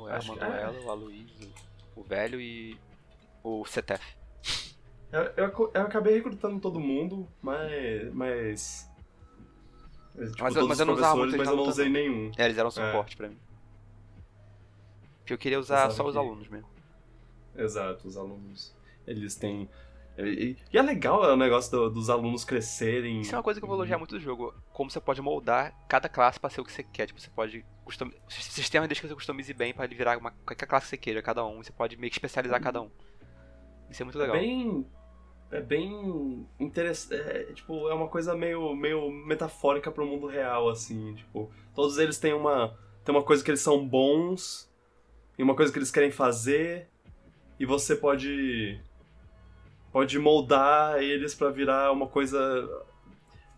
Acho 0.10 0.34
que- 0.34 0.40
Manuela, 0.40 0.80
o 0.82 0.92
Aloysio, 0.92 1.54
o 1.96 2.04
velho 2.04 2.40
e 2.42 2.78
o 3.44 3.64
Setef. 3.66 4.04
Eu, 5.12 5.22
eu, 5.38 5.72
eu 5.74 5.82
acabei 5.82 6.16
recrutando 6.16 6.60
todo 6.60 6.80
mundo, 6.80 7.28
mas. 7.42 8.14
Mas. 8.14 8.90
Tipo, 10.14 10.44
Mas 10.44 10.56
eu- 10.56 10.68
mas 10.68 10.80
eu 10.80 10.86
não 10.86 10.94
usava 10.96 11.16
muito 11.16 11.38
mas 11.38 11.48
eu 11.48 11.56
não 11.56 11.64
usei 11.64 11.88
nenhum. 11.90 12.32
É, 12.38 12.46
eles 12.46 12.58
eram 12.58 12.70
suporte 12.70 13.16
pra 13.16 13.30
mim. 13.30 13.38
Porque 15.20 15.34
eu 15.34 15.38
queria 15.38 15.60
usar 15.60 15.90
só 15.92 16.06
os 16.06 16.12
que- 16.12 16.18
alunos 16.20 16.48
mesmo. 16.50 16.68
Exato, 17.60 18.08
os 18.08 18.18
alunos. 18.18 18.76
Eles 19.06 19.36
têm. 19.36 19.70
E, 20.18 20.58
e 20.74 20.78
é 20.78 20.82
legal 20.82 21.22
o 21.22 21.36
negócio 21.38 21.72
do- 21.72 21.90
dos 21.90 22.10
alunos 22.10 22.44
crescerem. 22.44 23.22
Isso 23.22 23.34
é 23.34 23.38
uma 23.38 23.44
coisa 23.44 23.60
que 23.60 23.64
eu 23.64 23.68
vou 23.68 23.78
elogiar 23.78 23.98
muito 23.98 24.16
do 24.16 24.20
jogo. 24.20 24.54
Como 24.74 24.90
você 24.92 25.00
pode 25.00 25.22
moldar 25.22 25.74
cada 25.88 26.10
classe 26.10 26.40
pra 26.40 26.50
ser 26.50 26.60
o 26.62 26.66
que 26.66 26.72
você 26.72 26.84
quer. 26.84 27.06
Tipo, 27.08 27.20
você 27.22 27.30
pode. 27.30 27.66
Custom... 27.86 28.08
O 28.28 28.32
sistema 28.32 28.88
deixa 28.88 29.02
que 29.02 29.08
você 29.08 29.16
customize 29.16 29.54
bem 29.54 29.74
pra 29.74 29.86
ele 29.86 29.96
virar 29.96 30.18
uma... 30.18 30.32
qualquer 30.46 30.66
classe 30.66 30.86
que 30.88 30.90
você 30.90 30.98
queira, 30.98 31.22
cada 31.22 31.46
um. 31.46 31.64
Você 31.64 31.72
pode 31.72 31.96
meio 31.96 32.12
que 32.12 32.18
especializar 32.18 32.62
cada 32.62 32.82
um. 32.82 32.90
Isso 33.90 34.04
é 34.04 34.06
muito 34.06 34.18
É 34.20 34.22
legal. 34.22 34.38
bem. 34.38 34.86
É 35.52 35.62
bem 35.62 36.46
interessante. 36.60 37.16
É, 37.22 37.44
tipo, 37.54 37.88
é 37.90 37.94
uma 37.94 38.08
coisa 38.08 38.36
meio, 38.36 38.76
meio 38.76 39.10
metafórica 39.10 39.90
pro 39.90 40.06
mundo 40.06 40.28
real, 40.28 40.70
assim. 40.70 41.16
Tipo, 41.16 41.50
todos 41.74 41.98
eles 41.98 42.20
têm 42.20 42.34
uma. 42.34 42.78
Tem 43.06 43.16
uma 43.16 43.24
coisa 43.24 43.44
que 43.44 43.50
eles 43.50 43.62
são 43.62 43.88
bons. 43.88 44.70
E 45.38 45.42
uma 45.44 45.56
coisa 45.56 45.72
que 45.72 45.80
eles 45.80 45.90
querem 45.90 46.12
fazer. 46.12 46.90
E 47.60 47.66
você 47.66 47.96
pode. 47.96 48.80
Pode 49.92 50.18
moldar 50.20 51.02
eles 51.02 51.34
pra 51.34 51.50
virar 51.50 51.92
uma 51.92 52.08
coisa. 52.08 52.40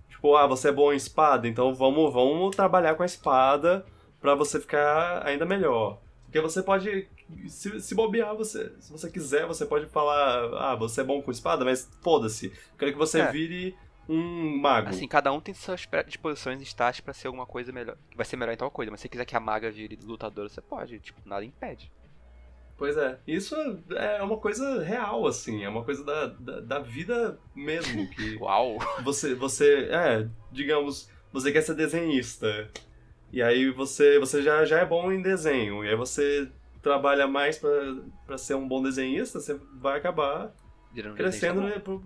Tipo, 0.10 0.36
ah, 0.36 0.48
você 0.48 0.70
é 0.70 0.72
bom 0.72 0.92
em 0.94 0.96
espada, 0.96 1.48
então 1.48 1.74
vamos, 1.76 2.14
vamos 2.14 2.56
trabalhar 2.56 2.96
com 2.96 3.04
a 3.04 3.06
espada 3.06 3.86
pra 4.20 4.34
você 4.36 4.60
ficar 4.60 5.26
ainda 5.26 5.46
melhor. 5.46 6.00
Porque 6.24 6.40
você 6.40 6.64
pode. 6.64 7.08
Se, 7.48 7.80
se 7.82 7.96
bobear, 7.96 8.36
você, 8.36 8.72
se 8.80 8.92
você 8.92 9.10
quiser, 9.10 9.46
você 9.46 9.66
pode 9.66 9.86
falar, 9.88 10.72
ah, 10.72 10.76
você 10.76 11.02
é 11.02 11.04
bom 11.04 11.22
com 11.22 11.32
espada, 11.32 11.64
mas 11.66 11.90
foda-se. 12.02 12.52
Quero 12.78 12.92
que 12.94 12.98
você 12.98 13.20
É. 13.22 13.32
vire 13.32 13.76
um 14.08 14.58
mago. 14.58 14.90
Assim, 14.90 15.08
cada 15.08 15.32
um 15.32 15.40
tem 15.42 15.54
suas 15.54 15.86
predisposições 15.86 16.62
e 16.62 16.66
stats 16.66 17.00
pra 17.02 17.14
ser 17.14 17.28
alguma 17.28 17.46
coisa 17.46 17.72
melhor. 17.72 17.98
Vai 18.16 18.26
ser 18.26 18.36
melhor 18.38 18.54
em 18.54 18.58
tal 18.58 18.72
coisa. 18.72 18.90
Mas 18.92 19.00
se 19.00 19.04
você 19.04 19.10
quiser 19.10 19.26
que 19.26 19.36
a 19.36 19.40
maga 19.40 19.70
vire 19.72 19.98
lutadora, 20.04 20.48
você 20.50 20.62
pode. 20.62 21.00
Tipo, 21.00 21.20
nada 21.26 21.44
impede. 21.46 21.92
Pois 22.78 22.98
é. 22.98 23.20
Isso 23.28 23.56
é 23.92 24.22
uma 24.24 24.38
coisa 24.38 24.82
real, 24.84 25.28
assim. 25.28 25.64
É 25.64 25.70
uma 25.70 25.84
coisa 25.84 26.04
da, 26.04 26.26
da, 26.28 26.60
da 26.62 26.80
vida 26.80 27.38
mesmo. 27.56 28.10
Que 28.16 28.36
Uau! 28.38 28.78
você, 29.04 29.36
você. 29.36 29.88
É, 29.92 30.28
digamos, 30.52 31.10
você 31.32 31.52
quer 31.52 31.62
ser 31.62 31.76
desenhista. 31.76 32.70
E 33.32 33.42
aí 33.42 33.70
você, 33.72 34.20
você 34.20 34.42
já, 34.42 34.66
já 34.66 34.80
é 34.80 34.86
bom 34.86 35.12
em 35.12 35.22
desenho. 35.22 35.86
E 35.86 35.90
aí 35.90 35.96
você 35.96 36.50
trabalha 36.82 37.28
mais 37.28 37.58
pra, 37.58 37.70
pra 38.26 38.38
ser 38.38 38.56
um 38.56 38.68
bom 38.68 38.82
desenhista, 38.82 39.40
você 39.40 39.60
vai 39.80 39.98
acabar 39.98 40.52
Virando 40.92 41.16
crescendo 41.16 41.62
né, 41.62 41.80
pro- 41.80 42.04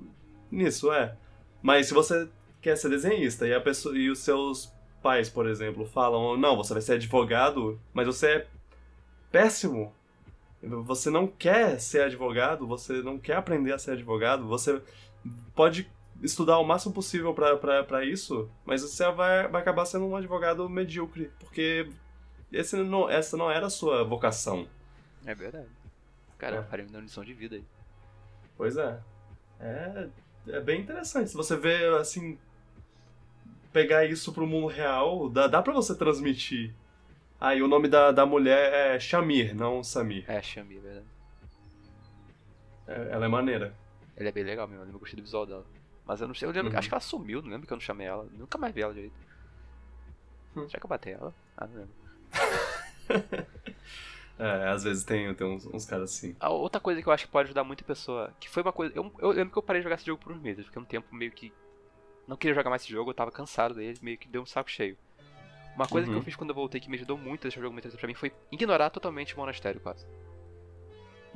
nisso, 0.51 0.91
é. 0.91 1.16
Mas 1.61 1.88
se 1.88 1.93
você 1.93 2.28
quer 2.61 2.76
ser 2.76 2.89
desenhista 2.89 3.47
e, 3.47 3.53
a 3.53 3.61
pessoa, 3.61 3.97
e 3.97 4.09
os 4.09 4.20
seus 4.20 4.72
pais, 5.01 5.30
por 5.30 5.47
exemplo, 5.47 5.86
falam, 5.86 6.36
não, 6.38 6.57
você 6.57 6.74
vai 6.74 6.82
ser 6.82 6.93
advogado, 6.93 7.80
mas 7.93 8.05
você 8.05 8.28
é 8.28 8.47
péssimo. 9.32 9.93
Você 10.86 11.09
não 11.09 11.28
quer 11.28 11.80
ser 11.80 12.01
advogado, 12.03 12.66
você 12.68 13.01
não 13.01 13.20
quer 13.20 13.36
aprender 13.36 13.74
a 13.74 13.78
ser 13.78 13.91
advogado, 13.91 14.47
você 14.47 14.82
pode 15.53 15.89
estudar 16.24 16.57
o 16.59 16.63
máximo 16.63 16.93
possível 16.93 17.34
pra 17.34 18.03
isso, 18.05 18.49
mas 18.66 18.82
você 18.82 19.09
vai, 19.11 19.47
vai 19.47 19.61
acabar 19.61 19.86
sendo 19.86 20.05
um 20.05 20.16
advogado 20.16 20.68
medíocre, 20.70 21.32
porque 21.39 21.89
esse 22.51 22.76
não, 22.78 23.09
essa 23.09 23.36
não 23.38 23.51
era 23.51 23.68
a 23.68 23.70
sua 23.70 24.03
vocação. 24.03 24.68
É 25.26 25.36
verdade. 25.36 25.68
Cara, 26.38 26.57
É. 26.57 26.63
faria 26.63 26.86
uma 26.88 26.99
lição 26.99 27.24
de 27.24 27.34
vida 27.34 27.55
aí. 27.55 27.63
Pois 28.57 28.78
é. 28.78 28.99
É, 29.59 30.07
é 30.47 30.59
bem 30.61 30.82
interessante. 30.82 31.30
Se 31.30 31.36
você 31.36 31.55
vê, 31.57 31.86
assim, 31.97 32.38
pegar 33.74 34.05
isso 34.05 34.32
pro 34.32 34.47
mundo 34.47 34.68
real, 34.68 35.30
dá, 35.30 35.47
dá 35.47 35.61
pra 35.61 35.74
você 35.74 35.95
transmitir. 35.95 36.74
Ah, 37.48 37.54
e 37.54 37.62
o 37.62 37.68
nome 37.68 37.88
da, 37.88 38.12
da 38.12 38.26
mulher 38.26 38.74
é 38.96 39.00
Shamir, 39.00 39.54
não 39.56 39.84
Samir. 39.84 40.26
É, 40.28 40.41
Xami, 40.41 40.78
é 40.78 40.80
verdade. 40.80 41.06
É, 42.88 43.10
ela 43.12 43.26
é 43.26 43.28
maneira. 43.28 43.76
Ele 44.18 44.30
é 44.30 44.32
bem 44.32 44.43
legal 44.43 44.68
mesmo, 44.68 44.82
eu 44.82 44.86
lembro 44.86 45.00
gostei 45.00 45.16
do 45.18 45.22
visual 45.22 45.46
dela. 45.46 45.64
Mas 46.08 46.22
eu 46.22 46.28
não 46.28 46.34
sei, 46.34 46.48
eu 46.48 46.52
lembro, 46.52 46.72
Uhum. 46.72 46.80
acho 46.80 46.88
que 46.88 46.93
ela 46.96 47.02
sumiu, 47.02 47.43
não 47.43 47.52
lembro 47.52 47.68
que 47.68 47.74
eu 47.74 47.76
não 47.76 47.82
chamei 47.82 48.08
ela. 48.08 48.28
Nunca 48.32 48.58
mais 48.58 48.74
vi 48.74 48.82
ela 48.82 48.96
direito. 48.96 49.14
Hum. 50.56 50.68
Será 50.68 50.80
que 50.80 50.86
eu 50.88 50.89
bati 50.89 51.12
ela? 51.12 51.36
Ah, 51.56 51.68
não 51.68 51.76
lembro. 51.82 51.96
É, 54.38 54.68
às 54.68 54.84
vezes 54.84 55.06
tem, 55.06 55.34
tem 55.34 55.48
uns, 55.48 55.66
uns 55.68 55.86
caras 55.86 56.12
assim. 56.12 56.36
A 56.41 56.50
outra 56.50 56.82
coisa 56.82 57.02
que 57.02 57.08
eu 57.08 57.14
acho 57.14 57.26
que 57.26 57.32
pode 57.32 57.46
ajudar 57.48 57.64
muito 57.64 57.86
a 57.86 57.88
pessoa, 57.88 58.34
que 58.38 58.50
foi 58.50 58.64
uma 58.64 58.74
coisa. 58.74 58.93
Eu, 58.93 59.10
eu 59.20 59.30
lembro 59.30 59.54
que 59.54 59.58
eu 59.58 59.64
parei 59.64 59.80
de 59.80 59.84
jogar 59.86 59.96
esse 59.96 60.06
jogo 60.06 60.22
por 60.22 60.34
uns 60.34 60.41
meses, 60.41 60.66
fiquei 60.66 60.82
um 60.82 60.86
tempo 60.86 61.16
meio 61.16 61.32
que. 61.32 61.54
Não 62.28 62.36
queria 62.36 62.54
jogar 62.54 62.70
mais 62.70 62.82
esse 62.82 62.91
jogo, 62.91 63.12
eu 63.12 63.14
tava 63.14 63.32
cansado 63.32 63.76
dele, 63.76 63.98
meio 64.02 64.18
que 64.18 64.28
deu 64.28 64.41
um 64.41 64.46
saco 64.46 64.70
cheio. 64.70 64.98
Uma 65.76 65.88
coisa 65.88 66.08
que 66.08 66.14
Uhum. 66.14 66.20
eu 66.20 66.24
fiz 66.24 66.36
quando 66.36 66.50
eu 66.52 66.56
voltei 66.56 66.80
que 66.80 66.90
me 66.90 66.96
ajudou 66.96 67.18
muito 67.18 67.42
a 67.42 67.44
deixar 67.44 67.60
o 67.60 67.64
jogo 67.64 67.74
muito 67.74 67.84
interessante 67.84 68.00
pra 68.00 68.08
mim 68.08 68.14
foi 68.14 68.32
ignorar 68.52 68.90
totalmente 68.90 69.34
o 69.36 69.38
monastério, 69.40 69.82
quase. 69.82 70.06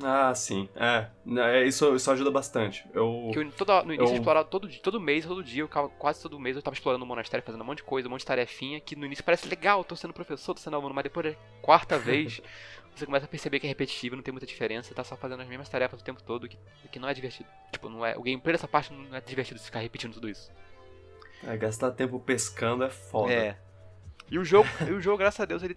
Ah, 0.02 0.34
sim. 0.34 0.66
É, 0.74 1.08
é 1.40 1.64
isso, 1.66 1.94
isso 1.94 2.10
ajuda 2.10 2.30
bastante. 2.30 2.88
Eu. 2.94 3.28
Que 3.34 3.38
eu, 3.40 3.52
toda, 3.52 3.82
no 3.82 3.92
início 3.92 4.04
Eu- 4.04 4.08
eu 4.08 4.14
explorava 4.16 4.48
todo, 4.48 4.66
dia- 4.66 4.80
todo 4.80 4.98
mês, 4.98 5.26
todo 5.26 5.44
dia, 5.44 5.62
eu 5.62 5.66
ficava, 5.68 5.90
quase 5.90 6.22
todo 6.22 6.40
mês 6.40 6.56
eu 6.56 6.62
tava 6.62 6.74
explorando 6.74 7.04
o 7.04 7.06
monastério, 7.06 7.44
fazendo 7.44 7.60
um 7.60 7.64
monte 7.66 7.78
de 7.78 7.84
coisa, 7.84 8.08
um 8.08 8.10
monte 8.10 8.20
de 8.20 8.26
tarefinha, 8.26 8.80
que 8.80 8.96
no 8.96 9.04
início 9.04 9.22
parece 9.22 9.46
legal, 9.46 9.84
tô 9.84 9.94
sendo 9.94 10.14
professor, 10.14 10.54
tô 10.54 10.60
sendo 10.60 10.74
aluno, 10.76 10.94
mas 10.94 11.04
depois 11.04 11.26
da 11.26 11.34
quarta 11.60 11.98
vez, 12.00 12.40
você 12.96 13.04
começa 13.04 13.26
a 13.26 13.28
perceber 13.28 13.60
que 13.60 13.66
é 13.66 13.68
repetitivo, 13.68 14.16
não 14.16 14.22
tem 14.22 14.32
muita 14.32 14.46
diferença, 14.46 14.94
tá 14.94 15.04
só 15.04 15.18
fazendo 15.18 15.42
as 15.42 15.48
mesmas 15.48 15.68
tarefas 15.68 16.00
o 16.00 16.04
tempo 16.04 16.22
todo, 16.22 16.48
que, 16.48 16.56
que 16.90 16.98
não 16.98 17.06
é 17.06 17.12
divertido. 17.12 17.46
Tipo, 17.70 17.90
não 17.90 18.04
é, 18.06 18.16
o 18.16 18.22
gameplay 18.22 18.54
dessa 18.54 18.66
parte 18.66 18.90
não 18.94 19.14
é 19.14 19.20
divertido 19.20 19.60
ficar 19.60 19.80
repetindo 19.80 20.14
tudo 20.14 20.30
isso. 20.30 20.50
É, 21.46 21.54
gastar 21.58 21.90
tempo 21.90 22.18
pescando 22.18 22.84
é 22.84 22.90
foda. 22.90 23.32
É. 23.34 23.58
E 24.30 24.38
o 24.38 24.44
jogo, 24.44 24.68
e 24.88 24.92
o 24.92 25.00
jogo, 25.00 25.18
graças 25.18 25.40
a 25.40 25.44
Deus, 25.44 25.62
ele 25.62 25.76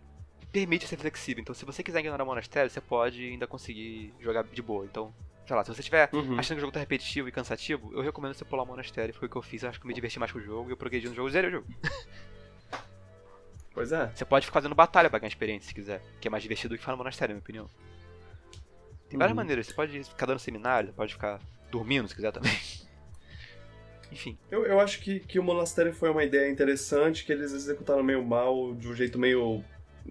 permite 0.52 0.88
ser 0.88 0.98
flexível. 0.98 1.42
Então, 1.42 1.56
se 1.56 1.66
você 1.66 1.82
quiser 1.82 2.00
ignorar 2.00 2.24
o 2.24 2.28
monastério, 2.28 2.70
você 2.70 2.80
pode 2.82 3.24
ainda 3.24 3.48
conseguir 3.48 4.14
jogar 4.20 4.44
de 4.44 4.62
boa. 4.62 4.86
Então, 4.86 5.14
sei 5.48 5.56
lá, 5.56 5.64
se 5.64 5.74
você 5.74 5.80
estiver 5.82 6.10
Uhum. 6.14 6.38
achando 6.40 6.58
que 6.58 6.60
o 6.60 6.62
jogo 6.62 6.72
tá 6.74 6.80
repetitivo 6.80 7.28
e 7.28 7.32
cansativo, 7.32 7.92
eu 7.94 8.02
recomendo 8.02 8.34
você 8.36 8.46
pular 8.46 8.64
o 8.64 8.66
monastério. 8.68 9.14
Foi 9.14 9.28
o 9.28 9.32
que 9.32 9.36
eu 9.38 9.42
fiz, 9.42 9.64
eu 9.64 9.70
acho 9.70 9.80
que 9.80 9.86
eu 9.86 9.88
me 9.88 9.94
diverti 9.94 10.20
mais 10.20 10.32
com 10.32 10.38
o 10.38 10.42
jogo 10.42 10.70
e 10.70 10.74
eu 10.74 10.78
progredi 10.78 11.10
no 11.10 11.16
jogo 11.16 11.30
zerei 11.32 11.50
o 11.50 11.54
jogo. 11.54 11.68
Pois 13.74 13.92
é. 13.92 14.12
Você 14.14 14.24
pode 14.24 14.46
ficar 14.46 14.60
fazendo 14.60 14.76
batalha 14.76 15.10
pra 15.10 15.18
ganhar 15.18 15.30
experiência 15.30 15.68
se 15.68 15.74
quiser, 15.74 16.00
que 16.22 16.28
é 16.28 16.32
mais 16.32 16.44
divertido 16.44 16.70
do 16.70 16.78
que 16.78 16.82
ficar 16.82 16.92
no 16.92 16.98
monastério, 17.00 17.34
na 17.34 17.38
minha 17.38 17.44
opinião. 17.44 17.68
Tem 19.10 19.18
várias 19.18 19.32
Uhum. 19.36 19.44
maneiras, 19.44 19.66
você 19.68 19.74
pode 19.74 20.04
ficar 20.04 20.28
dando 20.28 20.40
seminário, 20.40 20.90
você 20.90 20.96
pode 20.96 21.14
ficar 21.14 21.40
dormindo 21.72 22.08
se 22.08 22.14
quiser 22.16 22.32
também. 22.32 22.52
Enfim, 24.14 24.38
Eu, 24.52 24.66
eu 24.66 24.80
acho 24.80 25.00
que, 25.02 25.20
que 25.20 25.40
o 25.40 25.44
monastério 25.44 25.94
foi 25.94 26.10
uma 26.10 26.24
ideia 26.24 26.50
interessante, 26.50 27.26
que 27.26 27.32
eles 27.32 27.52
executaram 27.52 28.04
meio 28.04 28.24
mal, 28.24 28.74
de 28.76 28.88
um 28.88 28.94
jeito 28.94 29.18
meio 29.20 29.64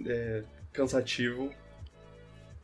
é, 0.06 0.42
cansativo. 0.72 1.52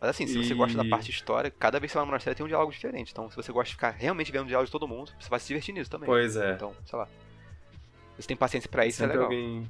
mas 0.00 0.10
assim, 0.10 0.26
se 0.26 0.36
você 0.36 0.52
E- 0.52 0.56
gosta 0.56 0.76
da 0.76 0.84
parte 0.88 1.10
história, 1.10 1.50
cada 1.50 1.78
vez 1.78 1.90
que 1.90 1.92
você 1.92 1.98
vai 1.98 2.04
no 2.04 2.10
monastério 2.10 2.36
tem 2.36 2.44
um 2.44 2.48
diálogo 2.48 2.72
diferente. 2.72 3.12
Então, 3.12 3.30
se 3.30 3.36
você 3.36 3.52
gosta 3.52 3.68
de 3.68 3.74
ficar 3.74 3.90
realmente 3.90 4.32
vendo 4.32 4.44
o 4.44 4.48
diálogo 4.48 4.66
de 4.66 4.72
todo 4.72 4.86
mundo, 4.88 5.12
você 5.18 5.28
vai 5.30 5.38
se 5.40 5.46
divertir 5.48 5.72
nisso 5.72 5.90
também. 5.90 6.06
Pois 6.06 6.36
é. 6.36 6.52
Então, 6.54 6.74
sei 6.84 6.98
lá. 6.98 7.06
Se 7.06 8.22
você 8.22 8.28
tem 8.28 8.36
paciência 8.36 8.68
pra 8.68 8.84
isso, 8.84 9.02
é 9.02 9.06
sempre 9.06 9.16
legal. 9.18 9.24
alguém. 9.32 9.68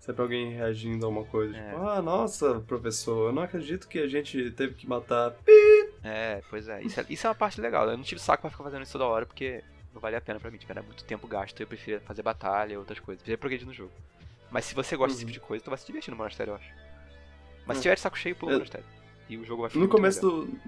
Sempre 0.00 0.22
alguém 0.22 0.52
reagindo 0.52 1.04
a 1.04 1.08
uma 1.08 1.24
coisa. 1.24 1.56
É. 1.56 1.70
Tipo, 1.70 1.86
ah, 1.86 2.00
nossa, 2.02 2.60
professor, 2.60 3.28
eu 3.28 3.32
não 3.32 3.42
acredito 3.42 3.88
que 3.88 3.98
a 3.98 4.06
gente 4.06 4.50
teve 4.52 4.74
que 4.74 4.86
matar. 4.88 5.34
É, 6.04 6.40
pois 6.48 6.68
é. 6.68 6.82
Isso, 6.82 7.00
é. 7.00 7.06
isso 7.10 7.26
é 7.26 7.30
uma 7.30 7.34
parte 7.34 7.60
legal. 7.60 7.88
Eu 7.90 7.96
não 7.96 8.04
tive 8.04 8.20
saco 8.20 8.42
pra 8.42 8.50
ficar 8.50 8.64
fazendo 8.64 8.82
isso 8.82 8.92
toda 8.92 9.04
hora, 9.04 9.26
porque 9.26 9.62
não 9.94 10.00
valia 10.00 10.18
a 10.18 10.20
pena 10.20 10.38
pra 10.40 10.50
mim. 10.50 10.58
Tipo, 10.58 10.72
era 10.72 10.82
muito 10.82 11.04
tempo 11.04 11.26
gasto. 11.26 11.60
Eu 11.60 11.66
preferia 11.66 12.00
fazer 12.00 12.22
batalha 12.22 12.74
e 12.74 12.76
outras 12.76 12.98
coisas. 13.00 13.20
Preferia 13.22 13.38
progredir 13.38 13.66
no 13.66 13.72
jogo. 13.74 13.92
Mas 14.50 14.64
se 14.64 14.74
você 14.74 14.96
gosta 14.96 15.12
desse 15.12 15.24
Uhum. 15.24 15.30
tipo 15.30 15.40
de 15.40 15.46
coisa, 15.46 15.64
tu 15.64 15.70
vai 15.70 15.78
se 15.78 15.86
divertir 15.86 16.10
no 16.10 16.16
monastério, 16.16 16.52
eu 16.52 16.56
acho. 16.56 16.70
Mas 17.66 17.76
É. 17.76 17.78
se 17.78 17.82
tiver 17.82 17.94
de 17.96 18.00
saco 18.00 18.18
cheio, 18.18 18.34
pula 18.36 18.52
o 18.52 18.54
Eu- 18.54 18.58
monastério. 18.58 18.86
E 19.28 19.36
o 19.36 19.44
jogo 19.44 19.62
vai 19.62 19.70
ficar 19.70 19.80
No 19.80 19.88
começo 19.88 20.20
do. 20.20 20.58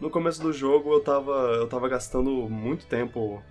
No 0.00 0.08
começo 0.10 0.40
do 0.40 0.52
jogo 0.52 0.92
eu 0.94 1.00
tava. 1.00 1.32
Eu 1.32 1.66
tava 1.68 1.88
gastando 1.88 2.30
muito 2.48 2.86
tempo 2.86 3.42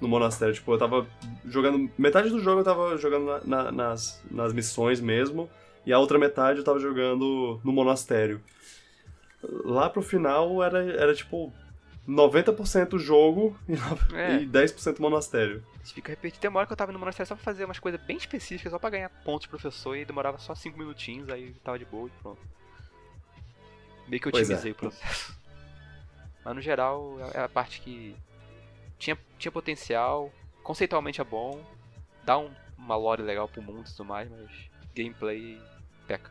no 0.00 0.08
monastério. 0.08 0.54
Tipo, 0.54 0.72
eu 0.72 0.78
tava 0.78 1.06
jogando. 1.44 1.88
Metade 1.96 2.30
do 2.30 2.40
jogo 2.40 2.60
eu 2.60 2.64
tava 2.64 2.96
jogando 2.98 3.26
na- 3.26 3.40
na- 3.44 3.72
nas, 3.72 4.20
nas 4.30 4.52
missões 4.52 5.00
mesmo. 5.00 5.48
E 5.86 5.92
a 5.92 5.98
outra 5.98 6.18
metade 6.18 6.58
eu 6.58 6.64
tava 6.64 6.78
jogando 6.80 7.60
no 7.62 7.72
monastério. 7.72 8.40
Lá 9.64 9.88
pro 9.88 10.02
final 10.02 10.62
era, 10.62 10.82
era 10.92 11.14
tipo 11.14 11.52
90% 12.08 12.98
jogo 12.98 13.56
e, 13.68 13.74
É. 14.16 14.42
e 14.42 14.46
10% 14.46 14.98
monastério. 15.00 15.64
Isso 15.82 15.94
fica 15.94 16.10
repetido. 16.10 16.40
Tem 16.40 16.50
uma 16.50 16.58
hora 16.60 16.66
que 16.66 16.72
eu 16.72 16.76
tava 16.76 16.92
no 16.92 16.98
monastério 16.98 17.28
só 17.28 17.34
pra 17.34 17.44
fazer 17.44 17.64
umas 17.64 17.78
coisas 17.78 18.00
bem 18.02 18.16
específicas, 18.16 18.70
só 18.72 18.78
pra 18.78 18.90
ganhar 18.90 19.08
pontos 19.24 19.46
professor, 19.46 19.96
e 19.96 20.04
demorava 20.04 20.38
só 20.38 20.54
5 20.54 20.78
minutinhos, 20.78 21.28
aí 21.30 21.52
tava 21.64 21.78
de 21.78 21.84
boa 21.84 22.08
e 22.08 22.22
pronto. 22.22 22.40
Meio 24.08 24.20
que 24.20 24.28
eu 24.28 24.32
é. 24.38 24.40
otimizei 24.42 24.72
o 24.72 24.74
processo. 24.74 25.36
Mas 26.44 26.54
no 26.54 26.60
geral, 26.60 27.16
é 27.34 27.40
a 27.40 27.48
parte 27.48 27.80
que 27.80 28.16
tinha, 28.98 29.16
tinha 29.38 29.52
potencial, 29.52 30.32
conceitualmente 30.62 31.20
é 31.20 31.24
bom, 31.24 31.62
dá 32.24 32.38
um- 32.38 32.50
uma 32.78 32.96
lore 32.96 33.22
legal 33.22 33.46
pro 33.46 33.60
mundo 33.62 33.86
e 33.86 33.90
tudo 33.90 34.06
mais, 34.06 34.28
mas 34.30 34.48
gameplay 34.96 35.60
peca. 36.06 36.30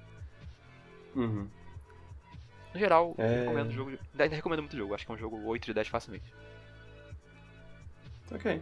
Uhum. 1.15 1.47
No 2.73 2.79
geral, 2.79 3.15
eu 3.17 3.25
É. 3.25 3.39
recomendo 3.41 3.69
o 3.69 3.73
jogo. 3.73 3.89
Ainda 3.91 4.23
ainda 4.23 4.35
recomendo 4.35 4.59
muito 4.61 4.73
o 4.73 4.77
jogo, 4.77 4.93
acho 4.93 5.05
que 5.05 5.11
é 5.11 5.15
um 5.15 5.17
jogo 5.17 5.41
8 5.45 5.65
de 5.65 5.73
10 5.73 5.87
facilmente. 5.87 6.31
Ok. 8.31 8.61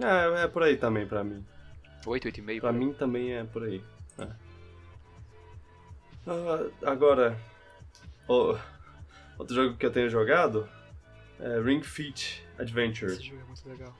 É, 0.00 0.42
é 0.44 0.48
por 0.48 0.62
aí 0.62 0.76
também 0.76 1.06
pra 1.06 1.22
mim. 1.22 1.44
8, 2.06 2.24
8,5 2.26 2.60
Pra 2.60 2.72
mim 2.72 2.92
também 2.94 3.34
é 3.34 3.44
por 3.44 3.62
aí. 3.62 3.84
É. 4.18 4.26
Ah, 6.26 6.90
agora, 6.90 7.38
o- 8.28 8.56
outro 9.38 9.54
jogo 9.54 9.76
que 9.76 9.86
eu 9.86 9.92
tenho 9.92 10.08
jogado 10.08 10.68
é 11.38 11.60
Ring 11.60 11.82
Fit 11.82 12.44
Adventure, 12.58 13.12
Esse 13.12 13.22
jogo 13.24 13.40
é 13.42 13.44
muito 13.44 13.68
legal. 13.68 13.94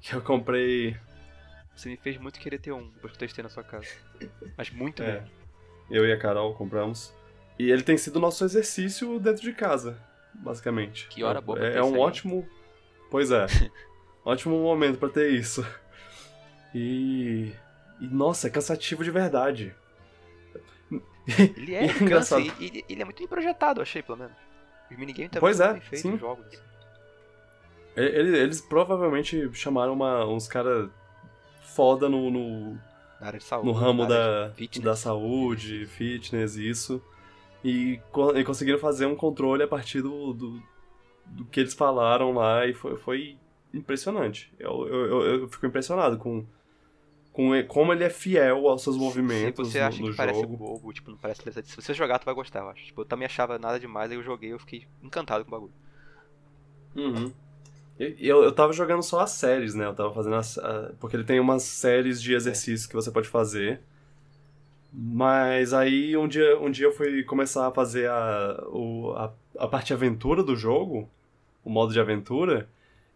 que 0.00 0.14
eu 0.14 0.20
comprei. 0.22 0.96
Você 1.76 1.88
me 1.88 1.96
fez 1.96 2.18
muito 2.18 2.38
querer 2.38 2.58
ter 2.58 2.72
um, 2.72 2.88
depois 2.90 3.12
que 3.12 3.16
eu 3.16 3.20
testei 3.28 3.42
na 3.42 3.48
sua 3.50 3.64
casa. 3.64 3.88
Mas 4.56 4.70
muito 4.70 5.02
É, 5.02 5.20
mesmo. 5.20 5.30
Eu 5.90 6.06
e 6.06 6.12
a 6.12 6.18
Carol 6.18 6.54
compramos. 6.54 7.14
E 7.58 7.70
ele 7.70 7.82
tem 7.82 7.96
sido 7.96 8.18
nosso 8.18 8.44
exercício 8.44 9.18
dentro 9.20 9.42
de 9.42 9.52
casa, 9.52 9.96
basicamente. 10.34 11.06
Que 11.08 11.22
hora 11.22 11.40
boa 11.40 11.58
pra 11.58 11.68
É, 11.68 11.76
é 11.78 11.82
um 11.84 11.98
ótimo. 11.98 12.46
Pois 13.10 13.30
é. 13.30 13.46
ótimo 14.24 14.58
momento 14.60 14.98
pra 14.98 15.08
ter 15.08 15.30
isso. 15.30 15.64
E. 16.74 17.52
E 18.00 18.06
nossa, 18.08 18.48
é 18.48 18.50
cansativo 18.50 19.04
de 19.04 19.10
verdade. 19.10 19.74
Ele 21.56 21.74
é, 21.74 21.84
ele 21.88 22.04
Engraçado. 22.04 22.42
cansa, 22.44 22.62
ele, 22.62 22.84
ele 22.88 23.02
é 23.02 23.04
muito 23.04 23.26
projetado, 23.28 23.80
achei, 23.80 24.02
pelo 24.02 24.18
menos. 24.18 24.34
Os 24.90 24.96
minigames 24.98 25.30
também 25.30 25.40
Pois 25.40 25.60
é, 25.60 25.72
bem 25.72 25.80
feitos, 25.80 26.00
sim. 26.00 26.14
os 26.14 26.20
jogos. 26.20 26.44
assim. 26.46 26.58
Ele- 27.96 28.36
Eles, 28.36 28.60
provavelmente 28.60 29.48
chamaram 29.54 29.92
uma- 29.92 30.26
uns 30.26 30.48
caras 30.48 30.90
foda 31.74 32.08
no, 32.08 32.30
no, 32.30 32.78
Na 33.24 33.28
área 33.28 33.38
de 33.38 33.44
saúde. 33.44 33.66
no 33.66 33.72
ramo 33.72 34.06
da, 34.06 34.52
fitness. 34.54 34.84
da 34.84 34.94
saúde, 34.96 35.86
fitness, 35.86 36.56
isso. 36.56 37.02
E, 37.64 37.98
e 38.36 38.44
conseguiram 38.44 38.78
fazer 38.78 39.06
um 39.06 39.16
controle 39.16 39.62
a 39.62 39.66
partir 39.68 40.02
do, 40.02 40.34
do, 40.34 40.62
do 41.24 41.44
que 41.46 41.60
eles 41.60 41.72
falaram 41.74 42.32
lá 42.34 42.66
e 42.66 42.74
foi, 42.74 42.96
foi 42.98 43.38
impressionante. 43.72 44.52
Eu, 44.58 44.86
eu, 44.86 45.22
eu- 45.22 45.48
fico 45.48 45.64
impressionado 45.66 46.18
com, 46.18 46.44
com 47.32 47.56
e- 47.56 47.64
como 47.64 47.92
ele 47.92 48.04
é 48.04 48.10
fiel 48.10 48.68
aos 48.68 48.82
seus 48.82 48.96
movimentos 48.98 49.68
Se 49.68 49.72
você 49.72 49.80
no, 49.80 49.86
acha 49.86 50.02
no 50.02 50.10
que 50.10 50.16
parece 50.16 50.40
jogo. 50.42 50.56
bobo, 50.58 50.92
tipo, 50.92 51.10
não 51.10 51.16
parece. 51.16 51.40
Se 51.64 51.76
você 51.76 51.94
jogar, 51.94 52.18
tu 52.18 52.26
vai 52.26 52.34
gostar, 52.34 52.60
eu 52.60 52.68
acho. 52.68 52.84
Tipo, 52.84 53.00
eu 53.00 53.04
também 53.06 53.24
achava 53.24 53.58
nada 53.58 53.80
demais, 53.80 54.10
aí 54.10 54.16
eu 54.18 54.22
joguei 54.22 54.52
eu 54.52 54.58
fiquei 54.58 54.86
encantado 55.02 55.42
com 55.44 55.48
o 55.48 55.52
bagulho. 55.52 55.72
Uhum. 56.94 57.32
Eu, 57.98 58.42
eu 58.42 58.52
tava 58.52 58.72
jogando 58.72 59.02
só 59.02 59.20
as 59.20 59.30
séries, 59.30 59.74
né? 59.74 59.86
Eu 59.86 59.94
tava 59.94 60.12
fazendo 60.12 60.34
as. 60.36 60.58
a- 60.58 60.92
porque 60.98 61.16
ele 61.16 61.24
tem 61.24 61.38
umas 61.38 61.62
séries 61.62 62.20
de 62.20 62.34
exercícios 62.34 62.86
que 62.86 62.94
você 62.94 63.10
pode 63.10 63.28
fazer. 63.28 63.80
Mas 64.92 65.72
aí 65.72 66.16
um 66.16 66.28
dia, 66.28 66.58
um 66.60 66.70
dia 66.70 66.86
eu 66.86 66.92
fui 66.92 67.22
começar 67.24 67.66
a 67.66 67.70
fazer 67.72 68.08
a, 68.08 68.64
o, 68.68 69.12
a, 69.16 69.32
a 69.58 69.66
parte 69.68 69.92
aventura 69.92 70.42
do 70.42 70.54
jogo, 70.54 71.10
o 71.64 71.70
modo 71.70 71.92
de 71.92 71.98
aventura, 71.98 72.68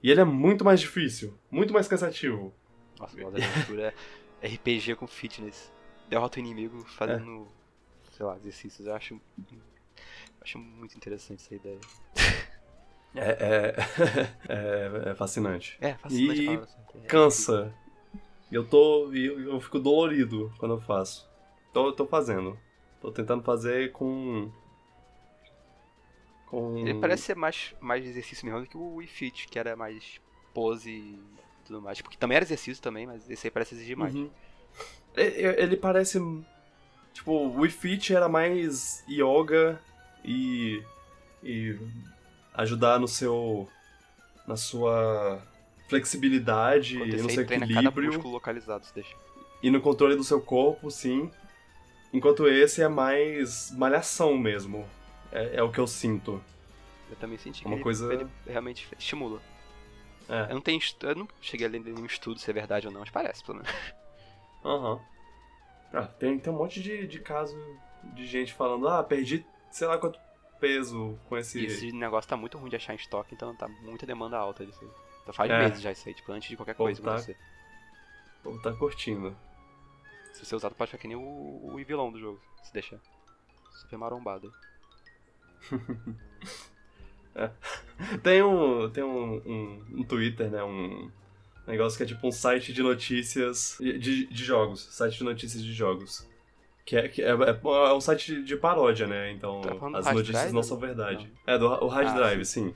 e 0.03 0.11
ele 0.11 0.21
é 0.21 0.25
muito 0.25 0.65
mais 0.65 0.81
difícil, 0.81 1.39
muito 1.51 1.73
mais 1.73 1.87
cansativo. 1.87 2.53
Nossa, 2.99 3.17
o 3.17 3.21
modo 3.21 3.39
de 3.39 3.45
aventura 3.47 3.95
é 4.43 4.49
RPG 4.49 4.97
com 4.97 5.07
fitness. 5.07 5.73
Derrota 6.09 6.39
o 6.39 6.41
inimigo 6.41 6.85
fazendo, 6.85 7.47
sei 8.17 8.27
lá, 8.27 8.37
exercícios. 8.37 8.87
Eu 8.89 8.95
acho, 8.95 9.15
eu 9.15 9.59
acho 10.41 10.59
muito 10.59 10.97
interessante 10.97 11.43
essa 11.45 11.55
ideia. 11.55 11.79
É, 13.15 13.31
é, 13.31 13.75
é, 15.09 15.11
é 15.11 15.15
fascinante. 15.15 15.77
É, 15.81 15.95
fascinante 15.95 16.43
E 16.95 17.01
Cansa. 17.07 17.75
Eu 18.51 18.67
tô. 18.67 19.13
Eu, 19.13 19.41
eu 19.41 19.61
fico 19.61 19.79
dolorido 19.79 20.53
quando 20.59 20.75
eu 20.75 20.81
faço. 20.81 21.29
Tô, 21.73 21.93
tô 21.93 22.07
fazendo. 22.07 22.59
Tô 23.01 23.11
tentando 23.13 23.43
fazer 23.43 23.93
com. 23.93 24.51
Com. 26.47 26.79
Ele 26.79 26.95
parece 27.01 27.25
ser 27.25 27.37
mais, 27.37 27.75
mais 27.81 28.07
exercício 28.07 28.47
mesmo 28.47 28.61
do 28.63 28.67
que 28.67 28.77
o 28.77 28.95
Wii 28.97 29.07
Fit, 29.09 29.49
que 29.49 29.59
era 29.59 29.77
mais 29.77 30.21
pose 30.55 30.91
e 30.91 31.21
tudo 31.67 31.83
mais. 31.83 32.01
Porque 32.01 32.17
também 32.17 32.37
era 32.37 32.45
exercício 32.45 32.83
também, 32.83 33.07
mas 33.07 33.29
esse 33.29 33.47
aí 33.47 33.51
parece 33.51 33.75
exigir 33.75 33.97
mais. 33.97 34.15
Uhum. 34.15 34.31
E- 35.17 35.21
e- 35.23 35.63
Ele 35.63 35.77
parece. 35.77 36.19
Tipo, 37.13 37.33
o 37.33 37.61
Wii 37.61 37.71
Fit 37.71 38.15
era 38.15 38.29
mais 38.29 39.05
yoga 39.09 39.81
e. 40.25 40.83
e 41.43 41.77
ajudar 42.59 42.99
no 42.99 43.09
seu. 43.09 43.69
na 44.47 44.57
sua 44.57 45.41
flexibilidade 45.89 46.97
e 46.99 47.17
no 47.23 47.31
seu 47.31 47.43
equilíbrio 47.45 48.21
localizado, 48.29 48.87
deixa. 48.95 49.17
e 49.63 49.71
no 49.71 49.81
controle 49.81 50.15
do 50.17 50.25
seu 50.25 50.41
corpo, 50.41 50.91
sim. 50.91 51.31
Enquanto 52.13 52.47
esse 52.49 52.83
é 52.83 52.89
mais 52.89 53.71
malhação 53.73 54.37
mesmo. 54.37 54.87
É, 55.31 55.57
é 55.57 55.63
o 55.63 55.71
que 55.71 55.79
eu 55.79 55.87
sinto. 55.87 56.43
Eu 57.11 57.17
também 57.17 57.37
senti 57.39 57.61
que 57.61 57.67
Uma 57.67 57.77
ele, 57.77 57.83
coisa- 57.83 58.13
ele 58.13 58.27
realmente 58.47 58.89
estimula. 58.99 59.41
É. 60.29 60.45
Eu 60.51 60.55
não 60.55 60.61
tenho 60.61 60.81
eu 61.03 61.15
não 61.15 61.29
cheguei 61.41 61.67
a 61.67 61.71
ler 61.71 61.81
nenhum 61.81 62.05
estudo 62.05 62.39
se 62.39 62.51
é 62.51 62.53
verdade 62.53 62.87
ou 62.87 62.93
não, 62.93 63.01
mas 63.01 63.11
parece, 63.11 63.43
pelo 63.45 63.59
menos. 63.59 63.73
Aham. 64.65 65.01
Ah, 65.93 66.03
tem, 66.07 66.39
tem 66.39 66.53
um 66.53 66.57
monte 66.57 66.83
de, 66.83 67.07
de 67.07 67.19
caso 67.19 67.57
de 68.15 68.27
gente 68.27 68.53
falando, 68.53 68.89
ah, 68.89 69.03
perdi 69.03 69.45
sei 69.71 69.87
lá 69.87 69.97
quanto 69.99 70.19
peso 70.61 71.19
com 71.29 71.37
esse. 71.37 71.61
E 71.61 71.67
esse 71.67 71.93
negócio 71.93 72.29
tá 72.29 72.37
muito 72.37 72.59
ruim 72.59 72.71
de 72.71 72.77
achar 72.77 72.93
em 72.93 72.97
estoque, 72.97 73.35
então 73.35 73.55
tá 73.57 73.69
muita 73.69 74.07
demanda 74.07 74.37
alta 74.37 74.63
aí. 74.63 74.71
Então 75.23 75.33
faz 75.35 75.51
É. 75.51 75.59
meses 75.59 75.81
já 75.81 75.93
isso 75.93 76.09
aí, 76.09 76.15
tipo, 76.15 76.31
antes 76.33 76.49
de 76.49 76.57
qualquer 76.57 76.75
Pô, 76.75 76.85
coisa 76.85 77.03
tá. 77.03 77.11
acontecer. 77.13 77.37
O 78.41 78.43
povo 78.45 78.63
tá 78.63 78.73
curtindo. 78.73 79.37
Se 80.33 80.45
você 80.45 80.55
usar, 80.55 80.71
tu 80.71 80.77
pode 80.77 80.91
ficar 80.91 81.01
que 81.01 81.09
nem 81.09 81.17
o, 81.17 81.21
o 81.21 81.77
vilão 81.85 82.13
do 82.13 82.19
jogo, 82.21 82.41
se 82.63 82.73
deixar. 82.73 82.99
Super 83.73 83.97
marombado. 83.99 84.53
Tem 88.23 88.43
um. 88.43 88.91
Tem 88.91 89.05
um, 89.05 89.35
um, 89.37 89.85
um 89.99 90.05
Twitter, 90.05 90.51
né? 90.51 90.63
Um 90.63 91.11
negócio 91.67 91.97
que 91.97 92.03
é 92.03 92.07
tipo 92.07 92.27
um 92.27 92.33
site 92.33 92.73
de 92.73 92.83
notícias 92.83 93.77
de, 93.81 93.99
de, 93.99 94.27
de 94.27 94.45
jogos. 94.45 94.81
Site 94.91 95.19
de 95.19 95.25
notícias 95.25 95.63
de 95.63 95.73
jogos. 95.73 96.27
Que 96.89 96.97
é, 96.97 97.07
que 97.07 97.21
é, 97.21 97.27
é, 97.33 97.61
é 97.63 97.93
um 97.93 98.01
site 98.01 98.43
de, 98.43 98.57
paródia, 98.57 99.07
né? 99.07 99.31
Então 99.31 99.61
Tá 99.61 99.73
as 99.99 100.07
notícias 100.07 100.29
Drive 100.29 100.53
não 100.55 100.63
são 100.63 100.81
não? 100.81 100.87
verdade. 100.87 101.31
É, 101.47 101.59
do 101.59 101.67
o 101.67 101.87
Hard 101.87 102.09
Ah, 102.09 102.13
Drive, 102.15 102.47
sim. 102.47 102.75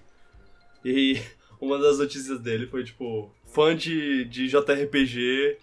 E 0.84 1.18
uma 1.58 1.78
das 1.78 1.98
notícias 1.98 2.38
dele 2.38 2.66
foi 2.66 2.84
tipo: 2.84 3.34
fã 3.46 3.74
de, 3.74 4.26
de 4.26 4.48
JRPG 4.48 5.56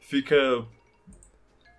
fica. 0.00 0.66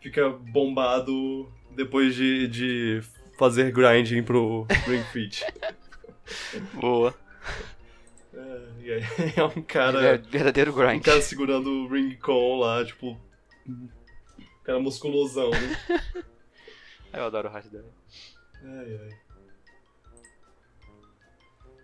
fica 0.01 0.30
bombado 0.30 1.51
depois 1.72 2.16
de, 2.16 2.47
de 2.47 3.01
fazer 3.38 3.74
grinding 3.74 4.24
pro 4.24 4.66
Ring 4.88 5.03
Fit. 5.11 5.45
Boa. 6.80 7.13
É, 8.34 9.01
é 9.36 9.43
um 9.43 9.61
cara. 9.63 10.01
É 10.01 10.18
verdadeiro 10.18 10.72
Um 10.72 10.76
grind. 10.76 11.03
cara 11.03 11.22
segurando 11.22 11.70
o 11.70 11.88
ring 11.89 12.16
con 12.16 12.59
lá, 12.59 12.86
tipo. 12.86 13.20
Cara 14.66 14.80
musculosão. 14.80 15.51
Eu 17.13 17.24
adoro 17.26 17.47
o 17.47 17.51
Drive. 17.70 17.86
ai, 18.63 18.99
ai. 19.01 19.20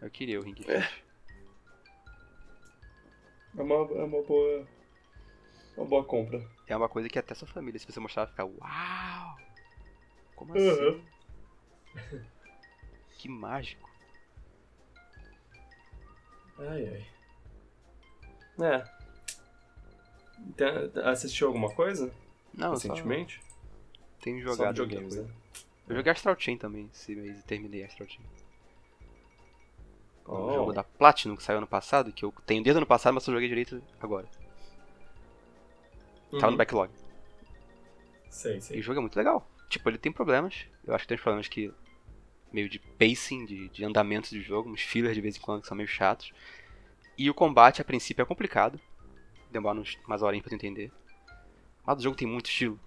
Eu 0.02 0.10
queria 0.10 0.40
o 0.40 0.44
Ring 0.44 0.56
Fit. 0.56 0.70
É 3.58 3.62
uma, 3.62 3.76
é 3.76 4.04
uma 4.04 4.22
boa. 4.24 4.68
Uma 5.78 5.86
boa 5.86 6.04
compra. 6.04 6.46
É 6.68 6.76
uma 6.76 6.90
coisa 6.90 7.08
que 7.08 7.20
até 7.20 7.34
sua 7.36 7.48
família, 7.48 7.80
se 7.80 7.86
você 7.86 8.00
mostrar, 8.00 8.28
fica 8.28 8.44
uau! 8.46 9.38
Como 10.36 10.54
Uhum. 10.58 10.70
assim? 10.70 11.06
Que 13.20 13.30
mágico. 13.30 13.88
Ai, 16.58 17.06
ai. 18.60 18.66
É. 18.68 18.84
Tem- 20.58 21.04
assistiu 21.04 21.46
alguma 21.48 21.70
coisa 21.76 22.12
Não, 22.54 22.74
eu 22.74 22.80
só 22.80 22.88
recentemente? 22.90 23.42
tenho 24.22 24.42
Só 24.44 24.56
jogado 24.56 24.84
videogames, 24.84 25.18
alguma 25.18 25.34
né? 25.34 25.42
Eu 25.88 25.96
joguei 25.96 26.12
Astral 26.12 26.36
Chain 26.40 26.58
também 26.58 26.90
esse 26.94 27.16
mês 27.16 27.40
e 27.40 27.44
terminei 27.44 27.84
Astral 27.84 28.08
Chain. 28.10 28.26
O 30.26 30.34
Oh. 30.36 30.54
jogo 30.54 30.74
da 30.74 30.84
Platinum 30.84 31.36
que 31.36 31.44
saiu 31.44 31.58
ano 31.58 31.68
passado, 31.68 32.12
que 32.14 32.24
eu 32.24 32.32
tenho 32.46 32.64
desde 32.64 32.78
ano 32.78 32.86
passado, 32.86 33.14
mas 33.14 33.24
só 33.24 33.32
joguei 33.32 33.48
direito 33.50 33.82
agora. 34.00 34.28
Tava 36.32 36.46
Uhum. 36.46 36.52
no 36.52 36.58
backlog. 36.58 36.92
Sei, 38.30 38.56
E 38.56 38.58
o 38.58 38.62
sei. 38.62 38.82
jogo 38.82 39.00
é 39.00 39.02
muito 39.02 39.18
legal. 39.18 39.46
Tipo, 39.70 39.90
ele 39.90 39.98
tem 39.98 40.12
problemas. 40.12 40.66
Eu 40.86 40.94
acho 40.96 41.04
que 41.04 41.10
tem 41.10 41.16
uns 41.16 41.22
problemas 41.22 41.48
que. 41.48 41.74
meio 42.54 42.68
de 42.70 42.80
pacing, 42.80 43.46
de, 43.46 43.70
de 43.70 43.84
andamento 43.86 44.30
de 44.30 44.42
jogo, 44.42 44.70
uns 44.70 44.82
fillers 44.82 45.16
de 45.16 45.22
vez 45.22 45.38
em 45.38 45.40
quando 45.40 45.62
que 45.62 45.68
são 45.68 45.76
meio 45.76 45.88
chatos. 45.88 46.32
E 47.18 47.30
o 47.30 47.34
combate, 47.34 47.82
a 47.82 47.86
princípio, 47.86 48.22
é 48.22 48.26
complicado. 48.26 48.80
Demora 49.50 49.82
umas 50.08 50.22
horinhas 50.22 50.44
pra 50.44 50.50
tu 50.50 50.56
entender. 50.56 50.92
Mas 51.86 51.98
o 52.00 52.02
jogo 52.02 52.16
tem 52.16 52.28
muito 52.28 52.48
estilo. 52.50 52.80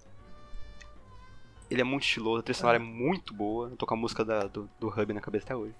Ele 1.70 1.80
é 1.80 1.84
muito 1.84 2.05
estiloso, 2.05 2.40
a 2.40 2.42
trilha 2.42 2.55
sonora 2.59 2.76
é 2.76 2.80
muito 2.80 3.34
boa. 3.34 3.68
Eu 3.70 3.76
tô 3.76 3.86
com 3.86 3.95
a 3.95 3.97
música 3.97 4.24
da- 4.24 4.45
do, 4.47 4.68
do 4.78 4.88
Hub 4.88 5.12
na 5.12 5.20
cabeça 5.20 5.47
até 5.47 5.57
hoje. 5.57 5.74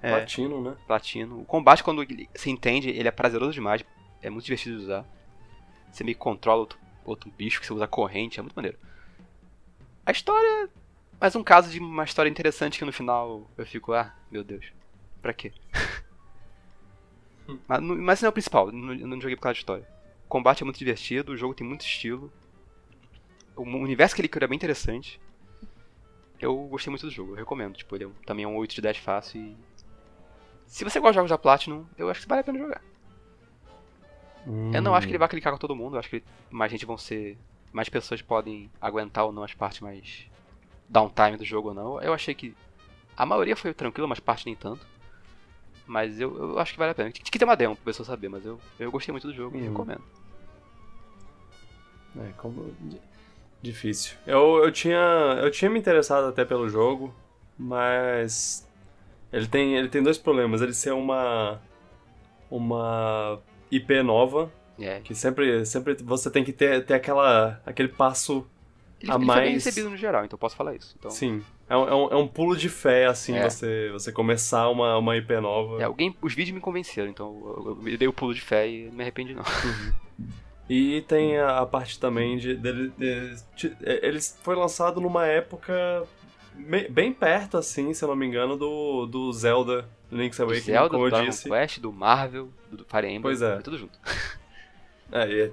É, 0.00 0.12
Latino, 0.12 0.62
né? 0.62 0.76
platino. 0.86 1.40
O 1.40 1.44
combate, 1.44 1.82
quando 1.82 2.06
se 2.34 2.50
entende, 2.50 2.88
ele 2.90 3.08
é 3.08 3.10
prazeroso 3.10 3.52
demais. 3.52 3.84
É 4.22 4.30
muito 4.30 4.44
divertido 4.44 4.76
de 4.78 4.84
usar. 4.84 5.04
Você 5.90 6.04
meio 6.04 6.14
que 6.14 6.20
controla 6.22 6.60
outro, 6.60 6.78
outro 7.04 7.30
bicho 7.30 7.58
que 7.60 7.66
você 7.66 7.72
usa 7.72 7.88
corrente, 7.88 8.38
é 8.38 8.42
muito 8.42 8.54
maneiro. 8.54 8.78
A 10.06 10.12
história. 10.12 10.68
Mais 11.20 11.34
um 11.34 11.42
caso 11.42 11.68
de 11.70 11.80
uma 11.80 12.04
história 12.04 12.30
interessante 12.30 12.78
que 12.78 12.84
no 12.84 12.92
final 12.92 13.50
eu 13.56 13.66
fico, 13.66 13.92
ah, 13.92 14.14
meu 14.30 14.44
Deus, 14.44 14.66
pra 15.20 15.32
quê? 15.32 15.52
mas, 17.66 17.80
não- 17.82 17.96
mas 17.96 18.22
não 18.22 18.26
é 18.28 18.30
o 18.30 18.32
principal, 18.32 18.70
não- 18.70 18.94
eu 18.94 19.06
não 19.08 19.20
joguei 19.20 19.34
por 19.34 19.42
causa 19.42 19.54
da 19.54 19.58
história. 19.58 19.88
O 20.28 20.30
combate 20.30 20.62
é 20.62 20.64
muito 20.64 20.78
divertido, 20.78 21.32
o 21.32 21.36
jogo 21.38 21.54
tem 21.54 21.66
muito 21.66 21.80
estilo. 21.86 22.30
O 23.56 23.62
universo 23.62 24.14
que 24.14 24.20
ele 24.20 24.28
cria 24.28 24.44
é 24.44 24.46
bem 24.48 24.56
interessante. 24.56 25.18
Eu 26.38 26.54
gostei 26.68 26.90
muito 26.90 27.06
do 27.06 27.10
jogo, 27.10 27.32
eu 27.32 27.36
recomendo. 27.36 27.74
Tipo, 27.76 27.96
ele 27.96 28.04
é 28.04 28.06
um- 28.06 28.12
também 28.26 28.44
é 28.44 28.48
um 28.48 28.54
8 28.56 28.74
de 28.74 28.82
10 28.82 28.98
fácil 28.98 29.40
e 29.40 29.56
se 30.66 30.84
você 30.84 31.00
gosta 31.00 31.12
de 31.12 31.16
jogos 31.16 31.30
da 31.30 31.38
Platinum, 31.38 31.86
eu 31.96 32.10
acho 32.10 32.20
que 32.20 32.28
vale 32.28 32.42
a 32.42 32.44
pena 32.44 32.58
jogar. 32.58 32.82
Eu 34.74 34.82
não 34.82 34.94
acho 34.94 35.06
que 35.06 35.12
ele 35.12 35.18
vai 35.18 35.28
clicar 35.28 35.50
com 35.52 35.58
todo 35.58 35.74
mundo, 35.74 35.96
eu 35.96 36.00
acho 36.00 36.10
que 36.10 36.22
mais 36.50 36.70
gente 36.70 36.84
vão 36.84 36.98
ser. 36.98 37.38
Mais 37.72 37.88
pessoas 37.88 38.20
podem 38.20 38.70
aguentar 38.80 39.24
ou 39.24 39.32
não 39.32 39.42
as 39.42 39.54
partes 39.54 39.80
mais 39.80 40.26
downtime 40.88 41.38
do 41.38 41.44
jogo 41.44 41.68
ou 41.68 41.74
não. 41.74 42.02
Eu 42.02 42.12
achei 42.12 42.34
que. 42.34 42.54
A 43.16 43.24
maioria 43.24 43.56
foi 43.56 43.72
tranquila, 43.72 44.06
mas 44.06 44.20
parte 44.20 44.44
nem 44.44 44.54
tanto. 44.54 44.86
Mas 45.88 46.20
eu, 46.20 46.36
eu 46.36 46.58
acho 46.58 46.72
que 46.74 46.78
vale 46.78 46.92
a 46.92 46.94
pena. 46.94 47.10
Tinha 47.10 47.24
que 47.24 47.38
ter 47.38 47.44
uma 47.46 47.56
demo 47.56 47.74
pra 47.74 47.86
pessoa 47.86 48.04
saber, 48.06 48.28
mas 48.28 48.44
eu, 48.44 48.60
eu 48.78 48.90
gostei 48.92 49.10
muito 49.10 49.26
do 49.26 49.32
jogo 49.34 49.56
e 49.56 49.62
Uhum. 49.62 49.68
recomendo. 49.70 50.02
É, 52.18 52.32
como... 52.36 52.72
di- 52.80 53.00
Difícil. 53.60 54.16
Eu, 54.24 54.62
eu, 54.64 54.70
tinha, 54.70 54.96
eu 55.42 55.50
tinha 55.50 55.68
me 55.68 55.80
interessado 55.80 56.28
até 56.28 56.44
pelo 56.44 56.68
jogo, 56.68 57.12
mas. 57.58 58.64
Ele 59.32 59.48
tem, 59.48 59.74
ele 59.76 59.88
tem 59.88 60.00
dois 60.00 60.16
problemas. 60.16 60.62
Ele 60.62 60.72
ser 60.72 60.92
uma. 60.92 61.60
Uma 62.48 63.40
IP 63.70 64.00
nova, 64.02 64.50
É. 64.78 65.00
que 65.00 65.12
sempre, 65.14 65.66
sempre 65.66 65.94
você 66.02 66.30
tem 66.30 66.44
que 66.44 66.52
ter, 66.52 66.86
ter 66.86 66.94
aquela, 66.94 67.60
aquele 67.66 67.88
passo. 67.88 68.46
Ele, 69.00 69.10
A 69.10 69.16
ele 69.16 69.26
foi 69.26 69.34
bem 69.34 69.44
mais- 69.52 69.64
recebido 69.64 69.90
no 69.90 69.96
geral, 69.96 70.24
então 70.24 70.38
posso 70.38 70.54
falar 70.56 70.74
isso. 70.76 70.94
Então, 70.98 71.10
Sim. 71.10 71.42
É 71.68 71.76
um, 71.76 71.88
é 71.88 71.94
um, 71.94 72.08
é 72.12 72.16
um 72.16 72.26
pulo 72.26 72.56
de 72.56 72.68
fé, 72.68 73.06
assim, 73.06 73.34
É. 73.34 73.48
você, 73.48 73.90
você 73.92 74.10
começar 74.10 74.68
uma, 74.70 74.96
uma 74.96 75.16
IP 75.16 75.38
nova. 75.40 75.80
é, 75.80 75.84
alguém, 75.84 76.16
os 76.22 76.32
vídeos 76.34 76.54
me 76.54 76.60
convenceram, 76.60 77.10
então 77.10 77.26
eu, 77.84 77.88
eu 77.92 77.98
dei 77.98 78.08
o 78.08 78.12
pulo 78.12 78.32
de 78.34 78.40
fé 78.40 78.66
e 78.68 78.86
não 78.86 78.94
me 78.94 79.02
arrependi 79.02 79.34
não. 79.34 79.42
E 80.68 81.02
tem 81.08 81.38
a, 81.38 81.60
a 81.60 81.66
parte 81.66 81.98
também 81.98 82.36
de, 82.36 82.54
dele. 82.54 82.92
de- 82.98 83.34
de- 83.56 83.76
ele 83.80 84.18
foi 84.42 84.54
lançado 84.54 85.00
numa 85.00 85.26
época 85.26 86.04
me- 86.54 86.88
bem 86.88 87.12
perto, 87.12 87.56
assim, 87.56 87.92
se 87.94 88.04
eu 88.04 88.08
não 88.08 88.16
me 88.16 88.26
engano, 88.26 88.56
do, 88.56 89.06
do 89.06 89.32
Zelda 89.32 89.88
Link's 90.12 90.36
Do 90.38 90.44
Awakening, 90.44 90.64
Zelda, 90.64 90.88
como 90.90 91.08
do 91.10 91.16
eu 91.16 91.24
disse. 91.26 91.48
Quest, 91.48 91.80
do 91.80 91.92
Marvel, 91.92 92.48
do 92.70 92.84
Fire 92.84 93.06
Emblem, 93.06 93.22
Pois 93.22 93.40
é. 93.42 93.56
tudo 93.58 93.78
junto. 93.78 93.98
É, 95.12 95.40
é 95.44 95.50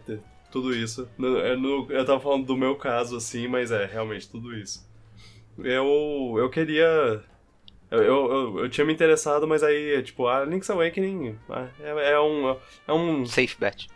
tudo 0.51 0.74
isso. 0.76 1.07
No- 1.18 1.38
eu, 1.38 1.57
no- 1.59 1.88
eu 1.91 2.05
tava 2.05 2.20
falando 2.20 2.45
do 2.45 2.57
meu 2.57 2.76
caso, 2.76 3.16
assim, 3.18 3.47
mas 3.47 3.72
é, 3.72 3.86
realmente, 3.86 4.30
tudo 4.30 4.53
isso. 4.55 4.86
Eu, 5.58 6.36
eu 6.38 6.49
queria. 6.49 7.24
Eu, 7.91 8.01
eu, 8.03 8.60
eu, 8.60 8.70
tinha 8.70 8.84
me 8.86 8.93
interessado, 8.93 9.47
mas 9.47 9.64
aí, 9.64 10.01
tipo, 10.03 10.28
a 10.28 10.43
Link's 10.43 10.70
Awakening 10.70 11.38
ah, 11.49 11.68
é, 11.80 12.12
é 12.14 12.20
um. 12.20 12.58
É 12.88 12.93
um. 12.93 13.26
Safe 13.26 13.56
bet. 13.60 13.88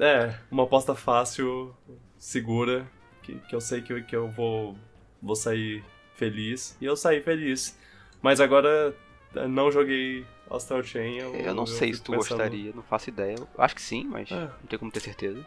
É, 0.00 0.34
uma 0.50 0.64
aposta 0.64 0.94
fácil, 0.94 1.74
segura, 2.18 2.86
que, 3.22 3.34
que 3.48 3.54
eu 3.54 3.60
sei 3.60 3.80
que, 3.82 3.92
eu- 3.92 4.04
que 4.04 4.14
eu 4.16 4.28
vou, 4.28 4.76
vou 5.22 5.36
sair 5.36 5.84
feliz. 6.14 6.76
E 6.80 6.84
eu 6.84 6.96
saí 6.96 7.20
feliz. 7.22 7.78
Mas 8.20 8.40
agora 8.40 8.94
eh, 9.34 9.46
não 9.46 9.70
joguei 9.70 10.24
Astral 10.50 10.82
Chain 10.82 11.18
eu, 11.18 11.34
Eu 11.34 11.54
não 11.54 11.66
sei 11.66 11.94
se 11.94 12.02
tu 12.02 12.12
pensando- 12.12 12.38
gostaria, 12.38 12.72
não 12.74 12.82
faço 12.82 13.10
ideia. 13.10 13.36
Eu 13.38 13.46
acho 13.62 13.74
que 13.74 13.82
sim, 13.82 14.04
mas 14.04 14.30
É. 14.30 14.40
não 14.40 14.66
tem 14.68 14.78
como 14.78 14.90
ter 14.90 15.00
certeza. 15.00 15.44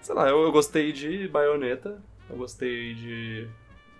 Sei 0.00 0.14
lá, 0.14 0.28
eu, 0.28 0.42
eu 0.42 0.52
gostei 0.52 0.92
de 0.92 1.28
Bayonetta, 1.28 2.02
eu 2.30 2.36
gostei 2.36 2.94
de 2.94 3.48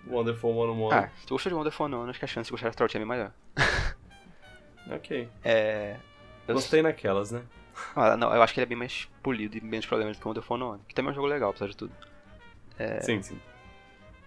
Wonderful 0.07 0.53
101. 0.53 0.91
Ah, 0.91 1.09
se 1.19 1.25
tu 1.25 1.33
gostou 1.33 1.49
de 1.49 1.55
Wonderful 1.55 1.87
não, 1.87 2.09
acho 2.09 2.19
que 2.19 2.25
a 2.25 2.27
chance 2.27 2.47
de 2.47 2.51
gostar 2.51 2.67
de 2.67 2.69
Astral 2.69 2.89
Chain 2.89 3.01
é 3.01 3.05
maior. 3.05 3.31
Ok. 4.87 5.27
É. 5.43 5.97
Eu 6.47 6.53
Gostei 6.53 6.83
naquelas, 6.83 7.31
né? 7.31 7.41
Ah, 7.95 8.15
não, 8.15 8.31
eu 8.31 8.41
acho 8.43 8.53
que 8.53 8.59
ele 8.59 8.65
é 8.65 8.69
bem 8.69 8.77
mais 8.77 9.09
polido 9.23 9.57
e 9.57 9.61
menos 9.61 9.85
problemas 9.87 10.15
do 10.15 10.19
que 10.19 10.27
o 10.27 10.29
Wonderful 10.29 10.61
One, 10.61 10.81
que 10.87 10.93
também 10.93 11.09
é 11.09 11.11
um 11.11 11.15
jogo 11.15 11.27
legal, 11.27 11.49
apesar 11.49 11.67
de 11.67 11.75
tudo. 11.75 11.91
Sim, 13.01 13.19
sim. 13.21 13.39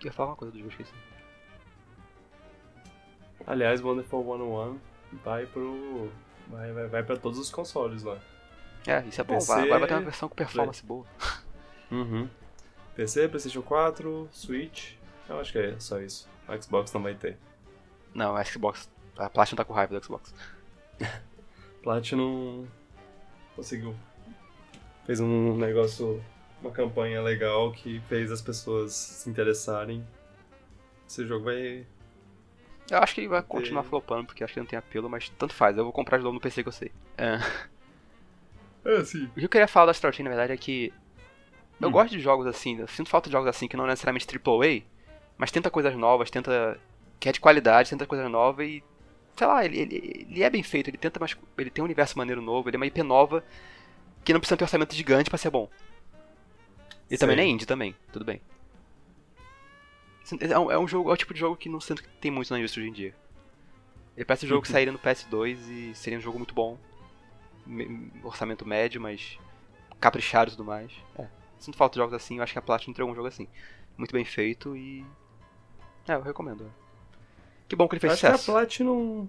Eu 0.01 0.07
ia 0.07 0.13
falar 0.13 0.31
uma 0.31 0.37
coisa 0.37 0.51
do 0.51 0.59
jogo, 0.59 0.71
esqueci. 0.71 0.93
Aliás, 3.47 3.81
Wonderful 3.81 4.25
101 4.25 4.79
vai 5.25 5.47
pro. 5.47 6.11
Vai, 6.49 6.73
vai, 6.73 6.87
vai 6.89 7.03
pra 7.05 7.17
todos 7.17 7.39
os 7.39 7.51
consoles 7.51 8.03
lá. 8.03 8.19
É, 8.87 9.05
isso 9.07 9.21
é 9.21 9.25
bom, 9.25 9.35
PC, 9.35 9.47
vai, 9.47 9.79
vai 9.79 9.87
ter 9.87 9.95
uma 9.95 10.03
versão 10.03 10.29
com 10.29 10.35
performance 10.35 10.85
boa. 10.85 11.07
Uhum. 11.91 12.29
PC, 12.95 13.29
PlayStation 13.29 13.63
4, 13.63 14.29
Switch. 14.33 14.98
Eu 15.29 15.41
acho 15.41 15.53
que 15.53 15.59
é 15.59 15.79
só 15.79 16.01
isso. 16.01 16.29
O 16.49 16.63
Xbox 16.63 16.93
não 16.93 17.03
vai 17.03 17.15
ter. 17.15 17.37
Não, 18.15 18.35
a 18.37 18.43
Xbox. 18.45 18.89
A 19.17 19.29
Platinum 19.29 19.57
tá 19.57 19.65
com 19.65 19.73
raiva 19.73 19.99
do 19.99 20.05
Xbox. 20.05 20.33
Platinum 21.83 22.67
conseguiu. 23.55 23.95
Fez 25.07 25.21
um 25.21 25.57
negócio, 25.57 26.23
uma 26.61 26.71
campanha 26.71 27.23
legal 27.23 27.73
que 27.73 28.01
fez 28.09 28.31
as 28.31 28.41
pessoas 28.43 28.93
se 28.95 29.29
interessarem. 29.31 30.07
Esse 31.09 31.27
jogo 31.27 31.47
vai. 31.47 31.87
Eu 32.91 32.99
acho 32.99 33.15
que 33.15 33.21
ele 33.21 33.29
vai 33.29 33.43
continuar 33.43 33.83
Tem. 33.83 33.91
flopando, 33.91 34.27
porque 34.27 34.43
acho 34.45 34.55
que 34.55 34.61
não 34.61 34.67
tem 34.67 34.79
apelo, 34.79 35.09
mas 35.11 35.29
tanto 35.31 35.55
faz. 35.55 35.77
Eu 35.77 35.85
vou 35.85 35.93
comprar 35.93 36.19
de 36.19 36.25
novo 36.25 36.35
no 36.35 36.41
PC 36.41 36.63
que 36.63 36.69
eu 36.69 36.73
sei. 36.73 36.91
É. 37.17 37.39
É, 38.85 39.05
sim. 39.05 39.25
O 39.27 39.31
que 39.35 39.45
eu 39.45 39.49
queria 39.49 39.69
falar 39.69 39.87
da 39.87 39.91
Astral 39.91 40.13
Chain, 40.13 40.25
na 40.25 40.31
verdade, 40.31 40.53
é 40.53 40.57
que 40.57 40.93
eu 41.81 41.89
Hum. 41.89 41.93
gosto 41.93 42.11
de 42.11 42.21
jogos 42.21 42.47
assim, 42.47 42.79
eu 42.79 42.89
sinto 42.89 43.11
falta 43.11 43.29
de 43.29 43.33
jogos 43.33 43.49
assim 43.49 43.69
que 43.69 43.77
não 43.77 43.87
necessariamente 43.87 44.27
AAA, 44.27 44.83
mas 45.39 45.51
tenta 45.51 45.71
coisas 45.71 45.95
novas, 45.97 46.31
tenta. 46.31 46.79
que 47.19 47.29
é 47.29 47.33
de 47.33 47.41
qualidade, 47.41 47.89
tenta 47.91 48.07
coisa 48.07 48.29
nova 48.29 48.65
e. 48.65 48.83
sei 49.37 49.47
lá, 49.47 49.65
ele, 49.65 49.79
ele, 49.81 50.27
ele 50.31 50.43
é 50.43 50.51
bem 50.51 50.63
feito, 50.63 50.91
ele 50.91 50.99
tenta 50.99 51.19
mais. 51.21 51.37
ele 51.57 51.71
tem 51.71 51.81
um 51.83 51.87
universo 51.87 52.19
maneiro 52.19 52.43
novo, 52.43 52.69
ele 52.69 52.77
é 52.77 52.79
uma 52.79 52.87
IP 52.87 53.03
nova 53.03 53.43
que 54.25 54.33
não 54.33 54.41
precisa 54.41 54.57
ter 54.57 54.65
um 54.65 54.67
orçamento 54.67 54.95
gigante 54.95 55.31
pra 55.31 55.39
ser 55.39 55.51
bom. 55.51 55.71
E 57.11 57.17
também 57.17 57.37
é 57.39 57.45
indie 57.47 57.65
também, 57.65 57.95
tudo 58.13 58.25
bem. 58.25 58.41
É 60.41 60.59
um, 60.59 60.71
é 60.71 60.79
um 60.79 60.87
jogo, 60.87 61.09
é 61.11 61.15
o 61.15 61.17
tipo 61.17 61.33
de 61.33 61.41
jogo 61.41 61.57
que 61.57 61.69
não 61.71 61.81
sinto 61.81 62.03
que 62.03 62.09
tem 62.21 62.31
muito 62.31 62.53
na 62.53 62.59
indústria 62.59 62.83
hoje 62.83 62.91
em 62.91 62.95
dia. 62.95 63.15
Ele 64.15 64.25
parece 64.27 64.45
um 64.45 64.49
jogo 64.49 64.63
que 64.63 64.69
sairia 64.69 64.93
no 64.93 64.99
PS2 64.99 65.57
e 65.71 65.95
seria 65.95 66.19
um 66.19 66.23
jogo 66.23 66.37
muito 66.39 66.53
bom. 66.55 66.77
Me- 67.65 68.11
orçamento 68.23 68.67
médio, 68.67 69.01
mas 69.01 69.39
caprichado 70.01 70.51
e 70.51 70.57
tudo 70.57 70.65
mais. 70.67 70.93
É. 71.19 71.27
Sinto 71.59 71.79
falta 71.79 71.95
de 71.95 72.01
jogos 72.01 72.13
assim, 72.15 72.37
eu 72.37 72.43
acho 72.43 72.53
que 72.53 72.59
a 72.59 72.63
Platinum 72.63 72.91
entregou 72.91 73.13
um 73.13 73.17
jogo 73.17 73.29
assim. 73.29 73.49
Muito 73.97 74.13
bem 74.13 74.25
feito 74.25 74.77
e. 74.77 75.07
É, 76.09 76.15
eu 76.15 76.23
recomendo. 76.23 76.65
é. 76.65 76.89
Que 77.69 77.77
bom 77.77 77.87
que 77.87 77.95
ele 77.95 78.01
fez 78.01 78.15
Acho 78.15 78.21
que 78.23 78.27
a 78.27 78.31
sucesso. 78.33 78.53
Platinum. 78.53 79.29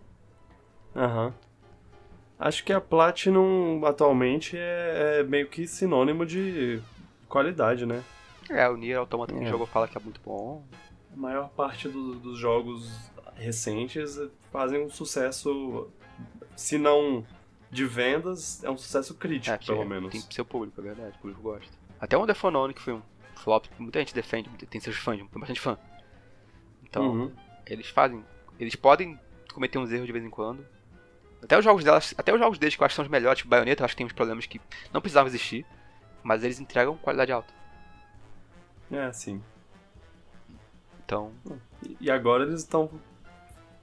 Aham. 0.95 1.33
Acho 2.39 2.63
que 2.63 2.71
a 2.71 2.79
Platinum 2.79 3.85
atualmente 3.85 4.55
é, 4.57 5.19
é 5.19 5.23
meio 5.23 5.47
que 5.49 5.67
sinônimo 5.67 6.25
de 6.25 6.81
qualidade, 7.27 7.85
né? 7.85 8.01
É, 8.49 8.67
o 8.69 8.77
Nier 8.77 8.97
Automata 8.97 9.33
que 9.33 9.43
É. 9.43 9.47
jogo 9.47 9.65
fala 9.65 9.87
que 9.87 9.97
é 9.97 10.01
muito 10.01 10.21
bom. 10.25 10.63
A 11.13 11.17
maior 11.17 11.49
parte 11.49 11.89
do- 11.89 12.15
dos 12.15 12.37
jogos 12.39 12.89
recentes 13.35 14.17
fazem 14.51 14.81
um 14.85 14.89
sucesso, 14.89 15.89
se 16.55 16.77
não 16.77 17.25
de 17.69 17.85
vendas, 17.85 18.63
é 18.63 18.69
um 18.71 18.77
sucesso 18.77 19.13
crítico, 19.15 19.53
É, 19.53 19.57
pelo 19.57 19.85
menos. 19.85 20.11
tem 20.11 20.21
seu 20.31 20.45
público, 20.45 20.79
é 20.79 20.83
verdade, 20.83 21.15
o 21.17 21.19
público 21.19 21.41
gosta. 21.41 21.71
Até 21.99 22.17
o 22.17 22.23
Unknown, 22.23 22.73
que 22.73 22.81
foi 22.81 22.93
um 22.93 23.01
flop 23.35 23.65
muita 23.77 23.99
gente 23.99 24.13
defende, 24.15 24.49
tem 24.65 24.79
seus 24.81 24.95
fãs, 24.95 25.17
tem 25.17 25.27
bastante 25.39 25.59
fã. 25.59 25.77
Então, 26.89 27.07
Uhum. 27.07 27.31
eles 27.65 27.87
fazem. 27.89 28.23
Eles 28.59 28.75
podem 28.75 29.19
cometer 29.53 29.77
uns 29.77 29.91
erros 29.91 30.05
de 30.05 30.11
vez 30.11 30.23
em 30.25 30.29
quando. 30.29 30.65
Até 31.41 31.57
os 31.57 31.63
jogos 31.63 31.83
delas, 31.83 32.13
até 32.17 32.33
os 32.33 32.39
jogos 32.39 32.57
deles 32.57 32.75
que 32.75 32.81
eu 32.81 32.85
acho 32.85 32.93
que 32.93 32.95
são 32.97 33.05
os 33.05 33.11
melhores, 33.11 33.37
tipo 33.37 33.49
Bayonetta, 33.49 33.81
eu 33.81 33.85
acho 33.85 33.93
que 33.93 33.97
tem 33.99 34.05
uns 34.05 34.11
problemas 34.13 34.45
que 34.45 34.59
não 34.91 34.99
precisavam 34.99 35.27
existir, 35.29 35.65
mas 36.21 36.43
eles 36.43 36.59
entregam 36.59 36.97
qualidade 36.97 37.31
alta. 37.31 37.53
É, 38.91 39.11
sim. 39.13 39.41
Então, 41.05 41.31
E- 42.01 42.11
agora 42.11 42.43
eles 42.43 42.59
estão 42.61 42.89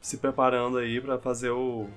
se 0.01 0.19
preparando 0.19 0.79
aí 0.79 1.01
pra 1.01 1.19
fazer 1.19 1.51
o. 1.51 1.89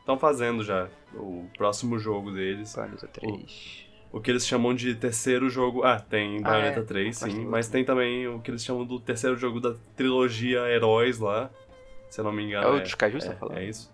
Estão 0.00 0.18
fazendo 0.18 0.62
já 0.64 0.88
o 1.14 1.46
próximo 1.56 1.98
jogo 1.98 2.30
deles. 2.32 2.74
Bayonetta 2.74 3.08
3. 3.08 3.85
O 3.85 3.85
que 4.20 4.30
eles 4.30 4.46
chamam 4.46 4.74
de 4.74 4.94
terceiro 4.94 5.48
jogo. 5.50 5.82
Ah, 5.84 5.98
tem 6.00 6.38
Ah, 6.38 6.42
Bayonetta 6.50 6.80
é. 6.80 6.82
3, 6.84 7.20
Mas 7.22 7.32
sim. 7.32 7.44
Mas 7.44 7.68
tem 7.68 7.84
também 7.84 8.26
o 8.28 8.40
que 8.40 8.50
eles 8.50 8.64
chamam 8.64 8.84
do 8.84 8.98
terceiro 9.00 9.36
jogo 9.36 9.60
da 9.60 9.74
trilogia 9.96 10.60
Heróis 10.68 11.18
lá. 11.18 11.50
Se 12.08 12.20
eu 12.20 12.24
não 12.24 12.32
me 12.32 12.42
É 12.42 12.46
engano. 12.46 12.76
o 12.76 12.80
dos 12.80 12.94
Kaiju, 12.94 13.20
você 13.20 13.28
é, 13.28 13.30
tá 13.32 13.36
falando? 13.36 13.58
é 13.58 13.64
isso. 13.64 13.92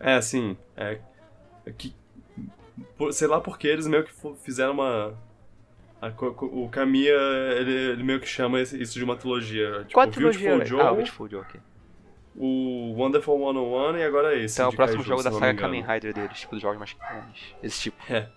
É, 0.00 0.20
sim. 0.20 0.56
É, 0.76 0.98
é 1.66 1.70
que, 1.72 1.94
por- 2.96 3.12
sei 3.12 3.28
lá 3.28 3.40
porque 3.40 3.66
eles 3.68 3.86
meio 3.86 4.04
que 4.04 4.12
fizeram 4.42 4.72
uma. 4.72 5.14
a 6.02 6.08
o 6.08 6.68
Kamiya, 6.70 7.14
ele, 7.58 7.72
ele 7.72 8.02
meio 8.02 8.20
que 8.20 8.26
chama 8.26 8.60
isso 8.60 8.94
de 8.94 9.04
uma 9.04 9.16
trilogia. 9.16 9.80
Tipo, 9.80 9.92
Qual 9.94 10.06
trilogia? 10.10 10.50
Beautiful 10.50 10.78
Joe, 10.78 10.86
Ah, 10.86 10.92
o 10.92 10.96
Beautiful 10.96 11.28
Joe, 11.30 11.40
ok. 11.40 11.60
o 12.36 12.94
Wonderful 12.96 13.38
101 13.38 13.96
e 13.98 14.02
agora 14.04 14.34
esse. 14.34 14.56
Então 14.56 14.66
é 14.66 14.68
o 14.68 14.72
próximo 14.76 14.98
Kaiju, 14.98 15.08
jogo 15.08 15.22
da 15.22 15.30
saga. 15.32 15.58
Kamen 15.60 15.82
Rider 15.82 16.12
deles, 16.14 16.40
tipo, 16.40 16.52
dos 16.54 16.62
jogos 16.62 16.78
mais. 16.78 16.96
mais- 16.98 17.54
Esse 17.62 17.82
tipo. 17.82 17.96
É. 18.12 18.28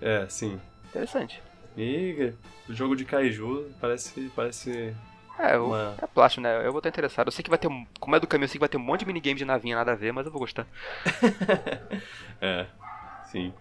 É, 0.00 0.26
sim. 0.28 0.60
Interessante. 0.88 1.42
E 1.76 2.32
o 2.68 2.74
jogo 2.74 2.96
de 2.96 3.04
Kaiju 3.04 3.70
parece. 3.80 4.30
parece 4.34 4.94
É, 5.38 5.54
eu, 5.54 5.66
uma. 5.66 5.94
é 6.00 6.06
plástico, 6.06 6.42
né? 6.42 6.66
Eu 6.66 6.72
vou 6.72 6.78
estar 6.78 6.88
interessado. 6.88 7.28
Eu 7.28 7.32
sei 7.32 7.42
que 7.42 7.50
vai 7.50 7.58
ter. 7.58 7.68
um- 7.68 7.86
Como 7.98 8.16
é 8.16 8.20
do 8.20 8.26
caminho, 8.26 8.44
eu 8.46 8.48
sei 8.48 8.54
que 8.54 8.60
vai 8.60 8.68
ter 8.68 8.76
um 8.76 8.80
monte 8.80 9.00
de 9.00 9.06
minigame 9.06 9.38
de 9.38 9.44
navinha 9.44 9.76
nada 9.76 9.92
a 9.92 9.96
ver, 9.96 10.12
mas 10.12 10.26
eu 10.26 10.32
vou 10.32 10.40
gostar. 10.40 10.66
é. 12.40 12.66
Sim. 13.30 13.52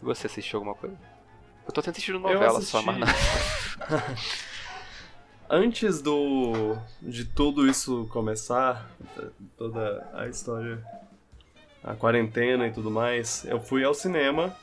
Você 0.00 0.26
assistiu 0.26 0.58
alguma 0.58 0.74
coisa? 0.74 0.96
Eu 1.66 1.72
tô 1.72 1.80
assistindo 1.80 2.18
novela 2.18 2.60
só, 2.62 2.80
mas 2.82 2.98
nada. 2.98 3.12
Antes 5.50 6.00
do 6.02 6.76
de 7.00 7.24
tudo 7.24 7.66
isso 7.68 8.06
começar, 8.12 8.86
toda 9.56 10.06
a 10.14 10.26
história, 10.28 10.82
a 11.82 11.94
quarentena 11.94 12.66
e 12.66 12.70
tudo 12.72 12.90
mais, 12.90 13.44
eu 13.44 13.60
fui 13.60 13.82
ao 13.84 13.94
cinema. 13.94 14.54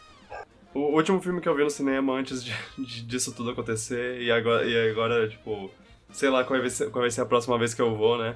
O 0.76 0.94
último 0.96 1.22
filme 1.22 1.40
que 1.40 1.48
eu 1.48 1.56
vi 1.56 1.64
no 1.64 1.70
cinema 1.70 2.14
antes 2.14 2.44
de, 2.44 2.54
de- 2.78 3.02
disso 3.04 3.34
tudo 3.34 3.50
acontecer 3.52 4.22
e 4.22 4.30
agora, 4.30 4.66
e 4.66 4.92
agora 4.92 5.28
tipo, 5.30 5.72
sei 6.12 6.30
lá 6.30 6.44
qual 6.44 6.60
vai, 6.60 6.70
ser, 6.70 6.92
qual 6.92 7.02
vai 7.02 7.10
ser 7.10 7.22
a 7.22 7.26
próxima 7.26 7.58
vez 7.58 7.74
que 7.74 7.82
eu 7.82 7.96
vou, 7.96 8.18
né? 8.18 8.36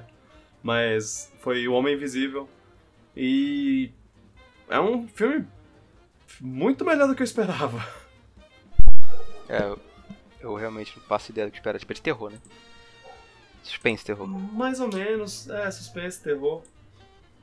Mas 0.62 1.30
foi 1.40 1.68
O 1.68 1.74
Homem 1.74 1.94
Invisível 1.94 2.48
e 3.14 3.90
é 4.70 4.80
um 4.80 5.06
filme 5.06 5.46
muito 6.40 6.82
melhor 6.84 7.06
do 7.08 7.14
que 7.14 7.20
eu 7.22 7.24
esperava. 7.24 7.86
É, 9.48 9.76
eu, 10.40 10.54
realmente 10.54 10.96
não 10.96 11.04
faço 11.04 11.32
ideia 11.32 11.46
do 11.46 11.50
que 11.50 11.58
espera. 11.58 11.78
Tipo, 11.78 11.92
é 11.92 11.94
de 11.94 12.02
terror, 12.02 12.30
né? 12.30 12.38
Suspense 13.62 14.04
terror. 14.04 14.26
Mais 14.26 14.80
ou 14.80 14.88
menos, 14.88 15.48
é, 15.50 15.70
suspense, 15.70 16.22
terror. 16.22 16.62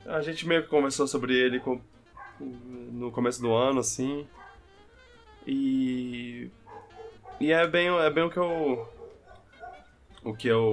A 0.06 0.20
gente 0.22 0.46
meio 0.48 0.62
que 0.62 0.68
conversou 0.68 1.06
sobre 1.06 1.34
ele 1.36 1.60
com- 1.60 1.80
no 2.40 3.12
começo 3.12 3.40
do 3.42 3.52
ano, 3.52 3.80
assim. 3.80 4.26
E. 5.48 6.50
E 7.40 7.50
é 7.50 7.66
bem, 7.66 7.88
é 7.88 8.10
bem 8.10 8.24
o 8.24 8.30
que 8.30 8.36
eu. 8.36 8.88
O 10.22 10.34
que 10.34 10.46
eu. 10.46 10.72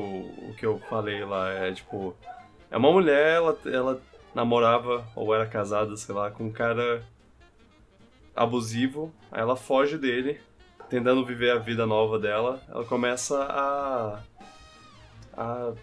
O 0.50 0.54
que 0.58 0.66
eu 0.66 0.80
falei 0.90 1.24
lá. 1.24 1.50
É 1.50 1.72
tipo. 1.72 2.14
É 2.70 2.78
uma 2.78 2.92
mulher, 2.92 3.36
ela, 3.36 3.58
ela 3.66 4.02
namorava 4.34 5.08
ou 5.16 5.34
era 5.34 5.46
casada, 5.46 5.96
sei 5.96 6.14
lá, 6.14 6.30
com 6.30 6.46
um 6.46 6.52
cara 6.52 7.02
abusivo. 8.36 9.14
Aí 9.32 9.40
ela 9.40 9.56
foge 9.56 9.98
dele, 9.98 10.42
tentando 10.90 11.26
viver 11.26 11.52
a 11.52 11.60
vida 11.60 11.86
nova 11.86 12.20
dela. 12.20 12.62
Ela 12.68 12.84
começa 12.84 13.42
a 13.44 14.20
a 15.38 15.74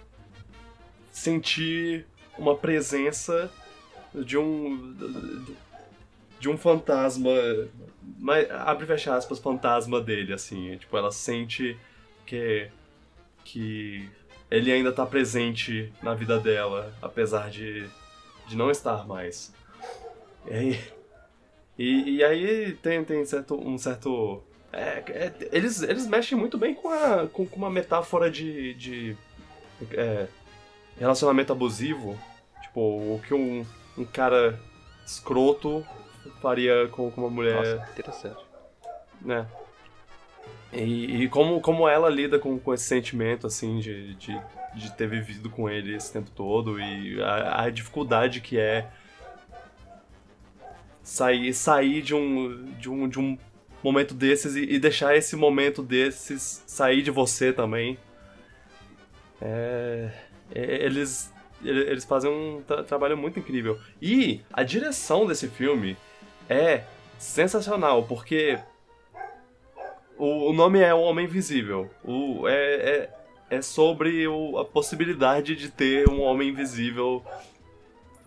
sentir 1.11 2.07
uma 2.39 2.57
presença 2.57 3.51
de 4.15 4.39
um 4.39 4.95
de 6.43 6.49
um 6.49 6.59
fantasma, 6.59 7.31
mas 8.19 8.51
abre 8.51 8.83
e 8.83 8.87
fecha 8.89 9.15
aspas, 9.15 9.39
fantasma 9.39 10.01
dele 10.01 10.33
assim, 10.33 10.77
tipo, 10.77 10.97
ela 10.97 11.13
sente 11.13 11.79
que 12.27 12.69
que 13.45 14.11
ele 14.51 14.73
ainda 14.73 14.93
tá 14.93 15.07
presente 15.07 15.93
na 16.03 16.15
vida 16.15 16.41
dela, 16.41 16.93
apesar 17.01 17.49
de 17.49 17.89
de 18.49 18.57
não 18.57 18.73
estar 18.73 19.07
mais. 19.07 19.55
E 20.49 20.53
aí, 20.53 20.81
e, 21.79 22.17
e 22.17 22.25
aí 22.25 22.73
tem, 22.83 23.05
tem 23.05 23.25
certo, 23.25 23.55
um 23.55 23.79
certo 23.79 24.43
é, 24.73 25.05
é, 25.07 25.33
eles, 25.53 25.81
eles 25.81 26.09
mexem 26.09 26.37
muito 26.37 26.59
bem 26.59 26.75
com, 26.75 26.89
a, 26.89 27.29
com, 27.29 27.47
com 27.47 27.57
uma 27.57 27.71
metáfora 27.71 28.29
de, 28.29 28.75
de 28.75 29.17
é, 29.93 30.27
relacionamento 30.99 31.53
abusivo. 31.53 32.19
Tipo, 32.63 32.81
o 32.81 33.23
que 33.25 33.33
um, 33.33 33.65
um 33.97 34.05
cara 34.05 34.59
escroto 35.07 35.87
faria 36.41 36.89
com, 36.89 37.11
com 37.11 37.21
uma 37.23 37.31
mulher, 37.31 37.55
Nossa, 37.55 37.91
interessante. 37.93 38.41
né? 39.21 39.47
E, 40.73 41.23
e 41.25 41.29
como, 41.29 41.61
como 41.61 41.87
ela 41.87 42.09
lida 42.09 42.39
com, 42.39 42.59
com 42.59 42.73
esse 42.73 42.85
sentimento, 42.85 43.47
assim, 43.47 43.79
de, 43.79 44.15
de, 44.15 44.41
de 44.75 44.93
ter 44.93 45.07
vivido 45.07 45.51
com 45.51 45.69
ele 45.69 45.95
esse 45.95 46.11
tempo 46.13 46.31
todo 46.31 46.81
e 46.81 47.23
a, 47.23 47.65
a 47.65 47.71
dificuldade 47.71 48.41
que 48.41 48.59
é 48.59 48.89
sair, 51.03 51.53
sair 51.53 52.01
de, 52.03 52.15
um, 52.15 52.65
de, 52.79 52.89
um, 52.91 53.09
de 53.09 53.19
um 53.19 53.37
momento 53.83 54.15
desses 54.15 54.57
e, 54.57 54.63
e 54.65 54.79
deixar 54.79 55.15
esse 55.17 55.37
momento 55.37 55.83
desses 55.83 56.63
sair 56.67 57.03
de 57.03 57.11
você 57.11 57.53
também. 57.53 57.99
É, 59.41 60.11
é, 60.55 60.85
eles, 60.85 61.33
ele- 61.63 61.91
eles 61.91 62.05
fazem 62.05 62.31
um 62.31 62.63
tra- 62.63 62.83
trabalho 62.85 63.17
muito 63.17 63.39
incrível. 63.39 63.79
E 64.01 64.41
a 64.53 64.63
direção 64.63 65.27
desse 65.27 65.49
filme 65.49 65.97
é 66.53 66.85
sensacional, 67.19 68.03
porque 68.05 68.59
o, 70.17 70.51
o 70.51 70.53
nome 70.53 70.81
é 70.81 70.93
O 70.95 71.01
Homem 71.01 71.25
Invisível. 71.25 71.91
O, 72.05 72.47
é, 72.49 72.75
é, 72.75 73.11
é 73.51 73.63
sobre 73.63 74.27
o- 74.29 74.59
a 74.59 74.65
possibilidade 74.65 75.57
de 75.57 75.71
ter 75.71 76.09
um 76.09 76.21
homem 76.21 76.49
invisível 76.51 77.23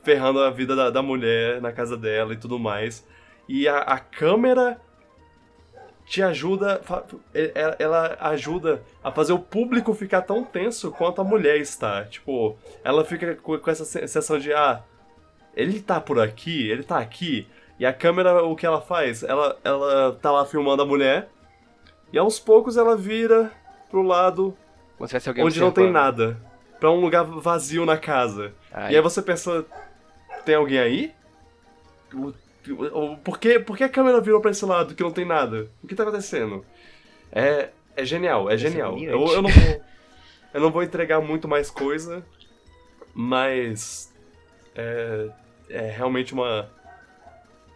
ferrando 0.03 0.39
a 0.39 0.49
vida 0.49 0.76
da, 0.76 0.89
da 0.89 1.01
mulher 1.01 1.61
na 1.61 1.71
casa 1.71 1.97
dela 1.97 2.34
e 2.34 2.38
tudo 2.38 2.59
mais. 2.59 3.05
E 3.47 3.67
a, 3.67 3.80
a 3.80 3.99
câmera 3.99 4.80
te 6.05 6.21
ajuda. 6.21 6.82
Ela 7.80 8.17
ajuda 8.19 8.84
a 9.03 9.11
fazer 9.11 9.34
o 9.34 9.39
público 9.39 9.93
ficar 9.93 10.21
tão 10.21 10.43
tenso 10.43 10.91
quanto 10.91 11.21
a 11.21 11.23
mulher 11.23 11.57
está. 11.57 12.05
Tipo, 12.05 12.55
ela 12.84 13.03
fica 13.03 13.36
com 13.36 13.59
essa 13.69 13.86
sensação 13.86 14.38
de: 14.38 14.53
ah, 14.53 14.84
ele 15.55 15.82
tá 15.82 15.99
por 15.99 16.19
aqui, 16.19 16.69
ele 16.69 16.84
tá 16.84 16.99
aqui. 16.99 17.47
E 17.80 17.86
a 17.86 17.91
câmera, 17.93 18.43
o 18.43 18.55
que 18.55 18.65
ela 18.65 18.82
faz? 18.82 19.21
Ela, 19.23 19.57
ela 19.63 20.13
tá 20.21 20.32
lá 20.32 20.45
filmando 20.45 20.82
a 20.82 20.86
mulher. 20.86 21.28
E 22.13 22.17
aos 22.17 22.39
poucos 22.39 22.78
ela 22.78 22.95
vira 22.95 23.51
pro 23.89 24.01
lado 24.01 24.55
onde 25.45 25.59
não 25.59 25.71
tem 25.71 25.91
nada. 25.91 26.38
Pra 26.80 26.91
um 26.91 26.99
lugar 27.01 27.23
vazio 27.26 27.86
na 27.86 27.97
casa. 27.97 28.53
Aí, 28.71 28.93
E 28.93 28.95
aí 28.95 29.01
você 29.01 29.21
pensa, 29.21 29.65
tem 30.45 30.55
alguém 30.55 30.80
aí? 30.80 31.13
O- 32.13 32.34
o- 33.13 33.17
Por 33.17 33.38
que, 33.39 33.59
por 33.59 33.76
que 33.78 33.84
a 33.84 33.89
câmera 33.89 34.21
virou 34.21 34.39
pra 34.41 34.51
esse 34.51 34.65
lado 34.65 34.95
que 34.95 35.03
não 35.03 35.11
tem 35.11 35.26
nada? 35.26 35.69
O 35.84 35.88
que 35.88 35.95
tá 35.95 36.03
acontecendo? 36.03 36.65
É, 37.32 37.69
é 37.95 38.05
genial, 38.05 38.49
é 38.49 38.55
Isso 38.55 38.67
é 38.67 38.69
genial. 38.69 38.97
Eu, 38.97 39.26
eu 39.28 39.41
não 39.41 39.49
vou, 39.49 39.82
eu 40.53 40.61
não 40.61 40.71
vou 40.71 40.84
entregar 40.84 41.19
muito 41.21 41.47
mais 41.47 41.69
coisa, 41.69 42.26
mas 43.13 44.13
é, 44.76 45.30
é 45.69 45.89
realmente 45.91 46.34
uma 46.34 46.69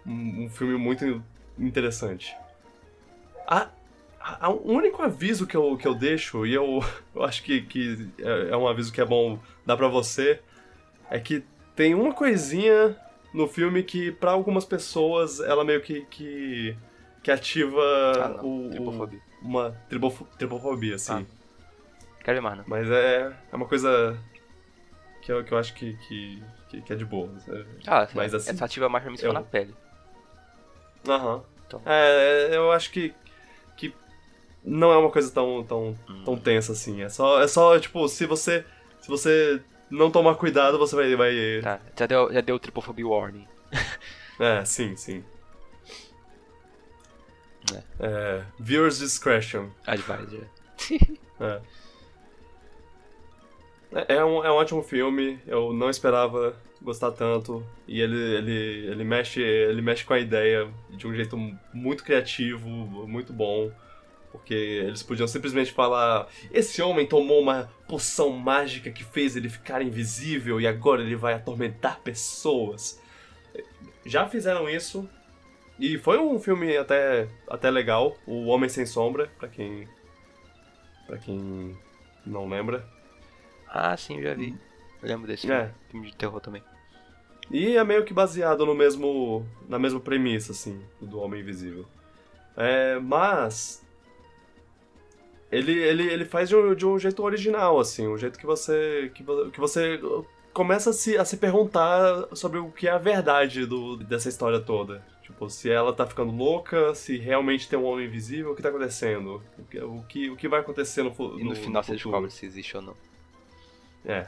um, 0.06 0.46
um 0.46 0.50
filme 0.50 0.78
muito 0.78 1.24
interessante. 1.58 2.36
A, 3.48 3.70
a- 4.20 4.50
o 4.50 4.72
único 4.72 5.02
aviso 5.02 5.46
que 5.48 5.56
eu, 5.58 5.76
que 5.78 5.88
eu 5.88 5.96
deixo, 5.96 6.46
e 6.46 6.54
eu, 6.54 6.80
eu 7.16 7.24
acho 7.24 7.44
que, 7.44 7.62
que 7.62 8.10
é, 8.20 8.50
é 8.52 8.58
um 8.58 8.68
aviso 8.68 8.92
que 8.92 9.02
é 9.02 9.06
bom 9.06 9.40
dar 9.66 9.76
pra 9.78 9.88
você, 9.88 10.40
é 11.10 11.20
que 11.20 11.44
tem 11.76 11.96
uma 11.96 12.14
coisinha 12.14 12.96
no 13.34 13.48
filme 13.48 13.84
que, 13.84 14.12
pra 14.12 14.32
algumas 14.32 14.66
pessoas, 14.66 15.40
ela 15.40 15.64
meio 15.64 15.82
que, 15.82 16.02
que, 16.06 16.76
que 17.24 17.32
ativa 17.32 17.82
Ah, 18.18 18.44
o, 18.44 18.70
o- 18.70 19.10
uma 19.42 19.72
tribofo- 19.88 20.28
tripofobia, 20.38 20.96
assim. 20.96 21.26
Ah. 21.30 21.40
Quero 22.24 22.38
ver 22.38 22.42
mais, 22.42 22.58
não. 22.58 22.66
Mas 22.68 22.90
é, 22.90 23.32
é 23.52 23.56
uma 23.56 23.66
coisa 23.66 24.18
que 25.22 25.32
eu, 25.32 25.44
que 25.44 25.52
eu 25.54 25.58
acho 25.58 25.74
que, 25.74 25.94
que, 26.08 26.44
que, 26.82 26.94
é 26.94 26.96
de 26.96 27.06
boa. 27.06 27.32
Ah, 27.88 28.08
Mas 28.14 28.34
assim, 28.34 28.52
essa 28.52 28.66
ativa 28.66 28.90
mais 28.90 29.02
pra 29.04 29.12
mim 29.12 29.18
se 29.18 29.26
eu- 29.26 29.32
na 29.34 29.42
pele. 29.42 29.74
Aham. 31.08 31.44
Então. 31.68 31.82
É, 31.86 32.50
eu 32.52 32.72
acho 32.72 32.92
que, 32.92 33.14
que 33.78 33.94
não 34.64 34.92
é 34.92 34.98
uma 34.98 35.12
coisa 35.12 35.32
tão, 35.32 35.64
tão, 35.64 35.96
Hum. 36.10 36.24
tão 36.26 36.38
tensa 36.38 36.72
assim. 36.72 37.02
É 37.02 37.10
só, 37.10 37.42
é 37.42 37.48
só, 37.48 37.78
tipo, 37.80 38.08
se 38.08 38.26
você, 38.26 38.66
se 39.02 39.08
você 39.08 39.62
não 39.90 40.10
tomar 40.12 40.36
cuidado, 40.36 40.78
você 40.78 40.96
vai... 40.96 41.16
vai... 41.16 41.62
Tá, 41.62 41.80
já 41.98 42.06
deu, 42.06 42.34
já 42.34 42.42
deu 42.42 42.60
tripofobia 42.60 43.08
warning. 43.08 43.48
É, 44.42 44.64
sim, 44.64 44.96
sim. 44.96 45.22
É, 48.00 48.44
viewers 48.58 49.00
discretion. 49.00 49.68
Advisor. 49.86 50.46
É. 51.42 51.60
É, 53.92 54.16
é 54.16 54.26
um, 54.26 54.44
é 54.44 54.52
um 54.52 54.56
ótimo 54.56 54.84
filme, 54.84 55.40
eu 55.48 55.74
não 55.74 55.90
esperava 55.90 56.56
gostar 56.82 57.12
tanto. 57.12 57.66
E 57.88 58.02
ele, 58.02 58.16
ele, 58.16 58.88
ele, 58.92 59.04
mexe, 59.04 59.42
ele 59.42 59.82
mexe 59.82 60.06
com 60.06 60.14
a 60.14 60.20
ideia 60.20 60.72
de 60.90 61.08
um 61.08 61.14
jeito 61.14 61.38
muito 61.74 62.04
criativo, 62.04 62.68
muito 62.70 63.34
bom. 63.34 63.72
Porque 64.32 64.54
eles 64.54 65.02
podiam 65.02 65.28
simplesmente 65.28 65.72
falar: 65.72 66.28
esse 66.52 66.82
homem 66.82 67.08
tomou 67.08 67.42
uma 67.42 67.70
poção 67.88 68.30
mágica 68.30 68.92
que 68.92 69.04
fez 69.04 69.36
ele 69.36 69.50
ficar 69.50 69.82
invisível 69.82 70.62
e 70.62 70.68
agora 70.68 71.02
ele 71.02 71.16
vai 71.16 71.34
atormentar 71.34 72.00
pessoas. 72.02 73.02
Já 74.06 74.28
fizeram 74.28 74.70
isso. 74.70 75.10
E 75.80 75.98
foi 75.98 76.20
um 76.20 76.38
filme 76.38 76.76
até, 76.76 77.30
até 77.48 77.72
legal, 77.72 78.18
O 78.28 78.48
Homem 78.48 78.70
Sem 78.70 78.86
Sombra, 78.86 79.32
pra 79.40 79.48
quem 79.48 79.88
Pra 81.08 81.18
quem 81.18 81.76
não 82.24 82.48
lembra. 82.48 82.86
Ah, 83.70 83.96
sim, 83.96 84.22
já 84.22 84.34
vi. 84.34 84.56
Eu 85.02 85.08
lembro 85.08 85.28
desse 85.28 85.50
É. 85.52 85.72
filme. 85.90 86.08
de 86.10 86.16
terror 86.16 86.40
também. 86.42 86.64
E 87.52 87.76
é 87.78 87.84
meio 87.84 88.04
que 88.04 88.14
baseado 88.14 88.66
no 88.66 88.76
mesmo. 88.76 89.46
na 89.68 89.80
mesma 89.80 90.00
premissa, 90.00 90.52
assim, 90.52 90.82
do 91.02 91.20
Homem 91.20 91.42
Invisível. 91.42 91.86
É, 92.58 93.00
mas. 93.00 93.84
Ele, 95.52 95.72
ele, 95.72 96.04
ele 96.04 96.26
faz 96.26 96.48
de 96.48 96.56
um, 96.56 96.76
de 96.76 96.86
um 96.86 97.00
jeito 97.00 97.24
original, 97.24 97.80
assim, 97.80 98.08
um 98.08 98.18
jeito 98.18 98.38
que 98.38 98.46
você. 98.46 99.12
que, 99.16 99.24
que 99.52 99.60
você 99.60 100.00
começa 100.54 100.92
a 100.92 100.94
se, 100.94 101.18
a 101.18 101.26
se 101.26 101.38
perguntar 101.38 102.28
sobre 102.36 102.60
o 102.60 102.70
que 102.72 102.88
é 102.88 102.92
a 102.92 102.98
verdade 103.00 103.66
do, 103.66 103.98
dessa 103.98 104.30
história 104.30 104.60
toda. 104.60 105.04
Tipo, 105.24 105.50
se 105.50 105.70
ela 105.72 105.94
tá 105.94 106.06
ficando 106.06 106.32
louca, 106.36 106.94
se 106.94 107.18
realmente 107.18 107.68
tem 107.70 107.78
um 107.80 107.86
homem 107.86 108.06
invisível, 108.08 108.52
o 108.52 108.56
que 108.56 108.62
tá 108.62 108.70
acontecendo? 108.70 109.42
O 109.58 109.64
que, 109.64 109.80
o 109.80 110.04
que, 110.08 110.30
o 110.32 110.36
que 110.36 110.48
vai 110.48 110.60
acontecer 110.60 111.02
no, 111.04 111.14
fu- 111.14 111.40
E 111.40 111.44
no, 111.44 111.56
final 111.56 111.82
você 111.84 111.94
futuro? 111.94 112.12
descobre 112.12 112.32
se 112.32 112.46
existe 112.46 112.76
ou 112.78 112.84
não. 112.84 112.94
É, 114.06 114.24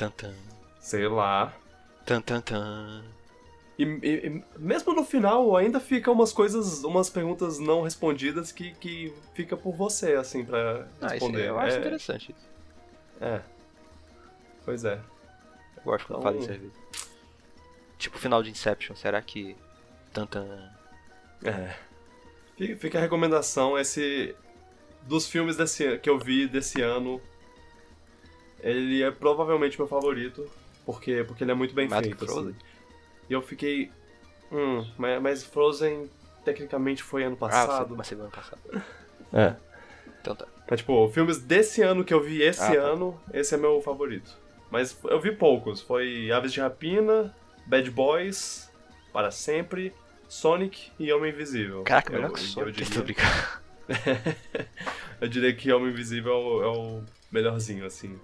sei 0.79 1.07
lá. 1.07 1.53
Tan 2.05 2.21
tan 2.21 2.41
tan. 2.41 3.03
E, 3.77 3.83
e- 3.83 4.27
e 4.27 4.43
mesmo 4.59 4.93
no 4.93 5.03
final, 5.03 5.55
ainda 5.55 5.79
fica 5.79 6.11
umas 6.11 6.31
coisas, 6.33 6.83
umas 6.83 7.09
perguntas 7.09 7.57
não 7.57 7.81
respondidas 7.83 8.51
que, 8.51 8.73
que 8.75 9.13
fica 9.33 9.55
por 9.57 9.73
você, 9.73 10.13
assim, 10.13 10.43
pra 10.45 10.87
Ah, 11.01 11.07
responder. 11.09 11.47
eu 11.47 11.57
acho 11.59 11.77
é, 11.77 11.79
interessante 11.79 12.35
isso. 12.37 12.49
é. 13.21 13.41
Pois 14.65 14.83
é. 14.85 14.99
Eu 15.77 15.83
gosto 15.83 16.05
quando 16.07 16.19
Então- 16.19 16.31
isso 16.41 16.51
às 16.51 16.57
vezes. 16.57 16.73
Tipo 17.97 18.17
o 18.17 18.19
final 18.19 18.43
de 18.43 18.49
Inception, 18.51 18.95
será 18.95 19.21
que. 19.21 19.55
Tan 20.13 20.25
tan. 20.27 20.69
É. 21.43 21.75
Fica, 22.57 22.77
fica 22.77 22.97
a 22.97 23.01
recomendação, 23.01 23.77
esse. 23.77 24.35
Dos 25.03 25.27
filmes 25.27 25.55
desse, 25.55 25.97
que 25.97 26.07
eu 26.09 26.19
vi 26.19 26.47
desse 26.47 26.81
ano, 26.81 27.19
ele 28.61 29.03
é 29.03 29.11
provavelmente 29.11 29.77
meu 29.79 29.87
favorito, 29.87 30.49
porque, 30.85 31.23
porque 31.25 31.43
ele 31.43 31.51
é 31.51 31.55
muito 31.55 31.73
bem 31.73 31.87
Mais 31.87 32.01
feito. 32.05 32.17
que 32.17 32.25
Frozen? 32.25 32.49
Assim. 32.51 32.55
E 33.29 33.33
eu 33.33 33.41
fiquei. 33.41 33.91
Hum, 34.51 34.85
mas, 34.97 35.21
mas 35.21 35.43
Frozen 35.43 36.09
tecnicamente 36.43 37.01
foi 37.03 37.23
ano 37.23 37.35
Ah, 37.39 37.45
passado. 37.47 37.95
você, 37.95 38.15
mas 38.15 38.21
ano 38.23 38.31
passado. 38.31 38.61
É. 39.33 39.55
Então 40.19 40.35
tá. 40.35 40.45
É 40.67 40.75
tipo, 40.75 41.07
filmes 41.09 41.37
desse 41.39 41.81
ano 41.81 42.03
que 42.03 42.13
eu 42.13 42.21
vi 42.21 42.41
esse 42.41 42.61
Ah, 42.61 42.67
tá. 42.75 42.77
ano, 42.81 43.17
esse 43.33 43.55
é 43.55 43.57
meu 43.57 43.81
favorito. 43.81 44.37
Mas 44.69 44.97
eu 45.05 45.19
vi 45.21 45.31
poucos. 45.31 45.81
Foi 45.81 46.29
Aves 46.31 46.51
de 46.51 46.59
Rapina, 46.59 47.33
Bad 47.65 47.89
Boys, 47.91 48.69
Para 49.13 49.31
Sempre, 49.31 49.93
Sonic 50.27 50.91
e 50.99 51.11
Homem 51.13 51.31
Invisível. 51.31 51.83
Caraca, 51.83 52.11
eu, 52.11 52.15
melhor 52.21 52.33
que 52.33 52.41
eu, 52.41 52.45
Sonic. 52.45 52.71
diria, 52.83 52.93
Tô 52.93 53.03
brincando. 53.03 53.61
eu 55.21 55.27
diria 55.27 55.53
que 55.53 55.71
Homem 55.71 55.89
Invisível 55.91 56.31
é 56.31 56.35
o, 56.35 56.63
é 56.63 56.67
o 56.77 57.03
melhorzinho, 57.31 57.85
assim. 57.85 58.19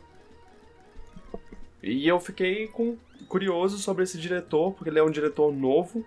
E 1.81 2.07
eu 2.07 2.19
fiquei 2.19 2.67
com- 2.67 2.97
curioso 3.27 3.77
sobre 3.77 4.03
esse 4.03 4.17
diretor, 4.17 4.73
porque 4.73 4.89
ele 4.89 4.99
é 4.99 5.03
um 5.03 5.11
diretor 5.11 5.53
novo, 5.53 6.05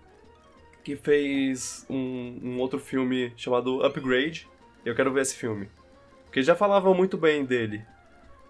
que 0.82 0.96
fez 0.96 1.86
um, 1.88 2.38
um 2.42 2.58
outro 2.58 2.78
filme 2.78 3.32
chamado 3.36 3.82
Upgrade. 3.84 4.48
Eu 4.84 4.94
quero 4.94 5.12
ver 5.12 5.22
esse 5.22 5.36
filme. 5.36 5.68
Porque 6.24 6.42
já 6.42 6.54
falavam 6.54 6.94
muito 6.94 7.16
bem 7.16 7.44
dele. 7.44 7.82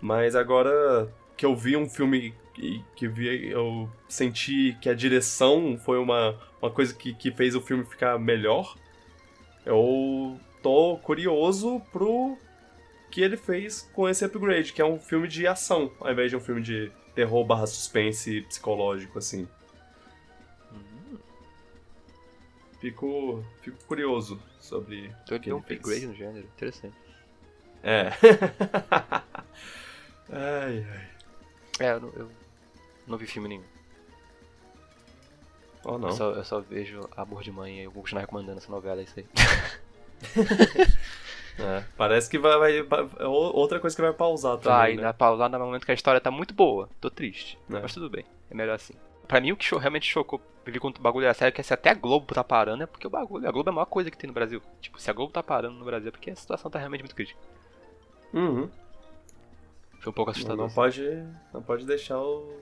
Mas 0.01 0.35
agora 0.35 1.13
que 1.37 1.45
eu 1.45 1.57
vi 1.57 1.77
um 1.77 1.89
filme 1.89 2.35
que, 2.55 2.85
que 2.95 3.09
vi, 3.09 3.49
eu 3.49 3.89
senti 4.09 4.77
que 4.81 4.89
a 4.89 4.95
direção 4.95 5.79
foi 5.79 5.99
uma, 5.99 6.39
uma 6.61 6.71
coisa 6.71 6.95
que, 6.95 7.15
que 7.15 7.31
fez 7.31 7.55
o 7.55 7.61
filme 7.61 7.85
ficar 7.85 8.19
melhor. 8.19 8.77
Eu 9.65 10.39
tô 10.63 10.99
curioso 10.99 11.81
pro 11.93 12.37
que 13.11 13.21
ele 13.21 13.37
fez 13.37 13.91
com 13.93 14.09
esse 14.09 14.25
upgrade, 14.25 14.73
que 14.73 14.81
é 14.81 14.85
um 14.85 14.99
filme 14.99 15.27
de 15.27 15.47
ação, 15.47 15.91
ao 16.01 16.13
invés 16.13 16.31
de 16.31 16.37
um 16.37 16.41
filme 16.41 16.63
de 16.63 16.93
terror 17.15 17.45
barra 17.45 17.67
suspense 17.67 18.41
psicológico, 18.43 19.19
assim. 19.19 19.49
fico, 22.81 23.45
fico 23.61 23.77
curioso 23.85 24.41
sobre 24.61 25.07
Então 25.25 25.33
o 25.33 25.35
ele 25.37 25.45
deu 25.47 25.57
um 25.57 25.61
upgrade 25.61 26.07
no 26.07 26.15
gênero, 26.15 26.47
interessante. 26.47 26.97
É. 27.83 28.09
ai, 30.31 30.87
ai. 30.89 31.11
É, 31.79 31.93
eu, 31.93 32.01
não- 32.01 32.13
eu 32.15 32.31
não 33.07 33.19
vi 33.19 33.27
filme 33.27 33.49
nenhum. 33.49 33.65
Oh, 35.85 35.97
não. 35.99 36.09
Eu, 36.11 36.15
só, 36.15 36.31
eu 36.33 36.45
só 36.45 36.61
vejo 36.61 37.09
Amor 37.17 37.43
de 37.43 37.51
Mãe 37.51 37.81
e 37.83 37.87
vou 37.87 38.03
continuar 38.03 38.21
recomendando 38.23 38.59
essa 38.59 38.71
novela, 38.71 39.01
é 39.01 39.05
isso 39.05 39.19
aí. 39.19 39.27
É, 41.61 41.85
parece 41.97 42.29
que 42.31 42.39
vai, 42.39 42.59
vai, 42.59 42.83
vai- 42.83 43.09
é 43.19 43.27
o- 43.27 43.31
Outra 43.33 43.79
coisa 43.79 43.95
que 43.95 44.03
vai 44.03 44.13
pausar 44.13 44.57
também. 44.59 44.79
Vai, 44.79 44.95
né? 44.97 45.13
pausar 45.13 45.49
no 45.51 45.59
momento 45.59 45.85
que 45.85 45.91
a 45.91 45.95
história 45.95 46.21
tá 46.21 46.31
muito 46.31 46.55
boa. 46.55 46.89
Tô 47.01 47.11
triste. 47.11 47.59
É. 47.71 47.81
Mas 47.81 47.93
tudo 47.95 48.09
bem. 48.09 48.25
É 48.51 48.55
melhor 48.55 48.75
assim. 48.75 48.95
Pra 49.29 49.41
mim, 49.41 49.53
o 49.53 49.57
que 49.57 49.73
realmente 49.77 50.07
chocou, 50.11 50.41
vi 50.67 50.81
quando 50.81 50.99
o 50.99 51.01
bagulho 51.03 51.25
era 51.25 51.35
sério, 51.35 51.51
é 51.51 51.55
que 51.55 51.63
se 51.63 51.73
até 51.73 51.91
a 51.91 51.95
Globo 51.95 52.35
tá 52.35 52.43
parando, 52.43 52.83
é 52.83 52.87
porque 52.87 53.07
o 53.07 53.11
bagulho, 53.11 53.49
a 53.49 53.53
Globo 53.53 53.69
é 53.69 53.73
a 53.73 53.75
maior 53.75 53.87
coisa 53.87 54.11
que 54.11 54.17
tem 54.19 54.27
no 54.27 54.35
Brasil. 54.35 54.61
Tipo, 54.81 55.01
se 55.01 55.09
a 55.09 55.13
Globo 55.13 55.33
tá 55.33 55.43
parando 55.43 55.77
no 55.79 55.85
Brasil, 55.85 56.09
é 56.09 56.11
porque 56.11 56.31
a 56.31 56.37
situação 56.37 56.69
tá 56.71 56.79
realmente 56.79 57.03
muito 57.03 57.15
crítica. 57.15 57.39
Uhum. 58.33 58.69
Foi 60.01 60.11
um 60.11 60.15
pouco 60.15 60.31
Não, 60.31 60.33
assustador. 60.33 60.67
não 60.67 60.75
pode, 60.75 61.25
não 61.53 61.63
pode 61.63 61.85
deixar 61.87 62.19
o 62.19 62.59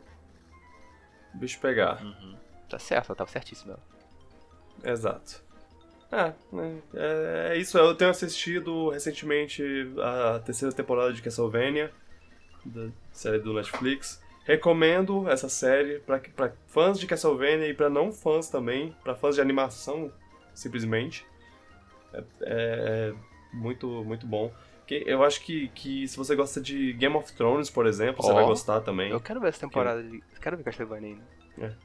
bicho 1.34 1.58
pegar. 1.60 2.02
Uhum. 2.04 2.34
Tá 2.68 2.78
certo, 2.78 3.06
ela 3.10 3.16
tava 3.16 3.30
certíssima. 3.30 3.78
Exato. 4.84 5.42
É, 6.10 6.32
é, 6.94 7.48
é 7.52 7.58
isso. 7.58 7.76
Eu 7.76 7.94
tenho 7.94 8.10
assistido 8.10 8.90
recentemente 8.90 9.62
a 10.02 10.38
terceira 10.38 10.74
temporada 10.74 11.12
de 11.12 11.20
Castlevania, 11.20 11.92
da 12.64 12.88
série 13.12 13.38
do 13.38 13.52
Netflix. 13.52 14.22
Recomendo 14.44 15.28
essa 15.28 15.48
série 15.48 15.98
pra, 16.00 16.18
pra 16.18 16.52
fãs 16.66 16.98
de 16.98 17.06
Castlevania 17.06 17.68
e 17.68 17.74
pra 17.74 17.90
não 17.90 18.10
fãs 18.10 18.48
também, 18.48 18.96
pra 19.04 19.14
fãs 19.14 19.34
de 19.34 19.42
animação, 19.42 20.10
simplesmente. 20.54 21.26
É, 22.14 22.24
é 22.40 23.14
muito, 23.52 23.86
muito 24.04 24.26
bom. 24.26 24.50
Eu 24.90 25.22
acho 25.22 25.42
que, 25.42 25.68
que 25.74 26.08
se 26.08 26.16
você 26.16 26.34
gosta 26.34 26.62
de 26.62 26.94
Game 26.94 27.14
of 27.14 27.30
Thrones, 27.34 27.68
por 27.68 27.86
exemplo, 27.86 28.22
você 28.22 28.30
Ó, 28.30 28.34
vai 28.34 28.46
gostar 28.46 28.80
também. 28.80 29.10
Eu 29.10 29.20
quero 29.20 29.38
ver 29.38 29.48
essa 29.48 29.60
temporada 29.60 30.02
de. 30.02 30.22
Quero 30.40 30.56
ver 30.56 30.62
Castlevania 30.62 31.10
ainda. 31.58 31.76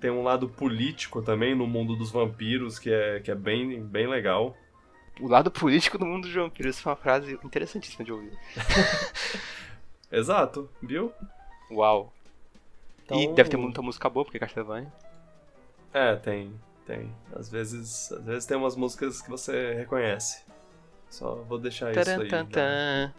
Tem 0.00 0.10
um 0.10 0.22
lado 0.22 0.48
político 0.48 1.20
também 1.20 1.54
no 1.54 1.66
mundo 1.66 1.94
dos 1.94 2.10
vampiros, 2.10 2.78
que 2.78 2.90
é, 2.90 3.20
que 3.20 3.30
é 3.30 3.34
bem, 3.34 3.82
bem 3.82 4.06
legal. 4.08 4.56
O 5.20 5.28
lado 5.28 5.50
político 5.50 5.98
do 5.98 6.06
mundo 6.06 6.22
dos 6.24 6.32
vampiros. 6.34 6.74
Essa 6.76 6.82
foi 6.82 6.90
uma 6.92 6.96
frase 6.96 7.38
interessantíssima 7.44 8.04
de 8.04 8.12
ouvir. 8.12 8.32
Exato, 10.10 10.68
viu? 10.82 11.12
Uau. 11.70 12.12
E 13.10 13.22
Então- 13.24 13.34
deve 13.34 13.50
ter 13.50 13.56
muita 13.56 13.82
música 13.82 14.08
boa, 14.08 14.24
porque 14.24 14.38
Castlevania. 14.38 14.92
É, 15.92 16.14
tem, 16.16 16.54
tem. 16.86 17.14
Às 17.34 17.50
vezes, 17.50 18.10
às 18.12 18.24
vezes 18.24 18.46
tem 18.46 18.56
umas 18.56 18.76
músicas 18.76 19.20
que 19.20 19.28
você 19.28 19.74
reconhece. 19.74 20.42
Só 21.08 21.34
vou 21.48 21.58
deixar 21.58 21.90
isso 21.90 21.98
aí. 22.10 22.18
né? 22.18 22.24
Tarantantan. 22.26 23.14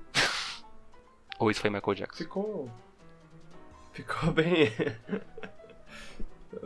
Ou 1.37 1.51
isso 1.51 1.59
foi 1.61 1.69
Michael 1.69 1.95
Jackson. 1.95 2.17
Ficou. 2.23 2.71
Ficou 3.93 4.31
bem. 4.33 4.71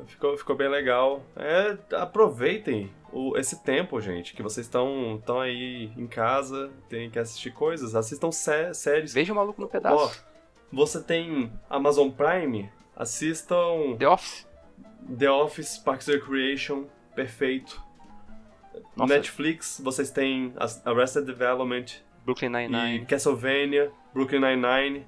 Ficou, 0.07 0.37
ficou 0.37 0.55
bem 0.55 0.67
legal. 0.69 1.23
É, 1.35 1.77
aproveitem 1.95 2.91
o, 3.11 3.37
esse 3.37 3.63
tempo, 3.63 3.99
gente, 4.01 4.33
que 4.33 4.43
vocês 4.43 4.65
estão 4.65 5.15
estão 5.17 5.39
aí 5.39 5.91
em 5.97 6.07
casa, 6.07 6.71
tem 6.89 7.09
que 7.09 7.19
assistir 7.19 7.51
coisas. 7.51 7.95
Assistam 7.95 8.31
sé 8.31 8.73
séries. 8.73 9.13
Veja 9.13 9.33
o 9.33 9.35
maluco 9.35 9.61
no 9.61 9.67
Ó, 9.67 9.69
pedaço. 9.69 10.25
você 10.71 11.01
tem 11.01 11.51
Amazon 11.69 12.09
Prime? 12.09 12.69
Assistam 12.95 13.95
The 13.97 14.07
Office. 14.07 14.47
The 15.17 15.29
Office, 15.29 15.77
Parks 15.77 16.09
and 16.09 16.13
Recreation, 16.13 16.85
perfeito. 17.15 17.81
Nossa. 18.95 19.13
Netflix, 19.13 19.79
vocês 19.83 20.09
têm 20.09 20.53
Arrested 20.85 21.25
Development 21.25 21.85
Brooklyn 22.25 22.49
Nine-Nine. 22.49 23.05
Castlevania, 23.05 23.91
Brooklyn 24.13 24.39
Nine-Nine. 24.39 25.05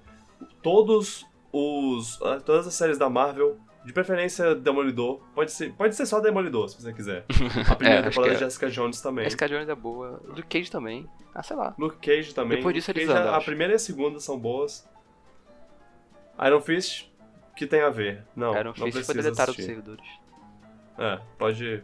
Todos 0.62 1.26
os 1.52 2.22
ah, 2.22 2.40
todas 2.40 2.68
as 2.68 2.74
séries 2.76 2.98
da 2.98 3.10
Marvel, 3.10 3.58
de 3.88 3.94
preferência 3.94 4.54
Demolidor. 4.54 5.22
Pode 5.34 5.52
ser, 5.52 5.72
pode 5.74 5.96
ser 5.96 6.06
só 6.06 6.20
Demolidor, 6.20 6.68
se 6.68 6.82
você 6.82 6.92
quiser. 6.92 7.24
A 7.70 7.74
primeira 7.76 8.02
É, 8.02 8.10
temporada 8.10 8.36
de 8.36 8.44
é. 8.44 8.46
Jessica 8.46 8.70
Jones 8.70 9.00
também. 9.02 9.24
Jessica 9.24 9.48
Jones 9.48 9.70
é 9.70 9.76
boa. 9.76 10.22
Luke 10.26 10.44
Cage 10.44 10.70
também. 10.70 11.10
Ah, 11.34 11.42
sei 11.42 11.56
lá. 11.56 11.74
Luke 11.80 11.98
Cage 12.06 12.36
também. 12.36 12.58
Depois 12.58 12.76
disso 12.76 12.92
Luke 12.92 13.00
eles 13.00 13.10
Cage, 13.10 13.20
andam, 13.22 13.34
a, 13.34 13.38
acho. 13.38 13.46
primeira 13.46 13.74
e 13.74 13.76
a 13.78 13.80
segunda 13.80 14.20
são 14.20 14.38
boas. 14.38 14.88
Iron 16.46 16.60
Fist, 16.62 17.06
que 17.56 17.66
tem 17.66 17.82
a 17.82 17.90
ver? 17.90 18.24
Não, 18.36 18.52
Iron 18.54 18.64
não 18.66 18.74
Fist 18.74 18.92
foi 18.92 18.92
precisa 19.04 19.24
deletado 19.24 19.54
dos 19.54 19.66
servidores. 19.66 20.06
É, 20.98 21.20
pode. 21.38 21.84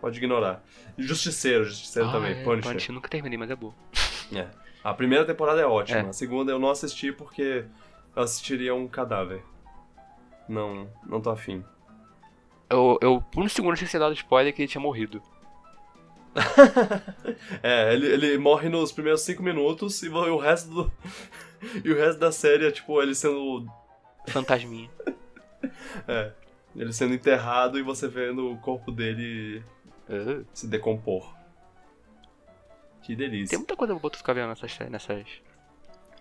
Pode 0.00 0.18
ignorar. 0.18 0.62
Justiceiro, 0.96 1.64
Justiceiro 1.64 2.08
Ah, 2.08 2.12
também, 2.12 2.32
é, 2.32 2.44
Punisher. 2.44 2.70
Punisher 2.72 2.94
nunca 2.94 3.08
terminei, 3.08 3.36
mas 3.38 3.50
é 3.50 3.56
boa. 3.56 3.74
É. 4.34 4.46
A 4.82 4.94
primeira 4.94 5.24
temporada 5.24 5.60
é 5.60 5.66
ótima, 5.66 5.98
É. 5.98 6.08
a 6.08 6.12
segunda 6.12 6.50
eu 6.52 6.58
não 6.58 6.70
assisti 6.70 7.12
porque 7.12 7.64
eu 8.14 8.22
assistiria 8.22 8.74
um 8.74 8.86
cadáver. 8.88 9.42
Não, 10.48 10.88
não 11.06 11.20
tô 11.20 11.30
afim. 11.30 11.64
Eu, 12.68 12.98
eu 13.00 13.20
por 13.20 13.42
um 13.44 13.48
segundo 13.48 13.74
achei 13.74 13.86
que 13.86 13.90
você 13.90 13.98
dado 13.98 14.12
spoiler 14.14 14.54
que 14.54 14.62
ele 14.62 14.68
tinha 14.68 14.80
morrido. 14.82 15.22
É, 17.62 17.92
ele, 17.94 18.06
ele 18.06 18.38
morre 18.38 18.68
nos 18.68 18.92
primeiros 18.92 19.22
cinco 19.22 19.42
minutos 19.42 20.02
e 20.02 20.08
o 20.08 20.36
resto 20.36 20.68
do. 20.70 20.92
e 21.84 21.90
o 21.90 21.96
resto 21.96 22.18
da 22.18 22.30
série 22.30 22.66
é 22.66 22.70
tipo 22.70 23.00
ele 23.02 23.14
sendo. 23.14 23.66
Fantasminha. 24.28 24.90
É. 26.06 26.32
Ele 26.76 26.92
sendo 26.92 27.14
enterrado 27.14 27.78
e 27.78 27.82
você 27.82 28.06
vendo 28.06 28.52
o 28.52 28.58
corpo 28.58 28.92
dele 28.92 29.64
Ah. 30.08 30.44
se 30.52 30.68
decompor. 30.68 31.34
Que 33.02 33.08
Tem 33.08 33.16
delícia. 33.16 33.58
muita 33.58 33.74
coisa 33.74 33.94
boa 33.94 34.10
tu 34.10 34.18
ficar 34.18 34.34
vendo 34.34 34.48
nessas, 34.48 34.78
nessas, 34.90 35.26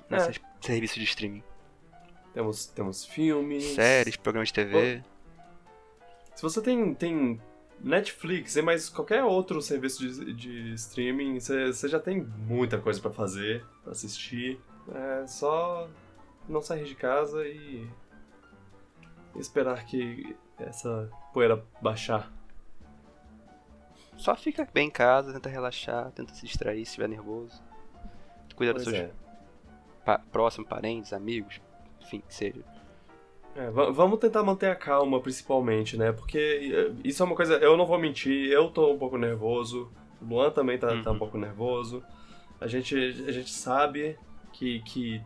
nessas 0.09 0.39
serviços 0.61 0.97
de 0.97 1.03
streaming. 1.03 1.43
Temos, 2.35 2.65
temos 2.67 3.05
filmes. 3.05 3.63
Séries, 3.73 4.15
programas 4.17 4.49
de 4.49 4.53
TV. 4.55 5.01
Se 6.35 6.41
você 6.43 6.61
tem, 6.61 6.93
tem 6.93 7.41
Netflix 7.79 8.57
e 8.57 8.61
mais 8.61 8.89
qualquer 8.89 9.23
outro 9.23 9.61
serviço 9.61 10.05
de, 10.07 10.33
de 10.33 10.73
streaming, 10.73 11.39
você 11.39 11.87
já 11.87 11.97
tem 11.99 12.21
muita 12.21 12.77
coisa 12.77 12.99
pra 13.01 13.09
fazer, 13.09 13.65
pra 13.83 13.93
assistir. 13.93 14.59
É 14.93 15.25
só 15.25 15.89
não 16.47 16.61
sair 16.61 16.83
de 16.83 16.93
casa 16.93 17.47
e 17.47 17.89
esperar 19.37 19.85
que 19.85 20.35
essa 20.59 21.09
poeira 21.33 21.63
baixar. 21.81 22.31
Só 24.17 24.35
fica 24.35 24.67
bem 24.73 24.87
em 24.87 24.91
casa, 24.91 25.33
tenta 25.33 25.49
relaxar, 25.49 26.11
tenta 26.11 26.33
se 26.33 26.45
distrair 26.45 26.77
se 26.79 26.83
estiver 26.91 27.07
nervoso. 27.07 27.63
Cuida 28.55 28.73
dos 28.73 28.83
Pois 28.83 28.95
seus 28.95 29.09
é. 29.09 29.13
pa- 30.05 30.19
próximos, 30.31 30.69
parentes, 30.69 31.11
amigos, 31.11 31.59
enfim, 32.05 32.21
que 32.27 32.33
seja. 32.33 32.61
É, 33.55 33.69
va- 33.69 33.89
vamos 33.89 34.19
tentar 34.19 34.43
manter 34.43 34.67
a 34.69 34.75
calma, 34.75 35.19
principalmente, 35.21 35.95
né? 35.97 36.11
Porque 36.11 36.37
eh, 36.37 36.91
isso 37.03 37.23
é 37.23 37.25
uma 37.25 37.35
coisa. 37.35 37.55
Eu 37.55 37.77
não 37.77 37.85
vou 37.85 37.97
mentir, 37.97 38.51
eu 38.51 38.69
tô 38.69 38.91
um 38.93 38.97
pouco 38.97 39.17
nervoso. 39.17 39.89
O 40.21 40.25
Luan 40.25 40.51
também 40.51 40.77
tá, 40.77 40.87
tá 41.01 41.09
um 41.09 41.13
Uhum. 41.13 41.19
pouco 41.19 41.37
nervoso. 41.37 42.03
A 42.59 42.67
gente, 42.67 42.95
a 43.27 43.31
gente 43.31 43.49
sabe 43.51 44.17
que, 44.51 44.79
que 44.81 45.21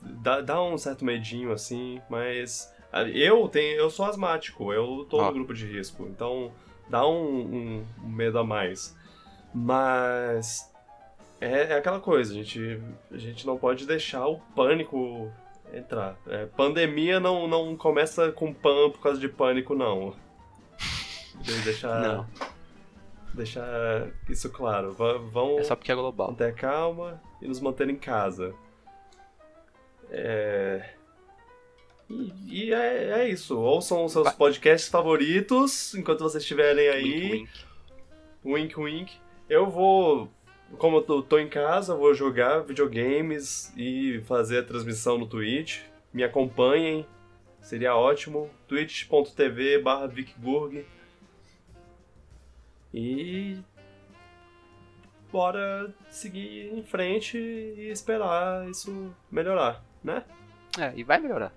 dá, 0.00 0.40
dá 0.40 0.62
um 0.62 0.78
certo 0.78 1.04
medinho, 1.04 1.52
assim, 1.52 2.00
mas. 2.08 2.72
ah, 2.92 3.02
Eu 3.02 3.48
tenho. 3.48 3.76
Eu 3.76 3.90
sou 3.90 4.06
asmático, 4.06 4.72
eu 4.72 5.06
tô 5.08 5.18
Ó. 5.18 5.26
no 5.26 5.32
grupo 5.32 5.52
de 5.52 5.66
risco, 5.66 6.06
então 6.08 6.52
dá 6.88 7.06
um, 7.06 7.40
um- 7.40 7.84
um 8.02 8.08
medo 8.08 8.38
a 8.38 8.44
mais. 8.44 8.96
Mas. 9.54 10.70
É, 11.40 11.72
é 11.72 11.76
aquela 11.76 12.00
coisa, 12.00 12.32
a 12.32 12.34
gente, 12.36 12.80
a 13.12 13.18
gente 13.18 13.46
não 13.46 13.58
pode 13.58 13.86
deixar 13.86 14.26
o 14.26 14.38
pânico 14.56 15.30
entrar. 15.78 16.16
É, 16.26 16.46
pandemia 16.46 17.18
não, 17.20 17.46
não 17.48 17.76
começa 17.76 18.30
com 18.32 18.52
pan 18.52 18.90
por 18.90 19.00
causa 19.00 19.18
de 19.20 19.28
pânico, 19.28 19.74
não. 19.74 20.14
De- 21.40 21.60
Deixar, 21.62 22.00
Não. 22.00 22.26
deixar 23.34 24.08
isso 24.28 24.48
claro. 24.50 24.92
Va- 24.92 25.18
vão 25.18 25.58
É 25.58 25.64
só 25.64 25.74
porque 25.74 25.90
é 25.90 25.94
global. 25.94 26.34
a 26.38 26.52
calma 26.52 27.20
e 27.42 27.48
nos 27.48 27.60
manter 27.60 27.88
em 27.90 27.96
casa. 27.96 28.54
É... 30.10 30.90
E, 32.08 32.66
e 32.68 32.72
é, 32.74 33.20
é 33.22 33.28
isso. 33.28 33.58
Ouçam 33.58 34.04
os 34.04 34.12
seus 34.12 34.30
podcasts 34.32 34.88
favoritos 34.90 35.94
enquanto 35.94 36.20
vocês 36.20 36.42
estiverem 36.42 36.88
aí. 36.88 37.30
Wink, 37.32 37.50
wink. 38.44 38.78
Wink, 38.78 38.80
wink. 38.80 39.12
Eu 39.48 39.68
vou. 39.68 40.28
Como 40.78 40.98
eu 40.98 41.02
tô, 41.02 41.22
tô 41.22 41.38
em 41.38 41.48
casa, 41.48 41.94
vou 41.94 42.14
jogar 42.14 42.60
videogames 42.60 43.72
e 43.76 44.20
fazer 44.26 44.58
a 44.58 44.64
transmissão 44.64 45.18
no 45.18 45.26
Twitch. 45.26 45.80
Me 46.12 46.22
acompanhem, 46.22 47.06
seria 47.60 47.96
ótimo. 47.96 48.50
twitch.tv 48.68 49.78
barra 49.80 50.06
VicGurg. 50.06 50.84
E. 52.92 53.58
Bora 55.32 55.92
seguir 56.10 56.72
em 56.72 56.82
frente 56.84 57.36
e 57.36 57.90
esperar 57.90 58.68
isso 58.68 59.12
melhorar, 59.30 59.82
né? 60.02 60.24
É, 60.78 60.92
e 60.94 61.02
vai 61.02 61.18
melhorar. 61.18 61.52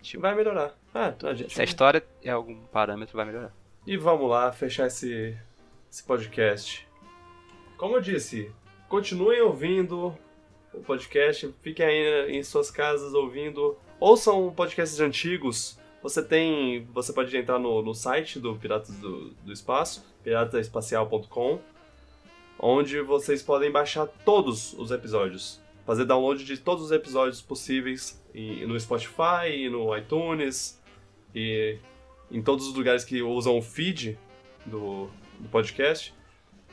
Tipo, 0.00 0.22
Vai 0.22 0.34
melhorar. 0.34 0.74
Ah, 0.94 1.14
a 1.22 1.34
gente. 1.34 1.52
se 1.52 1.60
a 1.60 1.64
história 1.64 2.02
é 2.22 2.30
algum 2.30 2.62
parâmetro, 2.66 3.16
vai 3.16 3.26
melhorar. 3.26 3.52
E 3.86 3.96
vamos 3.96 4.28
lá 4.30 4.52
fechar 4.52 4.86
esse, 4.86 5.36
esse 5.90 6.02
podcast. 6.02 6.86
Como 7.76 7.96
eu 7.96 8.00
disse, 8.00 8.50
continuem 8.88 9.40
ouvindo 9.40 10.16
o 10.72 10.80
podcast, 10.80 11.52
fiquem 11.60 11.86
aí 11.86 12.36
em 12.36 12.42
suas 12.42 12.70
casas 12.70 13.14
ouvindo. 13.14 13.76
Ouçam 13.98 14.52
podcasts 14.54 15.00
antigos. 15.00 15.78
Você 16.02 16.22
tem. 16.22 16.86
Você 16.92 17.12
pode 17.12 17.34
entrar 17.36 17.58
no, 17.58 17.82
no 17.82 17.94
site 17.94 18.38
do 18.38 18.54
Piratas 18.56 18.96
do, 18.98 19.30
do 19.30 19.52
Espaço, 19.52 20.04
pirataespacial.com, 20.22 21.58
onde 22.58 23.00
vocês 23.00 23.42
podem 23.42 23.70
baixar 23.70 24.06
todos 24.24 24.74
os 24.74 24.90
episódios. 24.90 25.60
Fazer 25.86 26.04
download 26.04 26.44
de 26.44 26.56
todos 26.56 26.84
os 26.84 26.92
episódios 26.92 27.42
possíveis 27.42 28.22
e, 28.34 28.64
no 28.66 28.78
Spotify, 28.78 29.48
e 29.50 29.68
no 29.68 29.96
iTunes, 29.96 30.80
e 31.34 31.78
em 32.30 32.42
todos 32.42 32.66
os 32.68 32.74
lugares 32.74 33.04
que 33.04 33.22
usam 33.22 33.58
o 33.58 33.62
feed 33.62 34.18
do, 34.64 35.08
do 35.38 35.48
podcast. 35.50 36.14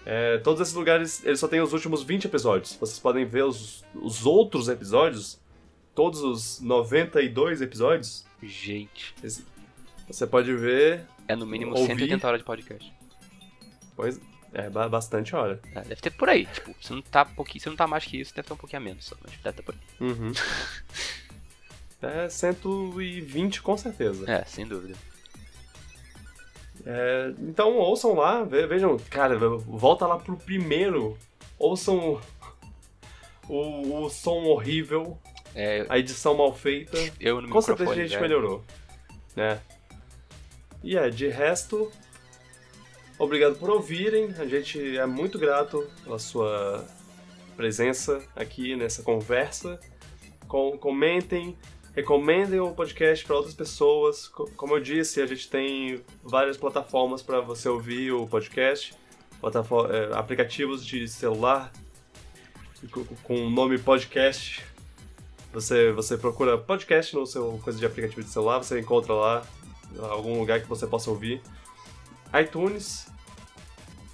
É, 0.06 0.38
todos 0.40 0.60
esses 0.62 0.74
lugares, 0.74 1.24
eles 1.24 1.40
só 1.40 1.48
tem 1.48 1.62
os 1.62 1.74
últimos 1.74 2.02
20 2.04 2.26
episódios. 2.26 2.76
Vocês 2.80 2.98
podem 3.00 3.26
ver 3.26 3.44
os, 3.44 3.84
os 3.94 4.26
outros 4.26 4.68
episódios, 4.68 5.40
todos 5.94 6.22
os 6.22 6.60
92 6.60 7.62
episódios. 7.62 8.26
Gente, 8.42 9.14
esse- 9.24 9.46
Você 10.08 10.26
pode 10.26 10.54
ver, 10.56 11.06
é 11.28 11.36
no 11.36 11.46
mínimo 11.46 11.72
Ouvi. 11.72 11.86
180 11.88 12.28
horas 12.28 12.40
de 12.42 12.46
podcast. 12.46 12.94
pois 13.96 14.20
é 14.54 14.70
ba- 14.70 14.90
bastante 14.90 15.36
hora. 15.36 15.62
É, 15.76 15.82
deve 15.82 16.02
ter 16.02 16.10
por 16.10 16.28
aí, 16.28 16.46
tipo, 16.48 16.76
se 16.82 16.92
não 16.92 17.02
tá 17.02 17.24
pouquinho, 17.24 17.62
se 17.62 17.70
não 17.70 17.76
tá 17.76 17.86
mais 17.88 18.04
que 18.04 18.20
isso, 18.20 18.34
deve 18.36 18.48
ter 18.48 18.54
um 18.54 18.58
pouquinho 18.58 18.82
a 18.82 18.86
menos 18.86 19.06
só, 19.06 19.16
mas 19.24 19.32
deve 19.42 19.56
ter 19.58 19.64
por 19.64 19.76
aí. 19.76 20.08
Uhum. 20.10 20.32
É 22.02 22.28
120 22.28 23.62
com 23.62 23.78
certeza. 23.78 24.26
É, 24.28 24.44
sem 24.46 24.66
dúvida. 24.68 24.96
É, 26.86 27.34
então 27.40 27.78
ouçam 27.78 28.14
lá, 28.16 28.44
ve- 28.44 28.66
vejam, 28.68 28.98
cara, 29.10 29.38
volta 29.38 30.06
lá 30.08 30.18
pro 30.18 30.36
primeiro, 30.38 31.18
ouçam 31.60 32.20
o, 33.48 34.04
o 34.06 34.10
som 34.10 34.44
horrível, 34.46 35.18
É, 35.54 35.86
a 35.90 36.00
edição 36.00 36.34
mal 36.36 36.54
feita, 36.54 36.98
eu 37.20 37.42
no 37.42 37.50
com 37.50 37.62
certeza 37.62 37.92
a 37.92 37.96
gente 37.96 38.10
velho. 38.10 38.22
melhorou, 38.22 38.64
né? 39.36 39.60
E 40.84 40.98
é, 40.98 41.10
de 41.10 41.28
resto, 41.28 41.92
obrigado 43.20 43.56
por 43.60 43.70
ouvirem, 43.70 44.34
a 44.40 44.46
gente 44.46 44.98
é 44.98 45.06
muito 45.06 45.38
grato 45.38 45.88
pela 46.04 46.18
sua 46.18 46.84
presença 47.56 48.22
aqui 48.36 48.76
nessa 48.76 49.04
conversa, 49.04 49.80
Com- 50.48 50.78
comentem, 50.78 51.56
recomendem 51.96 52.60
o 52.60 52.72
podcast 52.72 53.26
para 53.26 53.36
outras 53.36 53.54
pessoas. 53.54 54.28
Co- 54.28 54.50
Como 54.56 54.76
eu 54.76 54.80
disse, 54.80 55.22
a 55.22 55.26
gente 55.26 55.50
tem 55.50 56.02
várias 56.24 56.58
plataformas 56.58 57.22
para 57.22 57.42
você 57.42 57.68
ouvir 57.70 58.12
o 58.12 58.26
podcast, 58.28 58.94
é, 59.90 60.18
aplicativos 60.18 60.86
de 60.86 61.08
celular 61.08 61.72
co- 62.92 63.06
com 63.24 63.48
o 63.48 63.50
nome 63.50 63.78
podcast. 63.78 64.64
Você, 65.54 65.92
você 65.92 66.18
procura 66.18 66.58
podcast 66.58 67.14
no 67.16 67.26
seu 67.28 67.60
coisa 67.64 67.78
de 67.78 67.86
aplicativo 67.86 68.24
de 68.24 68.30
celular, 68.30 68.60
você 68.60 68.80
encontra 68.80 69.14
lá 69.14 69.46
algum 70.10 70.40
lugar 70.40 70.62
que 70.62 70.68
você 70.68 70.88
possa 70.88 71.10
ouvir. 71.10 71.42
iTunes, 72.42 73.08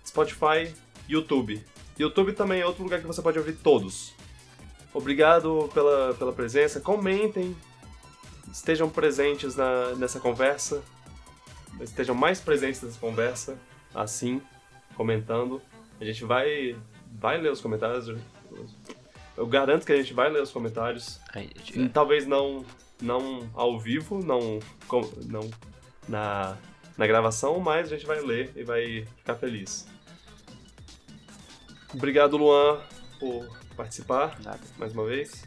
Spotify, 0.06 0.74
YouTube. 1.08 1.64
YouTube 2.00 2.34
também 2.34 2.62
é 2.62 2.66
outro 2.66 2.84
lugar 2.84 3.00
que 3.00 3.06
você 3.06 3.22
pode 3.22 3.38
ouvir 3.38 3.54
todos. 3.54 4.14
Obrigado 4.94 5.70
pela, 5.74 6.16
pela 6.16 6.34
presença. 6.34 6.80
Comentem. 6.80 7.56
Estejam 8.52 8.90
presentes 8.90 9.56
na, 9.56 9.96
nessa 9.96 10.20
conversa. 10.20 10.84
Estejam 11.80 12.16
mais 12.16 12.40
presentes 12.40 12.82
nessa 12.82 13.00
conversa. 13.00 13.58
Assim, 13.94 14.42
comentando. 14.96 15.62
A 16.00 16.06
gente 16.06 16.24
vai, 16.24 16.76
vai 17.12 17.40
ler 17.40 17.52
os 17.52 17.62
comentários. 17.62 18.16
Eu 19.36 19.46
garanto 19.46 19.86
que 19.86 19.92
a 19.92 19.98
gente 19.98 20.14
vai 20.14 20.30
ler 20.30 20.42
os 20.42 20.52
comentários. 20.52 21.20
Gente, 21.64 21.90
Talvez 21.90 22.26
não, 22.26 22.66
não 23.02 23.50
ao 23.54 23.80
vivo, 23.80 24.24
não, 24.24 24.60
não 25.26 25.50
na, 26.08 26.58
na 26.98 27.08
gravação, 27.08 27.60
mas 27.60 27.92
a 27.92 27.96
gente 27.96 28.06
vai 28.06 28.22
ler 28.22 28.52
e 28.56 28.64
vai 28.64 29.06
ficar 29.18 29.36
feliz. 29.36 29.88
Obrigado, 31.94 32.36
Luan, 32.36 32.82
por 33.20 33.48
participar 33.76 34.40
nada. 34.44 34.60
mais 34.78 34.94
uma 34.94 35.06
vez. 35.06 35.46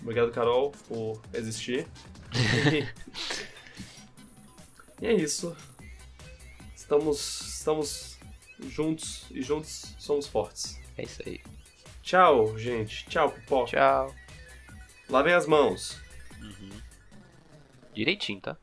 Obrigado, 0.00 0.30
Carol, 0.32 0.72
por 0.88 1.20
existir. 1.32 1.86
e 5.00 5.06
é 5.06 5.12
isso. 5.12 5.56
Estamos, 6.74 7.40
estamos 7.40 8.18
juntos 8.68 9.26
e 9.30 9.42
juntos 9.42 9.94
somos 9.98 10.26
fortes. 10.26 10.80
É 10.96 11.02
isso 11.02 11.22
aí. 11.26 11.40
Tchau, 12.02 12.56
gente. 12.58 13.06
Tchau, 13.06 13.30
pipoca. 13.30 13.70
Tchau. 13.70 14.14
Lavem 15.08 15.34
as 15.34 15.46
mãos. 15.46 16.00
Direitinho, 17.94 18.40
tá? 18.40 18.56